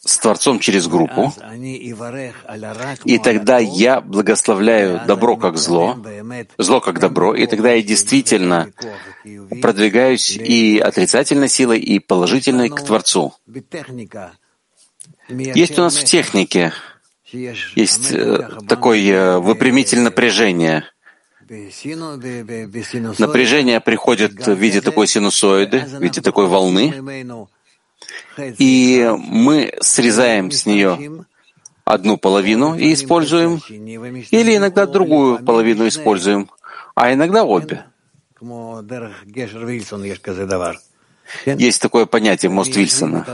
с 0.05 0.19
Творцом 0.19 0.59
через 0.59 0.87
группу, 0.87 1.33
и 3.05 3.19
тогда 3.19 3.59
я 3.59 4.01
благословляю 4.01 5.01
добро 5.07 5.37
как 5.37 5.57
зло, 5.57 5.99
зло 6.59 6.81
как 6.81 7.01
добро, 7.01 7.35
и 7.35 7.47
тогда 7.47 7.73
я 7.73 7.83
действительно 7.83 8.71
продвигаюсь 9.61 10.37
и 10.37 10.79
отрицательной 10.79 11.49
силой, 11.49 11.81
и 11.81 11.99
положительной 11.99 12.69
к 12.69 12.81
Творцу. 12.83 13.35
Есть 15.29 15.79
у 15.79 15.83
нас 15.83 15.97
в 15.97 16.05
технике, 16.05 16.73
есть 17.33 18.13
э, 18.13 18.49
такой 18.69 19.09
э, 19.09 19.39
выпрямитель 19.39 20.01
напряжения. 20.01 20.85
Напряжение 23.19 23.81
приходит 23.81 24.47
в 24.47 24.55
виде 24.55 24.81
такой 24.81 25.07
синусоиды, 25.07 25.81
в 25.81 26.03
виде 26.03 26.21
такой 26.21 26.47
волны, 26.47 27.47
и 28.37 29.11
мы 29.19 29.73
срезаем 29.81 30.51
с 30.51 30.67
нее 30.67 31.25
одну 31.85 32.17
половину 32.17 32.77
и 32.77 32.93
используем, 32.93 33.61
или 33.69 34.57
иногда 34.57 34.87
другую 34.87 35.45
половину 35.45 35.87
используем, 35.89 36.51
а 36.95 37.13
иногда 37.13 37.45
обе. 37.45 37.85
Есть 41.47 41.81
такое 41.81 42.07
понятие 42.07 42.51
мост 42.51 42.75
Вильсона. 42.77 43.27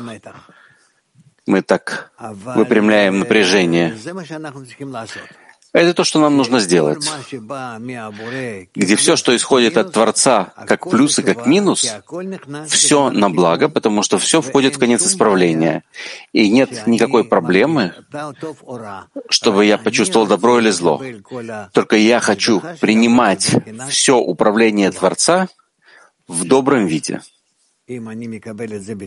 Мы 1.46 1.62
так 1.62 2.12
выпрямляем 2.18 3.18
напряжение. 3.18 3.96
Это 5.78 5.94
то, 5.94 6.02
что 6.02 6.18
нам 6.18 6.36
нужно 6.36 6.58
сделать. 6.58 7.08
Где 8.74 8.96
все, 8.96 9.14
что 9.14 9.36
исходит 9.36 9.76
от 9.76 9.92
Творца, 9.92 10.52
как 10.66 10.90
плюс 10.90 11.20
и 11.20 11.22
как 11.22 11.46
минус, 11.46 11.94
все 12.66 13.10
на 13.10 13.30
благо, 13.30 13.68
потому 13.68 14.02
что 14.02 14.18
все 14.18 14.40
входит 14.40 14.74
в 14.74 14.80
конец 14.80 15.06
исправления. 15.06 15.84
И 16.32 16.50
нет 16.50 16.88
никакой 16.88 17.22
проблемы, 17.22 17.94
чтобы 19.30 19.66
я 19.66 19.78
почувствовал 19.78 20.26
добро 20.26 20.58
или 20.58 20.70
зло. 20.70 21.00
Только 21.72 21.94
я 21.94 22.18
хочу 22.18 22.60
принимать 22.80 23.54
все 23.88 24.16
управление 24.18 24.90
Творца 24.90 25.46
в 26.26 26.44
добром 26.44 26.86
виде. 26.86 27.20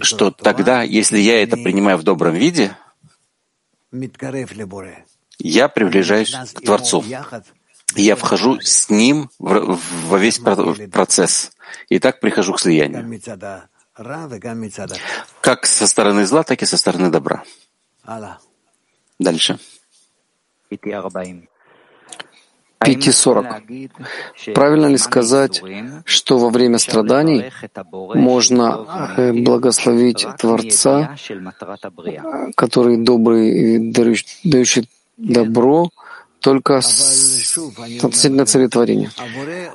Что 0.03 0.32
тогда, 0.32 0.84
если 0.84 1.19
я 1.19 1.43
это 1.43 1.57
принимаю 1.57 1.97
в 1.97 2.03
добром 2.03 2.34
виде, 2.34 2.72
я 5.49 5.67
приближаюсь 5.67 6.35
к 6.53 6.61
Творцу. 6.61 7.03
Я 7.95 8.15
вхожу 8.15 8.59
с 8.61 8.89
Ним 8.89 9.29
во 9.39 10.17
весь 10.17 10.39
процесс. 10.39 11.51
И 11.89 11.99
так 11.99 12.19
прихожу 12.19 12.53
к 12.53 12.59
слиянию. 12.59 13.19
Как 15.41 15.65
со 15.65 15.87
стороны 15.87 16.25
зла, 16.25 16.43
так 16.43 16.61
и 16.61 16.65
со 16.65 16.77
стороны 16.77 17.09
добра. 17.09 17.43
Дальше. 19.19 19.59
5.40. 22.83 23.91
Правильно 24.53 24.87
ли 24.87 24.97
сказать, 24.97 25.61
что 26.05 26.39
во 26.39 26.49
время 26.49 26.79
страданий 26.79 27.51
можно 28.15 29.13
э, 29.17 29.33
благословить 29.33 30.25
Творца, 30.39 31.15
который 32.55 32.97
добрый 32.97 33.91
дающий 34.43 34.89
добро 35.18 35.89
только 36.39 36.78
относительно 36.78 38.45
целетворения. 38.45 39.12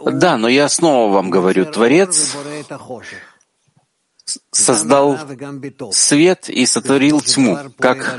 Да, 0.05 0.37
но 0.37 0.49
я 0.49 0.69
снова 0.69 1.13
вам 1.13 1.31
говорю, 1.31 1.65
Творец 1.67 2.37
создал 4.51 5.19
свет 5.93 6.49
и 6.49 6.67
сотворил 6.67 7.21
тьму, 7.21 7.59
как 7.79 8.19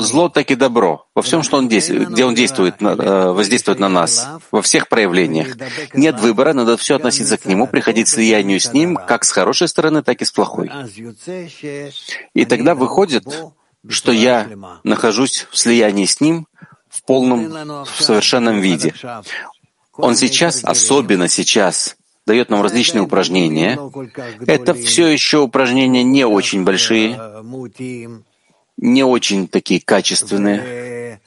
зло, 0.00 0.28
так 0.28 0.50
и 0.50 0.54
добро. 0.54 1.06
Во 1.14 1.22
всем, 1.22 1.42
что 1.42 1.56
он 1.56 1.68
действует, 1.68 2.10
где 2.10 2.24
он 2.24 2.34
действует, 2.34 2.74
э, 2.80 3.30
воздействует 3.30 3.78
на 3.78 3.88
нас, 3.88 4.28
во 4.50 4.60
всех 4.60 4.88
проявлениях. 4.88 5.56
Нет 5.94 6.20
выбора, 6.20 6.52
надо 6.52 6.76
все 6.76 6.96
относиться 6.96 7.38
к 7.38 7.46
нему, 7.46 7.66
приходить 7.66 8.08
к 8.08 8.10
слиянию 8.10 8.60
с 8.60 8.72
ним, 8.72 8.96
как 8.96 9.24
с 9.24 9.30
хорошей 9.30 9.68
стороны, 9.68 10.02
так 10.02 10.20
и 10.20 10.24
с 10.26 10.32
плохой. 10.32 10.70
И 12.34 12.44
тогда 12.44 12.74
выходит, 12.74 13.24
что 13.88 14.12
я 14.12 14.48
нахожусь 14.84 15.46
в 15.50 15.58
слиянии 15.58 16.06
с 16.06 16.20
Ним 16.20 16.46
в 16.88 17.02
полном, 17.04 17.84
в 17.84 18.02
совершенном 18.02 18.60
виде. 18.60 18.94
Он 19.96 20.16
сейчас, 20.16 20.64
особенно 20.64 21.28
сейчас, 21.28 21.96
дает 22.26 22.50
нам 22.50 22.62
различные 22.62 23.02
упражнения. 23.02 23.78
Это 24.46 24.74
все 24.74 25.08
еще 25.08 25.38
упражнения 25.38 26.02
не 26.02 26.24
очень 26.24 26.64
большие, 26.64 27.18
не 28.76 29.04
очень 29.04 29.48
такие 29.48 29.80
качественные. 29.80 31.20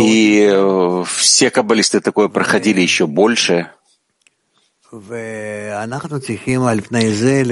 И 0.00 0.48
э, 0.50 1.04
все 1.06 1.50
каббалисты 1.50 2.00
такое 2.00 2.28
проходили 2.28 2.80
еще 2.80 3.06
больше. 3.06 3.70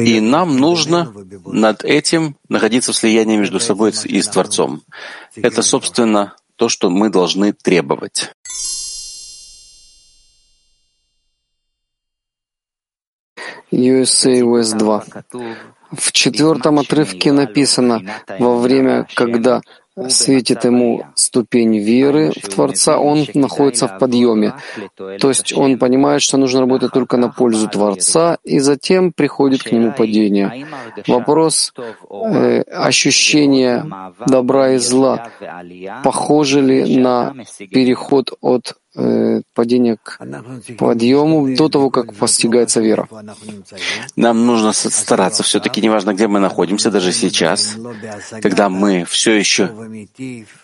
И 0.05 0.21
нам 0.21 0.57
нужно 0.57 1.13
над 1.45 1.85
этим 1.85 2.37
находиться 2.49 2.93
в 2.93 2.97
слиянии 2.97 3.37
между 3.37 3.61
собой 3.61 3.93
и 4.05 4.23
с 4.23 4.29
Творцом. 4.29 4.83
Это, 5.37 5.63
собственно, 5.63 6.37
то, 6.57 6.69
что 6.69 6.91
мы 6.91 7.11
должны 7.11 7.53
требовать. 7.53 8.31
USA 13.73 14.41
US 14.41 14.77
2. 14.77 15.05
В 15.93 16.13
четвертом 16.13 16.79
отрывке 16.79 17.33
написано, 17.33 18.03
во 18.39 18.59
время, 18.59 19.07
когда 19.15 19.61
светит 20.09 20.65
ему 20.65 21.07
ступень 21.15 21.79
веры 21.79 22.33
в 22.43 22.49
Творца, 22.49 22.99
он 22.99 23.27
находится 23.35 23.87
в 23.89 23.99
подъеме. 23.99 24.55
То 24.97 25.29
есть 25.29 25.53
он 25.57 25.79
понимает, 25.79 26.23
что 26.23 26.37
нужно 26.37 26.61
работать 26.61 26.93
только 26.93 27.17
на 27.17 27.29
пользу 27.29 27.69
Творца, 27.69 28.39
и 28.43 28.59
затем 28.59 29.13
приходит 29.13 29.63
к 29.63 29.73
нему 29.73 29.93
падение. 29.93 30.67
Вопрос 31.07 31.73
э, 32.11 32.63
ощущения 32.63 33.87
добра 34.27 34.73
и 34.73 34.79
зла 34.79 35.29
похожи 36.03 36.61
ли 36.61 36.97
на 36.97 37.35
переход 37.71 38.33
от 38.41 38.75
Э, 38.97 39.43
падения 39.55 39.97
к 40.01 40.21
подъему 40.79 41.57
до 41.57 41.69
того, 41.69 41.91
как 41.91 42.15
постигается 42.15 42.81
вера. 42.81 43.09
Нам 44.15 44.47
нужно 44.47 44.73
стараться. 44.73 45.43
Все-таки 45.43 45.81
неважно, 45.81 46.15
где 46.15 46.29
мы 46.29 46.39
находимся, 46.39 46.93
даже 46.93 47.11
сейчас, 47.11 47.77
когда 48.41 48.69
мы 48.69 49.05
все 49.05 49.33
еще 49.33 49.73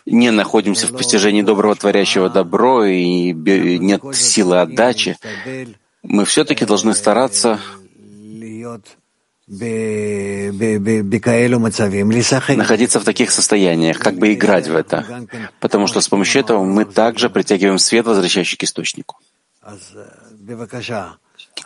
не 0.06 0.30
находимся 0.30 0.86
в 0.86 0.96
постижении 0.96 1.42
доброго 1.42 1.74
творящего 1.74 2.30
добро 2.30 2.84
и 2.84 3.32
нет 3.32 4.02
силы 4.14 4.60
отдачи, 4.60 5.16
мы 6.04 6.24
все-таки 6.24 6.64
должны 6.64 6.94
стараться 6.94 7.58
находиться 12.56 13.00
в 13.00 13.04
таких 13.04 13.32
состояниях, 13.32 13.98
как 13.98 14.14
бы 14.14 14.32
играть 14.32 14.68
в 14.68 14.76
это, 14.76 15.26
потому 15.58 15.88
что 15.88 16.00
с 16.00 16.08
помощью 16.08 16.42
этого 16.42 16.64
мы 16.64 16.84
также 16.84 17.28
притягиваем 17.28 17.78
свет, 17.78 18.06
возвращающий 18.06 18.56
к 18.56 18.62
источнику. 18.62 19.18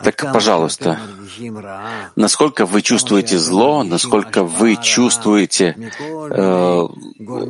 Так, 0.03 0.33
пожалуйста, 0.33 0.99
насколько 2.15 2.65
вы 2.65 2.81
чувствуете 2.81 3.37
зло, 3.37 3.83
насколько 3.83 4.43
вы 4.43 4.75
чувствуете 4.75 5.75
э, 6.31 6.87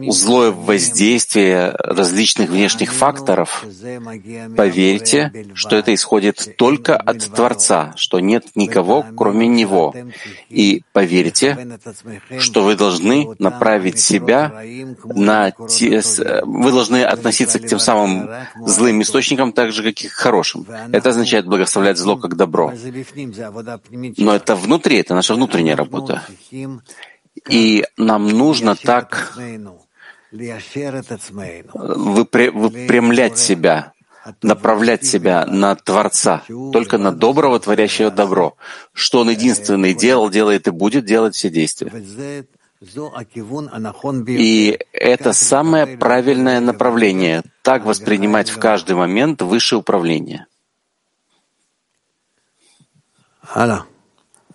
злое 0.09 0.51
воздействие 0.51 1.71
различных 1.71 2.49
внешних 2.49 2.93
факторов, 2.93 3.65
поверьте, 4.55 5.31
что 5.53 5.75
это 5.75 5.93
исходит 5.93 6.55
только 6.57 6.95
от 6.95 7.19
Творца, 7.19 7.93
что 7.95 8.19
нет 8.19 8.45
никого, 8.55 9.05
кроме 9.15 9.47
Него. 9.47 9.93
И 10.49 10.83
поверьте, 10.93 11.79
что 12.39 12.63
вы 12.63 12.75
должны 12.75 13.27
направить 13.39 13.99
себя 13.99 14.51
на 15.05 15.51
те, 15.51 16.01
вы 16.43 16.71
должны 16.71 17.03
относиться 17.03 17.59
к 17.59 17.67
тем 17.67 17.79
самым 17.79 18.29
злым 18.65 19.01
источникам 19.01 19.51
так 19.51 19.71
же, 19.71 19.83
как 19.83 20.01
и 20.01 20.07
к 20.07 20.11
хорошим. 20.11 20.65
Это 20.91 21.09
означает 21.09 21.45
благословлять 21.45 21.97
зло 21.97 22.17
как 22.17 22.34
добро. 22.36 22.73
Но 24.17 24.36
это 24.36 24.55
внутри, 24.55 24.97
это 24.97 25.15
наша 25.15 25.33
внутренняя 25.33 25.75
работа. 25.75 26.23
И 27.49 27.86
нам 27.97 28.27
нужно 28.27 28.75
так 28.75 29.38
выпрямлять 31.73 33.38
себя, 33.38 33.93
направлять 34.41 35.05
себя 35.05 35.45
на 35.45 35.75
Творца, 35.75 36.43
только 36.73 36.97
на 36.97 37.11
доброго, 37.11 37.59
творящего 37.59 38.09
добро. 38.11 38.55
Что 38.93 39.19
Он 39.21 39.29
единственный 39.29 39.93
делал, 39.93 40.29
делает 40.29 40.67
и 40.67 40.71
будет 40.71 41.05
делать 41.05 41.36
все 41.36 41.49
действия. 41.49 41.91
И 44.27 44.79
это 44.91 45.33
самое 45.33 45.88
правильное 45.88 46.59
направление— 46.59 47.43
так 47.61 47.86
воспринимать 47.86 48.49
в 48.49 48.59
каждый 48.59 48.95
момент 48.95 49.41
высшее 49.41 49.79
управление. 49.79 50.45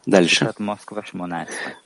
Дальше. 0.07 0.53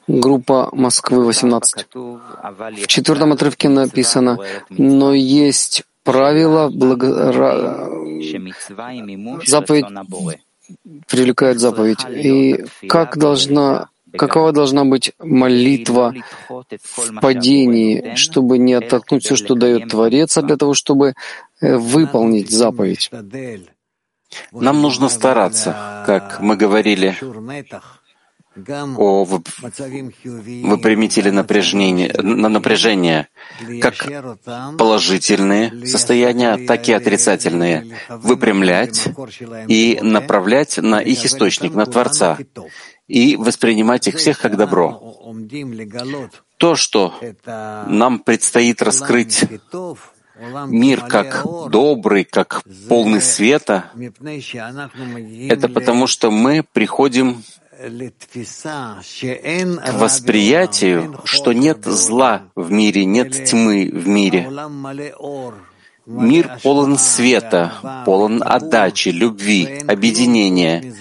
Группа 0.07 0.69
Москвы 0.73 1.25
18. 1.25 1.87
В 1.93 2.87
четвертом 2.87 3.33
отрывке 3.33 3.69
написано, 3.69 4.39
но 4.71 5.13
есть 5.13 5.83
правило, 6.05 6.71
благо... 6.71 7.33
заповедь 9.45 9.87
привлекает 11.09 11.61
заповедь. 11.61 12.05
И 12.09 12.65
как 12.89 13.19
должна, 13.19 13.89
какова 14.17 14.53
должна 14.53 14.85
быть 14.85 15.13
молитва 15.19 16.15
в 16.49 17.21
падении, 17.21 18.15
чтобы 18.15 18.59
не 18.59 18.75
оттолкнуть 18.75 19.25
все, 19.25 19.37
что 19.37 19.55
дает 19.55 19.89
Творец, 19.89 20.37
а 20.39 20.43
для 20.43 20.57
того, 20.57 20.75
чтобы 20.75 21.15
э, 21.61 21.77
выполнить 21.77 22.51
заповедь? 22.51 23.11
Нам 24.53 24.83
нужно 24.83 25.09
стараться, 25.09 26.05
как 26.07 26.41
мы 26.41 26.57
говорили, 26.57 27.17
о 28.97 29.25
выпрямители 29.25 31.31
напряжения, 31.31 32.13
на 32.23 32.49
напряжение, 32.49 33.29
как 33.81 34.07
положительные 34.79 35.87
состояния, 35.87 36.57
так 36.59 36.89
и 36.89 36.93
отрицательные, 36.93 37.99
выпрямлять 38.09 39.09
и 39.67 39.99
направлять 40.01 40.79
на 40.79 41.01
их 41.01 41.25
источник, 41.25 41.75
на 41.75 41.87
Творца, 41.87 42.39
и 43.09 43.37
воспринимать 43.37 44.07
их 44.07 44.17
всех 44.17 44.41
как 44.41 44.57
добро. 44.57 45.17
То, 46.57 46.77
что 46.77 47.15
нам 47.45 48.21
предстоит 48.21 48.83
раскрыть 48.83 49.45
мир 50.67 51.03
как 51.03 51.45
добрый, 51.71 52.25
как 52.25 52.63
полный 52.89 53.21
света, 53.21 53.91
это 55.49 55.69
потому, 55.69 56.07
что 56.07 56.31
мы 56.31 56.63
приходим 56.63 57.43
к 57.77 59.93
восприятию, 59.93 61.21
что 61.25 61.53
нет 61.53 61.85
зла 61.85 62.43
в 62.55 62.71
мире, 62.71 63.05
нет 63.05 63.45
тьмы 63.45 63.91
в 63.93 64.07
мире. 64.07 64.51
Мир 66.07 66.59
полон 66.63 66.99
света, 66.99 68.03
полон 68.05 68.43
отдачи, 68.45 69.09
любви, 69.09 69.83
объединения. 69.89 70.95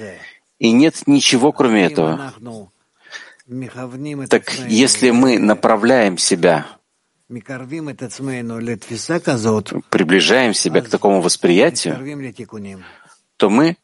И 0.59 0.71
нет 0.71 1.03
ничего, 1.07 1.51
кроме 1.51 1.85
этого. 1.85 2.33
Так 4.29 4.53
если 4.67 5.11
мы 5.11 5.39
направляем 5.39 6.17
себя, 6.17 6.65
приближаем 9.89 10.53
себя 10.53 10.81
к 10.81 10.89
такому 10.89 11.21
восприятию, 11.21 11.95
то 13.37 13.49
мы 13.49 13.77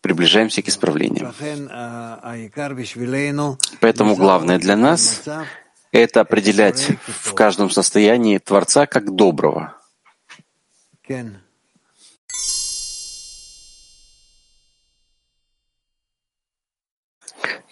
приближаемся 0.00 0.62
к 0.62 0.68
исправлению. 0.68 1.32
Поэтому 3.80 4.16
главное 4.16 4.58
для 4.58 4.76
нас— 4.76 5.24
это 5.92 6.20
определять 6.20 6.92
в 7.06 7.34
каждом 7.34 7.70
состоянии 7.70 8.38
Творца 8.38 8.86
как 8.86 9.14
доброго. 9.14 9.74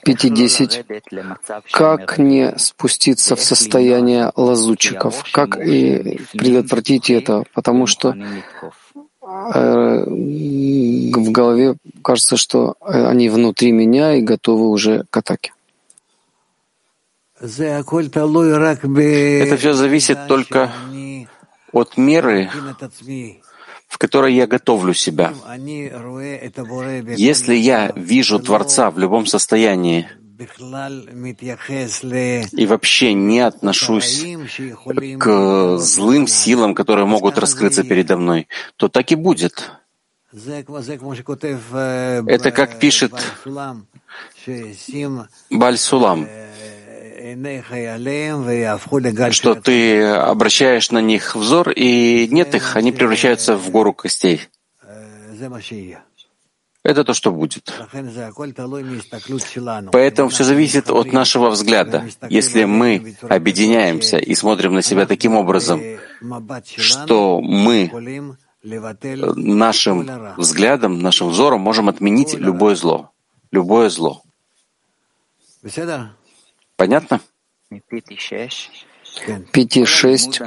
Пятидесять. 0.04 0.84
Как 1.72 2.18
не 2.18 2.56
спуститься 2.58 3.36
в 3.36 3.40
состояние 3.40 4.32
лазутчиков? 4.36 5.24
Как 5.32 5.58
и 5.58 6.20
предотвратить 6.32 7.10
это? 7.10 7.44
Потому 7.54 7.86
что 7.86 8.14
Э, 9.26 10.04
в 10.06 11.30
голове 11.30 11.76
кажется, 12.02 12.36
что 12.36 12.74
они 12.80 13.30
внутри 13.30 13.72
меня 13.72 14.14
и 14.14 14.20
готовы 14.20 14.68
уже 14.68 15.06
к 15.10 15.16
атаке. 15.16 15.54
Это 17.40 17.82
все 19.56 19.72
зависит 19.72 20.18
только 20.28 20.70
от 21.72 21.96
меры, 21.96 22.50
в 23.94 23.98
которой 23.98 24.34
я 24.34 24.48
готовлю 24.48 24.92
себя. 24.92 25.32
Если 27.16 27.54
я 27.54 27.92
вижу 27.94 28.40
Творца 28.40 28.90
в 28.90 28.98
любом 28.98 29.24
состоянии, 29.26 30.08
и 32.62 32.66
вообще 32.66 33.14
не 33.14 33.38
отношусь 33.38 34.24
к 35.20 35.78
злым 35.78 36.26
силам, 36.26 36.74
которые 36.74 37.06
могут 37.06 37.38
раскрыться 37.38 37.84
передо 37.84 38.16
мной, 38.16 38.48
то 38.76 38.88
так 38.88 39.12
и 39.12 39.14
будет. 39.14 39.70
Это 42.36 42.50
как 42.50 42.80
пишет 42.80 43.12
Бальсулам, 45.50 46.28
что 49.32 49.54
ты 49.54 50.02
обращаешь 50.04 50.90
на 50.90 51.00
них 51.00 51.36
взор, 51.36 51.70
и 51.70 52.28
нет 52.28 52.54
их, 52.54 52.76
они 52.76 52.92
превращаются 52.92 53.56
в 53.56 53.70
гору 53.70 53.92
костей. 53.92 54.40
Это 56.84 57.02
то, 57.02 57.14
что 57.14 57.32
будет. 57.32 57.72
Поэтому 59.90 60.28
все 60.28 60.44
зависит 60.44 60.90
от 60.90 61.12
нашего 61.12 61.48
взгляда. 61.48 62.04
Если 62.28 62.64
мы 62.64 63.16
объединяемся 63.22 64.18
и 64.18 64.34
смотрим 64.34 64.74
на 64.74 64.82
себя 64.82 65.06
таким 65.06 65.34
образом, 65.34 65.80
что 66.76 67.40
мы 67.40 67.90
нашим 68.62 70.36
взглядом, 70.36 70.98
нашим 71.00 71.28
взором 71.28 71.60
можем 71.62 71.88
отменить 71.88 72.34
любое 72.34 72.74
зло. 72.74 73.10
Любое 73.50 73.88
зло. 73.88 74.22
Понятно? 76.84 77.20
Пяти 79.52 79.86
шесть. 79.86 80.40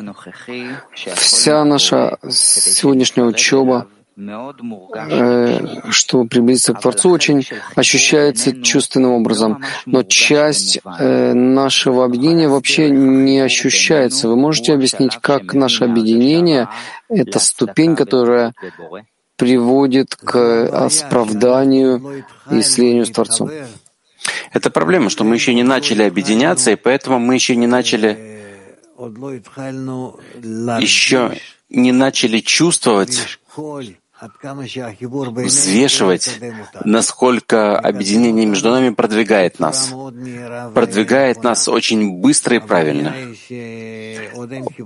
Вся 1.16 1.66
наша 1.66 2.20
сегодняшняя 2.30 3.24
учеба 3.24 3.88
Э, 4.20 5.92
чтобы 5.92 6.28
приблизиться 6.28 6.74
к 6.74 6.82
Творцу, 6.82 7.12
очень 7.12 7.46
ощущается 7.76 8.64
чувственным 8.64 9.12
образом. 9.12 9.64
Но 9.86 10.02
часть 10.02 10.80
э, 10.84 11.34
нашего 11.34 12.04
объединения 12.04 12.48
вообще 12.48 12.90
не 12.90 13.40
ощущается. 13.40 14.28
Вы 14.28 14.36
можете 14.36 14.74
объяснить, 14.74 15.18
как 15.22 15.54
наше 15.54 15.84
объединение— 15.86 16.68
это 17.10 17.38
ступень, 17.38 17.96
которая 17.96 18.54
приводит 19.36 20.16
к 20.16 20.68
оправданию 20.68 22.26
и 22.50 22.62
слиянию 22.64 23.06
с 23.06 23.12
Творцом? 23.12 23.52
Это 24.54 24.70
проблема, 24.70 25.10
что 25.10 25.24
мы 25.24 25.36
еще 25.36 25.54
не 25.54 25.64
начали 25.64 26.04
объединяться, 26.04 26.72
и 26.72 26.76
поэтому 26.76 27.20
мы 27.20 27.36
еще 27.36 27.56
не 27.56 27.68
начали 27.68 28.38
еще 30.80 31.38
не 31.70 31.92
начали 31.92 32.40
чувствовать 32.40 33.40
взвешивать, 35.46 36.40
насколько 36.84 37.78
объединение 37.80 38.46
между 38.48 38.72
нами 38.72 38.90
продвигает 38.90 39.60
нас. 39.60 39.94
Продвигает 40.74 41.44
нас 41.44 41.68
очень 41.68 42.20
быстро 42.20 42.56
и 42.56 42.60
правильно. 42.60 43.14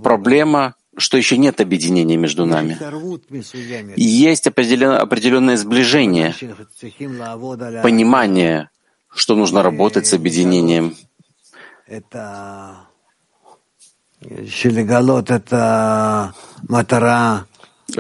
Проблема, 0.04 0.76
что 0.98 1.18
еще 1.18 1.38
нет 1.38 1.62
объединения 1.62 2.18
между 2.18 2.46
нами. 2.46 2.78
Есть 3.96 4.48
определенное 4.48 5.58
сближение, 5.58 6.36
понимание, 7.82 8.70
что 9.14 9.36
нужно 9.36 9.64
работать 9.64 10.08
с 10.08 10.14
объединением. 10.14 10.96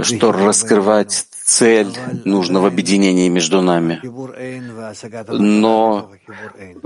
Что 0.01 0.31
раскрывать 0.31 1.25
цель 1.51 1.89
нужного 2.23 2.67
объединения 2.67 3.27
между 3.27 3.61
нами. 3.61 3.99
Но 5.37 6.11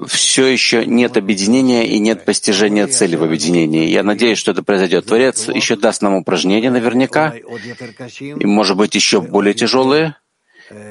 все 0.08 0.48
еще 0.48 0.86
нет 0.86 1.18
объединения 1.18 1.86
и 1.88 2.00
нет 2.00 2.26
постижения 2.26 2.88
цели 2.88 3.16
в 3.16 3.24
объединении. 3.24 3.88
Я 3.88 4.02
надеюсь, 4.02 4.40
что 4.40 4.52
это 4.52 4.64
произойдет. 4.64 5.06
Творец 5.06 5.50
еще 5.50 5.76
даст 5.76 6.02
нам 6.02 6.16
упражнения 6.16 6.72
наверняка, 6.72 7.36
и, 7.36 8.46
может 8.46 8.76
быть, 8.78 8.96
еще 8.96 9.22
более 9.22 9.54
тяжелые 9.54 10.16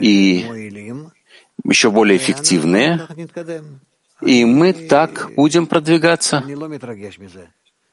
и 0.01 0.47
еще 1.63 1.91
более 1.91 2.17
эффективные. 2.17 3.07
И 4.21 4.45
мы 4.45 4.73
так 4.73 5.31
будем 5.37 5.67
продвигаться. 5.67 6.43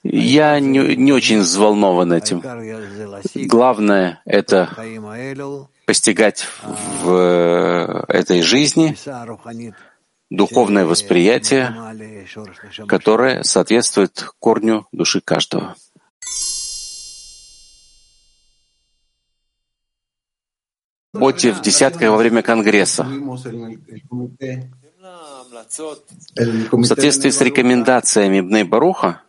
Я 0.04 0.60
не, 0.60 0.96
не 0.96 1.12
очень 1.12 1.40
взволнован 1.40 2.14
этим. 2.14 2.42
Главное— 3.48 4.22
это 4.26 4.70
постигать 5.86 6.48
в 7.04 7.10
э, 7.10 8.04
этой 8.08 8.42
жизни 8.42 8.96
духовное 10.32 10.86
восприятие, 10.86 11.76
которое 12.88 13.44
соответствует 13.44 14.26
корню 14.40 14.88
души 14.92 15.22
каждого. 15.22 15.76
Работе 21.14 21.52
в 21.52 21.62
десятках 21.62 22.10
во 22.10 22.18
время 22.18 22.42
Конгресса. 22.42 23.04
В 26.72 26.84
соответствии 26.84 27.30
с 27.30 27.42
рекомендациями 27.42 28.42
Бней 28.42 28.64
Баруха, 28.64 29.22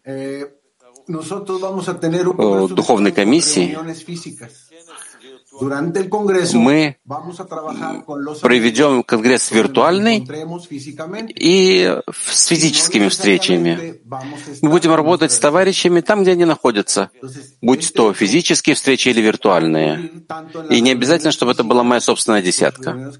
духовной 2.69 3.13
комиссии 3.13 3.77
мы 5.61 6.97
проведем 8.41 9.03
конгресс 9.03 9.51
виртуальный 9.51 10.27
и 11.35 12.01
с 12.11 12.47
физическими 12.47 13.09
встречами. 13.09 14.01
Мы 14.63 14.71
будем 14.71 14.95
работать 14.95 15.33
с 15.33 15.39
товарищами 15.39 16.01
там, 16.01 16.23
где 16.23 16.33
они 16.33 16.45
находятся, 16.45 17.11
будь 17.61 17.93
то 17.93 18.15
физические 18.15 18.75
встречи 18.75 19.09
или 19.09 19.21
виртуальные. 19.21 20.11
И 20.71 20.81
не 20.81 20.93
обязательно, 20.93 21.33
чтобы 21.33 21.53
это 21.53 21.65
была 21.65 21.83
моя 21.83 22.01
собственная 22.01 22.43
десятка. 22.43 23.13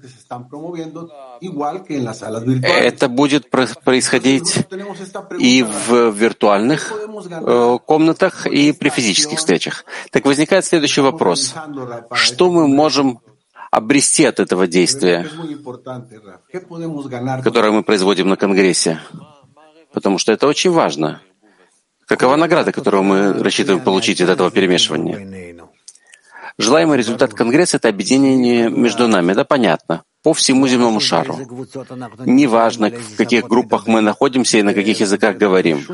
Это 2.63 3.09
будет 3.09 3.49
происходить 3.49 4.57
и 5.39 5.63
в 5.63 6.11
виртуальных 6.11 6.91
э, 6.91 7.77
комнатах, 7.85 8.47
и 8.47 8.71
при 8.71 8.89
физических 8.89 9.37
встречах. 9.37 9.85
Так 10.11 10.25
возникает 10.25 10.65
следующий 10.65 11.01
вопрос. 11.01 11.53
Что 12.23 12.49
мы 12.49 12.67
можем 12.67 13.19
обрести 13.69 14.23
от 14.25 14.39
этого 14.39 14.65
действия, 14.67 15.27
которое 17.43 17.71
мы 17.71 17.83
производим 17.83 18.29
на 18.29 18.37
Конгрессе? 18.37 18.99
Потому 19.91 20.17
что 20.17 20.31
это 20.31 20.47
очень 20.47 20.71
важно. 20.71 21.21
Какова 22.07 22.35
награда, 22.35 22.71
которую 22.71 23.03
мы 23.03 23.33
рассчитываем 23.43 23.83
получить 23.83 24.21
от 24.21 24.29
этого 24.29 24.51
перемешивания? 24.51 25.17
Желаемый 26.57 26.97
результат 26.97 27.33
Конгресса— 27.33 27.77
это 27.77 27.89
объединение 27.89 28.69
между 28.69 29.07
нами, 29.07 29.31
это 29.31 29.43
понятно 29.43 30.03
по 30.23 30.33
всему 30.33 30.67
земному 30.67 30.99
шару. 31.01 31.37
Неважно, 32.25 32.89
в 32.89 33.15
каких 33.17 33.47
группах 33.47 33.87
мы 33.87 34.01
находимся 34.01 34.57
и 34.57 34.63
на 34.63 34.73
каких 34.73 35.01
языках 35.01 35.37
говорим. 35.37 35.85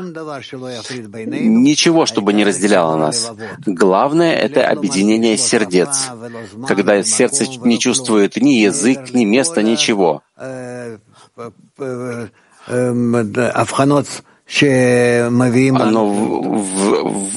Ничего, 1.64 2.06
чтобы 2.06 2.32
не 2.32 2.44
разделяло 2.44 2.96
нас. 2.96 3.32
Главное— 3.66 4.34
это 4.36 4.66
объединение 4.68 5.36
сердец, 5.36 6.08
когда 6.66 7.02
сердце 7.02 7.46
не 7.64 7.78
чувствует 7.78 8.36
ни 8.36 8.50
язык, 8.50 9.12
ни 9.12 9.24
места, 9.24 9.62
ничего. 9.62 10.22
Оно 15.80 16.04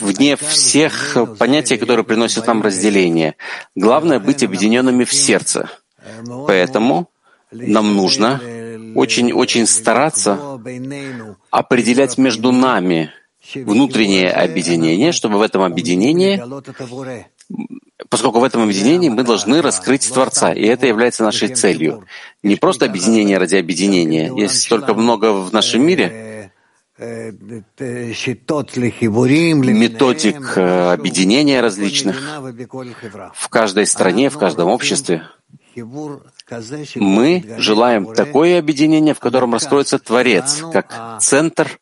вне 0.01 0.35
всех 0.35 1.17
понятий, 1.39 1.77
которые 1.77 2.03
приносят 2.03 2.47
нам 2.47 2.61
разделение. 2.61 3.35
Главное— 3.75 4.19
быть 4.27 4.43
объединенными 4.43 5.05
в 5.05 5.13
сердце— 5.13 5.69
Поэтому 6.47 7.09
нам 7.51 7.95
нужно 7.95 8.41
очень-очень 8.95 9.67
стараться 9.67 10.59
определять 11.51 12.17
между 12.17 12.51
нами 12.51 13.11
внутреннее 13.55 14.29
объединение, 14.31 15.11
чтобы 15.11 15.37
в 15.37 15.41
этом 15.41 15.63
объединении, 15.63 16.41
поскольку 18.09 18.39
в 18.39 18.43
этом 18.43 18.63
объединении 18.63 19.09
мы 19.09 19.23
должны 19.23 19.61
раскрыть 19.61 20.07
Творца, 20.07 20.53
и 20.53 20.63
это 20.65 20.87
является 20.87 21.23
нашей 21.23 21.49
целью. 21.49 22.05
Не 22.41 22.55
просто 22.55 22.85
объединение 22.85 23.37
ради 23.37 23.55
объединения. 23.55 24.31
Есть 24.35 24.61
столько 24.61 24.93
много 24.93 25.33
в 25.33 25.51
нашем 25.51 25.85
мире 25.85 26.51
методик 29.73 30.57
э, 30.57 30.93
объединения 30.93 31.59
различных 31.59 32.21
в 33.33 33.49
каждой 33.49 33.87
стране, 33.87 34.29
в 34.29 34.37
каждом 34.37 34.69
обществе. 34.69 35.23
Мы 36.95 37.55
желаем 37.57 38.13
такое 38.13 38.59
объединение, 38.59 39.13
в 39.13 39.19
котором 39.19 39.53
раскроется 39.53 39.99
Творец, 39.99 40.63
как 40.71 41.19
центр, 41.19 41.79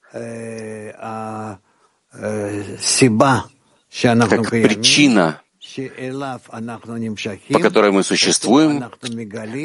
как 4.29 4.49
причина 4.49 5.41
по 7.49 7.59
которой 7.59 7.91
мы 7.91 8.03
существуем, 8.03 8.83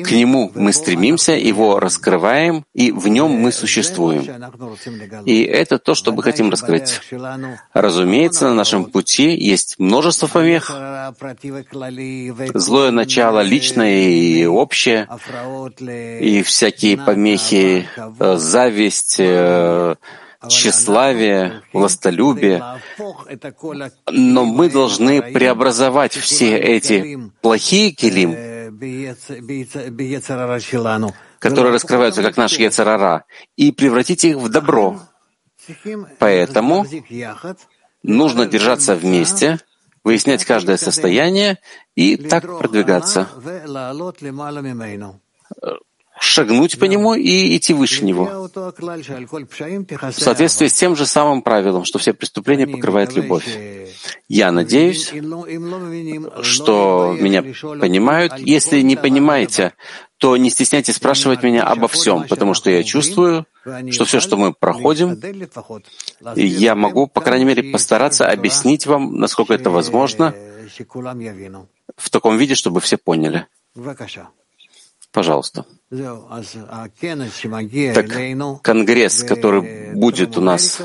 к 0.04 0.10
нему 0.10 0.50
мы 0.54 0.72
стремимся, 0.72 1.32
его 1.32 1.80
раскрываем, 1.80 2.64
и 2.74 2.92
в 2.92 3.08
нем 3.08 3.30
мы 3.30 3.52
существуем. 3.52 4.24
И 5.24 5.42
это 5.42 5.78
то, 5.78 5.94
что 5.94 6.12
мы 6.12 6.22
хотим 6.22 6.50
раскрыть. 6.50 7.00
Разумеется, 7.72 8.48
на 8.48 8.54
нашем 8.54 8.86
пути 8.86 9.36
есть 9.36 9.76
множество 9.78 10.26
помех, 10.26 10.70
злое 12.54 12.90
начало 12.90 13.40
личное 13.40 14.08
и 14.08 14.46
общее, 14.46 15.08
и 16.20 16.42
всякие 16.42 16.98
помехи, 16.98 17.88
э, 17.96 18.36
зависть, 18.36 19.16
э, 19.18 19.96
тщеславие, 20.48 21.62
властолюбие. 21.72 22.62
Но 24.10 24.44
мы 24.44 24.70
должны 24.70 25.22
преобразовать 25.22 26.14
все 26.14 26.56
эти 26.56 27.18
плохие 27.40 27.92
килим, 27.92 28.32
которые 31.38 31.72
раскрываются 31.72 32.22
как 32.22 32.36
наш 32.36 32.58
Ецарара, 32.58 33.24
и 33.56 33.72
превратить 33.72 34.24
их 34.24 34.36
в 34.36 34.48
добро. 34.48 35.00
Поэтому 36.18 36.86
нужно 38.02 38.46
держаться 38.46 38.94
вместе, 38.94 39.58
выяснять 40.04 40.44
каждое 40.44 40.76
состояние 40.76 41.58
и 41.94 42.16
так 42.16 42.44
продвигаться 42.58 43.28
шагнуть 46.20 46.78
по 46.78 46.84
нему 46.84 47.14
и 47.14 47.56
идти 47.56 47.74
выше 47.74 48.04
него. 48.04 48.48
В 48.52 50.12
соответствии 50.12 50.68
с 50.68 50.72
тем 50.72 50.96
же 50.96 51.06
самым 51.06 51.42
правилом, 51.42 51.84
что 51.84 51.98
все 51.98 52.12
преступления 52.12 52.66
покрывает 52.66 53.14
любовь. 53.14 53.46
Я 54.28 54.52
надеюсь, 54.52 55.12
что 56.42 57.16
меня 57.18 57.42
понимают. 57.42 58.38
Если 58.38 58.80
не 58.80 58.96
понимаете, 58.96 59.74
то 60.18 60.36
не 60.36 60.50
стесняйтесь 60.50 60.96
спрашивать 60.96 61.42
меня 61.42 61.64
обо 61.64 61.88
всем, 61.88 62.26
потому 62.26 62.54
что 62.54 62.70
я 62.70 62.82
чувствую, 62.82 63.46
что 63.90 64.04
все, 64.04 64.20
что 64.20 64.36
мы 64.36 64.52
проходим, 64.54 65.20
я 66.34 66.74
могу, 66.74 67.06
по 67.06 67.20
крайней 67.20 67.44
мере, 67.44 67.62
постараться 67.64 68.26
объяснить 68.26 68.86
вам, 68.86 69.18
насколько 69.18 69.52
это 69.52 69.70
возможно, 69.70 70.34
в 71.96 72.10
таком 72.10 72.38
виде, 72.38 72.54
чтобы 72.54 72.80
все 72.80 72.96
поняли. 72.96 73.46
Пожалуйста. 75.16 75.64
Так, 77.94 78.62
конгресс, 78.62 79.22
который 79.22 79.94
будет 79.94 80.36
у 80.36 80.42
нас 80.42 80.82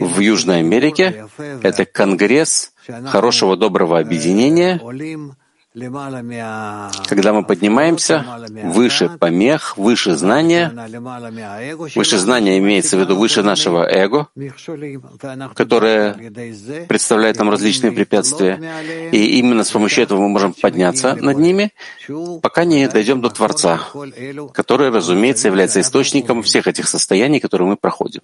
в 0.00 0.18
Южной 0.18 0.58
Америке, 0.58 1.28
это 1.62 1.84
конгресс 1.84 2.72
хорошего, 3.06 3.56
доброго 3.56 4.00
объединения, 4.00 4.80
когда 5.74 7.32
мы 7.32 7.44
поднимаемся 7.44 8.24
выше 8.62 9.08
помех, 9.18 9.76
выше 9.76 10.14
знания, 10.14 10.72
выше 11.96 12.18
знания 12.18 12.58
имеется 12.58 12.96
в 12.96 13.00
виду 13.00 13.16
выше 13.16 13.42
нашего 13.42 13.84
эго, 13.84 14.28
которое 15.54 16.14
представляет 16.86 17.38
нам 17.38 17.50
различные 17.50 17.90
препятствия, 17.90 18.60
и 19.10 19.38
именно 19.40 19.64
с 19.64 19.72
помощью 19.72 20.04
этого 20.04 20.20
мы 20.20 20.28
можем 20.28 20.52
подняться 20.52 21.16
над 21.16 21.38
ними, 21.38 21.72
пока 22.40 22.64
не 22.64 22.88
дойдем 22.88 23.20
до 23.20 23.30
Творца, 23.30 23.80
который, 24.52 24.90
разумеется, 24.90 25.48
является 25.48 25.80
источником 25.80 26.44
всех 26.44 26.68
этих 26.68 26.86
состояний, 26.86 27.40
которые 27.40 27.68
мы 27.68 27.76
проходим. 27.76 28.22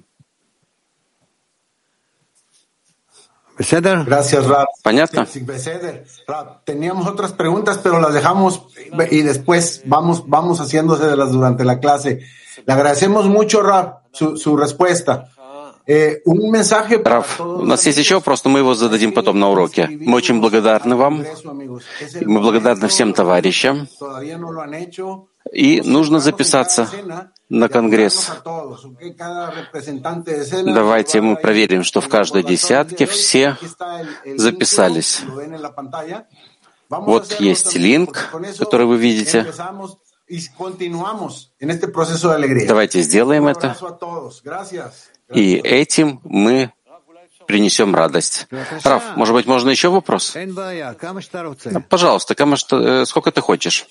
Gracias, 4.05 4.47
Rab. 4.47 4.67
Rab. 6.27 6.65
Teníamos 6.65 7.07
otras 7.07 7.33
preguntas, 7.33 7.79
pero 7.83 8.01
las 8.01 8.15
dejamos 8.15 8.67
y 9.11 9.23
después 9.23 9.83
vamos, 9.85 10.25
vamos 10.27 10.61
haciéndose 10.61 11.07
de 11.07 11.17
las 11.17 11.33
durante 11.33 11.65
la 11.65 11.79
clase. 11.79 12.21
Le 12.65 12.73
agradecemos 12.73 13.27
mucho, 13.27 13.63
Rab, 13.63 14.01
su, 14.13 14.37
su 14.37 14.57
respuesta. 14.57 15.29
Mensaje 16.25 17.03
Раф, 17.03 17.41
у 17.41 17.65
нас 17.65 17.85
есть 17.87 17.99
еще 17.99 18.15
вопрос, 18.17 18.45
но 18.45 18.51
мы 18.51 18.61
его 18.61 18.75
зададим 18.75 19.13
потом 19.13 19.41
на 19.41 19.51
уроке. 19.51 19.89
Мы 19.91 20.17
очень 20.17 20.41
благодарны 20.41 20.95
вам. 20.95 21.25
Мы 22.21 22.41
благодарны 22.41 22.87
всем 22.89 23.13
товарищам. 23.13 23.89
И 25.53 25.81
нужно 25.81 26.21
записаться 26.21 26.89
на 27.49 27.69
Конгресс. 27.69 28.31
Давайте 30.65 31.21
мы 31.21 31.37
проверим, 31.37 31.83
что 31.83 32.01
в 32.01 32.09
каждой 32.09 32.45
десятке 32.45 33.07
все 33.07 33.57
записались. 34.37 35.23
Вот 36.89 37.41
есть 37.41 37.75
линк, 37.75 38.31
который 38.59 38.87
вы 38.87 38.97
видите. 38.97 39.53
Давайте 42.69 43.03
сделаем 43.03 43.49
это. 43.49 43.77
И 45.33 45.55
этим 45.57 46.21
мы 46.25 46.73
принесем 47.47 47.95
радость. 47.95 48.47
Раф, 48.85 49.17
может 49.17 49.35
быть, 49.35 49.47
можно 49.47 49.71
еще 49.71 49.89
вопрос? 49.89 50.37
Пожалуйста, 51.89 52.35
э, 52.35 53.05
сколько 53.07 53.33
ты 53.33 53.41
хочешь. 53.41 53.87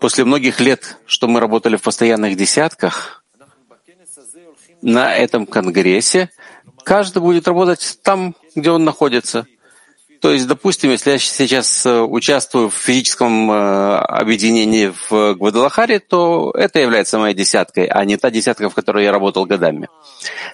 После 0.00 0.24
многих 0.24 0.60
лет, 0.60 0.98
что 1.06 1.28
мы 1.28 1.40
работали 1.40 1.76
в 1.76 1.82
постоянных 1.82 2.36
десятках, 2.36 3.24
на 4.82 5.14
этом 5.14 5.46
конгрессе 5.46 6.30
каждый 6.84 7.20
будет 7.20 7.46
работать 7.46 7.98
там, 8.02 8.34
где 8.54 8.70
он 8.70 8.84
находится. 8.84 9.46
То 10.20 10.32
есть, 10.32 10.46
допустим, 10.46 10.90
если 10.90 11.12
я 11.12 11.18
сейчас 11.18 11.86
э, 11.86 12.00
участвую 12.02 12.68
в 12.68 12.74
физическом 12.74 13.50
э, 13.50 13.96
объединении 13.96 14.92
в 15.08 15.34
Гвадалахаре, 15.34 15.98
то 15.98 16.52
это 16.54 16.78
является 16.78 17.18
моей 17.18 17.34
десяткой, 17.34 17.86
а 17.86 18.04
не 18.04 18.18
та 18.18 18.30
десятка, 18.30 18.68
в 18.68 18.74
которой 18.74 19.04
я 19.04 19.12
работал 19.12 19.46
годами. 19.46 19.88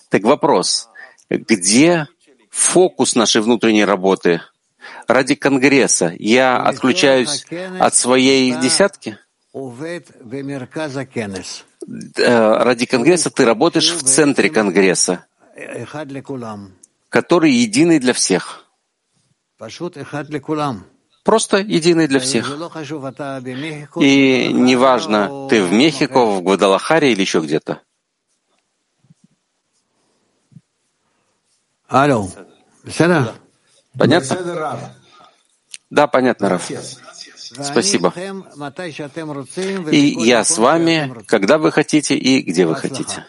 Так 0.08 0.22
вопрос, 0.22 0.88
где 1.28 2.06
фокус 2.48 3.16
нашей 3.16 3.42
внутренней 3.42 3.84
работы? 3.84 4.40
Ради 5.08 5.34
Конгресса 5.34 6.14
я 6.16 6.58
отключаюсь 6.58 7.44
от 7.80 7.94
своей 7.94 8.52
десятки? 8.52 9.18
Ради 12.16 12.86
Конгресса 12.86 13.30
ты 13.30 13.44
работаешь 13.44 13.90
в 13.90 14.02
центре 14.04 14.48
Конгресса, 14.48 15.26
который 17.08 17.50
единый 17.50 17.98
для 17.98 18.12
всех. 18.12 18.65
Просто 21.24 21.58
единый 21.58 22.06
для 22.06 22.20
всех. 22.20 22.48
И 23.96 24.52
неважно, 24.52 25.48
ты 25.48 25.64
в 25.64 25.72
Мехико, 25.72 26.24
в 26.24 26.42
Гвадалахаре 26.42 27.12
или 27.12 27.20
еще 27.22 27.40
где-то. 27.40 27.80
Алло. 31.88 32.28
Понятно? 33.98 34.94
Да, 35.90 36.06
понятно, 36.06 36.48
Раф. 36.48 36.70
Спасибо. 37.62 38.12
И 39.90 40.28
я 40.28 40.44
с 40.44 40.58
вами, 40.58 41.24
когда 41.26 41.58
вы 41.58 41.72
хотите 41.72 42.16
и 42.16 42.42
где 42.42 42.66
вы 42.66 42.74
хотите. 42.74 43.26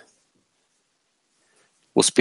Успех. 1.94 2.16